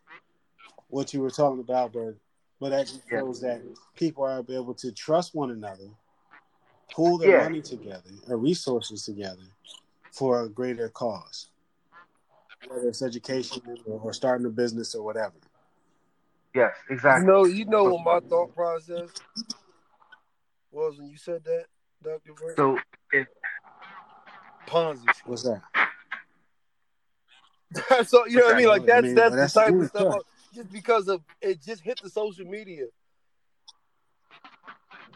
what 0.89 1.15
you 1.15 1.23
were 1.23 1.31
talking 1.31 1.61
about, 1.61 1.95
but 1.95 2.17
but 2.61 2.69
that 2.69 2.87
just 2.87 3.09
Yeah. 3.11 3.21
shows 3.21 3.41
that 3.41 3.63
people 3.95 4.25
are 4.25 4.45
able 4.47 4.75
to 4.75 4.93
trust 4.93 5.35
one 5.35 5.51
another, 5.51 5.89
pool 6.91 7.17
their 7.17 7.31
Yeah. 7.31 7.45
money 7.45 7.63
together 7.63 8.11
or 8.29 8.37
resources 8.37 9.07
together 9.07 9.49
for 10.13 10.43
a 10.43 10.49
greater 10.49 10.91
cause. 10.91 11.49
Whether 12.69 12.89
it's 12.89 13.03
education 13.03 13.63
or, 13.87 14.01
or 14.01 14.13
starting 14.13 14.47
a 14.47 14.51
business 14.51 14.95
or 14.95 15.03
whatever. 15.03 15.35
Yes, 16.55 16.75
You 16.89 16.95
exactly. 16.95 17.27
know, 17.27 17.45
you 17.45 17.65
know 17.65 17.85
what 17.85 18.05
my 18.05 18.21
thought 18.29 18.55
process 18.55 19.11
was 20.71 20.99
when 20.99 21.09
you 21.09 21.17
said 21.17 21.43
that, 21.45 21.67
Doctor 22.03 22.33
Brent? 22.35 22.57
So 22.57 22.77
if 22.77 22.83
Ponzi. 24.75 25.07
What's 25.25 25.45
that? 25.45 25.63
so 28.07 28.27
you 28.27 28.39
know 28.39 28.47
what 28.47 28.55
I 28.55 28.59
mean? 28.59 28.69
Like 28.69 28.87
that's 28.87 29.05
mean, 29.05 29.15
that's, 29.15 29.35
that's 29.37 29.53
the 29.53 29.61
type 29.61 29.75
of 29.75 29.87
stuff. 29.87 30.17
Just 30.53 30.73
because 30.73 31.09
of 31.09 31.23
it 31.41 31.63
just 31.63 31.83
hit 31.83 32.01
the 32.03 32.11
social 32.11 32.45
media 32.45 32.87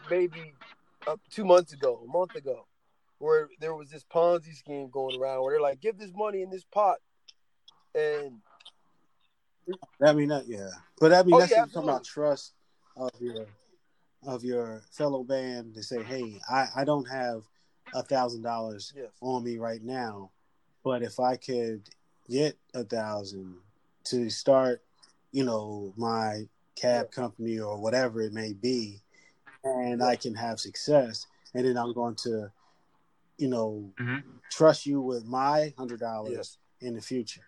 maybe 0.09 0.53
uh, 1.07 1.17
two 1.29 1.45
months 1.45 1.73
ago, 1.73 2.01
a 2.03 2.11
month 2.11 2.35
ago, 2.35 2.65
where 3.19 3.49
there 3.59 3.75
was 3.75 3.89
this 3.89 4.03
Ponzi 4.03 4.55
scheme 4.55 4.89
going 4.89 5.19
around 5.19 5.43
where 5.43 5.53
they're 5.53 5.61
like, 5.61 5.81
give 5.81 5.97
this 5.97 6.11
money 6.15 6.41
in 6.41 6.49
this 6.49 6.63
pot, 6.63 6.97
and 7.93 8.39
I 10.01 10.13
mean, 10.13 10.29
that, 10.29 10.47
yeah, 10.47 10.69
but 10.99 11.13
I 11.13 11.23
mean, 11.23 11.35
Oh, 11.35 11.39
that's 11.39 11.51
yeah, 11.51 11.65
talking 11.65 11.89
about 11.89 12.05
trust 12.05 12.53
of 12.95 13.11
your 13.19 13.45
of 14.23 14.43
your 14.43 14.81
fellow 14.91 15.23
band 15.23 15.75
to 15.75 15.83
say, 15.83 16.01
hey, 16.03 16.39
I 16.49 16.67
I 16.77 16.83
don't 16.85 17.09
have 17.09 17.43
a 17.93 18.03
thousand 18.03 18.43
dollars 18.43 18.93
yes, 18.95 19.09
on 19.21 19.43
me 19.43 19.57
right 19.57 19.83
now, 19.83 20.31
but 20.83 21.01
if 21.01 21.19
I 21.19 21.35
could 21.35 21.89
get 22.29 22.57
a 22.73 22.83
thousand 22.83 23.57
to 24.05 24.29
start, 24.29 24.81
you 25.31 25.43
know, 25.43 25.93
my 25.97 26.47
cab 26.75 27.11
company 27.11 27.59
or 27.59 27.79
whatever 27.79 28.21
it 28.21 28.33
may 28.33 28.53
be, 28.53 29.01
and 29.63 30.01
I 30.01 30.15
can 30.15 30.35
have 30.35 30.59
success, 30.59 31.27
and 31.53 31.65
then 31.65 31.77
I'm 31.77 31.93
going 31.93 32.15
to, 32.15 32.51
you 33.37 33.47
know, 33.49 33.91
Mhm. 33.99 34.23
trust 34.49 34.85
you 34.85 35.01
with 35.01 35.25
my 35.25 35.73
hundred 35.77 35.99
dollars 35.99 36.33
yes, 36.33 36.57
in 36.79 36.95
the 36.95 37.01
future. 37.01 37.45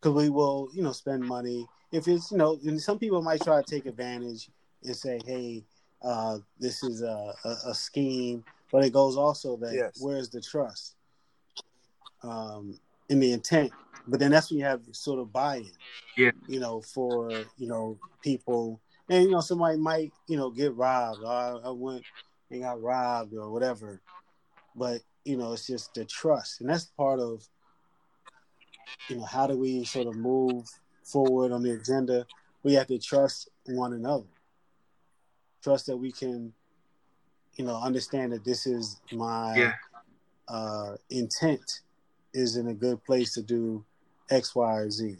Because 0.00 0.16
we 0.16 0.30
will, 0.30 0.68
you 0.72 0.82
know, 0.82 0.92
spend 0.92 1.24
money. 1.24 1.68
If 1.92 2.08
it's, 2.08 2.32
you 2.32 2.38
know, 2.38 2.58
and 2.64 2.80
some 2.80 2.98
people 2.98 3.22
might 3.22 3.42
try 3.42 3.62
to 3.62 3.70
take 3.70 3.86
advantage 3.86 4.50
and 4.82 4.96
say, 4.96 5.20
hey, 5.24 5.64
uh, 6.02 6.38
this 6.58 6.82
is 6.82 7.02
a, 7.02 7.34
a, 7.44 7.56
a 7.66 7.74
scheme. 7.74 8.44
But 8.72 8.84
it 8.84 8.92
goes 8.92 9.16
also 9.16 9.56
that 9.58 9.74
Yes. 9.74 9.98
where's 10.00 10.30
the 10.30 10.40
trust 10.40 10.96
um, 12.22 12.80
in 13.08 13.20
the 13.20 13.32
intent? 13.32 13.70
But 14.08 14.18
then 14.18 14.32
that's 14.32 14.50
when 14.50 14.58
you 14.58 14.64
have 14.64 14.82
sort 14.90 15.20
of 15.20 15.32
buy-in. 15.32 15.70
Yeah. 16.16 16.32
You 16.48 16.58
know, 16.58 16.80
for 16.80 17.44
you 17.56 17.68
know 17.68 17.98
people, 18.22 18.80
and 19.08 19.24
you 19.24 19.30
know 19.30 19.40
somebody 19.40 19.78
might 19.78 20.12
you 20.26 20.36
know 20.36 20.50
get 20.50 20.74
robbed. 20.74 21.22
Or 21.22 21.28
I, 21.28 21.68
I 21.68 21.70
went 21.70 22.04
and 22.50 22.62
got 22.62 22.82
robbed 22.82 23.34
or 23.34 23.50
whatever. 23.50 24.00
But 24.74 25.02
you 25.24 25.36
know, 25.36 25.52
it's 25.52 25.66
just 25.66 25.94
the 25.94 26.04
trust, 26.04 26.60
and 26.60 26.70
that's 26.70 26.86
part 26.86 27.20
of 27.20 27.46
you 29.08 29.16
know 29.16 29.24
how 29.24 29.46
do 29.46 29.56
we 29.56 29.84
sort 29.84 30.06
of 30.06 30.16
move 30.16 30.66
forward 31.04 31.52
on 31.52 31.62
the 31.62 31.72
agenda. 31.72 32.26
We 32.62 32.74
have 32.74 32.86
to 32.88 32.98
trust 32.98 33.50
one 33.66 33.92
another. 33.92 34.26
Trust 35.62 35.86
that 35.86 35.96
we 35.96 36.10
can, 36.12 36.52
you 37.56 37.64
know, 37.64 37.76
understand 37.76 38.32
that 38.32 38.44
this 38.44 38.66
is 38.66 39.00
my 39.10 39.56
Yeah. 39.58 39.72
uh, 40.48 40.96
intent 41.10 41.80
is 42.34 42.56
in 42.56 42.68
a 42.68 42.74
good 42.74 43.04
place 43.04 43.34
to 43.34 43.42
do 43.42 43.84
X, 44.30 44.54
Y, 44.54 44.74
or 44.76 44.90
Z. 44.90 45.16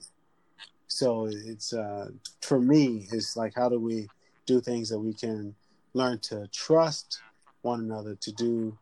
So 0.88 1.26
it's 1.26 1.72
uh, 1.72 2.10
for 2.40 2.60
me, 2.60 3.08
it's 3.12 3.36
like 3.36 3.54
how 3.54 3.68
do 3.68 3.78
we 3.78 4.10
do 4.46 4.60
things 4.60 4.88
that 4.90 4.98
we 4.98 5.14
can 5.14 5.54
learn 5.94 6.18
to 6.20 6.48
trust 6.48 7.20
one 7.62 7.80
another 7.80 8.14
to 8.16 8.32
do, 8.32 8.76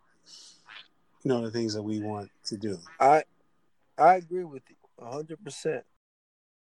you 1.23 1.29
know, 1.29 1.43
the 1.43 1.51
things 1.51 1.75
that 1.75 1.83
we 1.83 2.01
want 2.01 2.31
to 2.47 2.57
do. 2.57 2.79
I 2.99 3.25
I 3.99 4.17
agree 4.17 4.45
with 4.45 4.63
you 4.69 4.77
hundred 5.05 5.43
percent. 5.43 5.85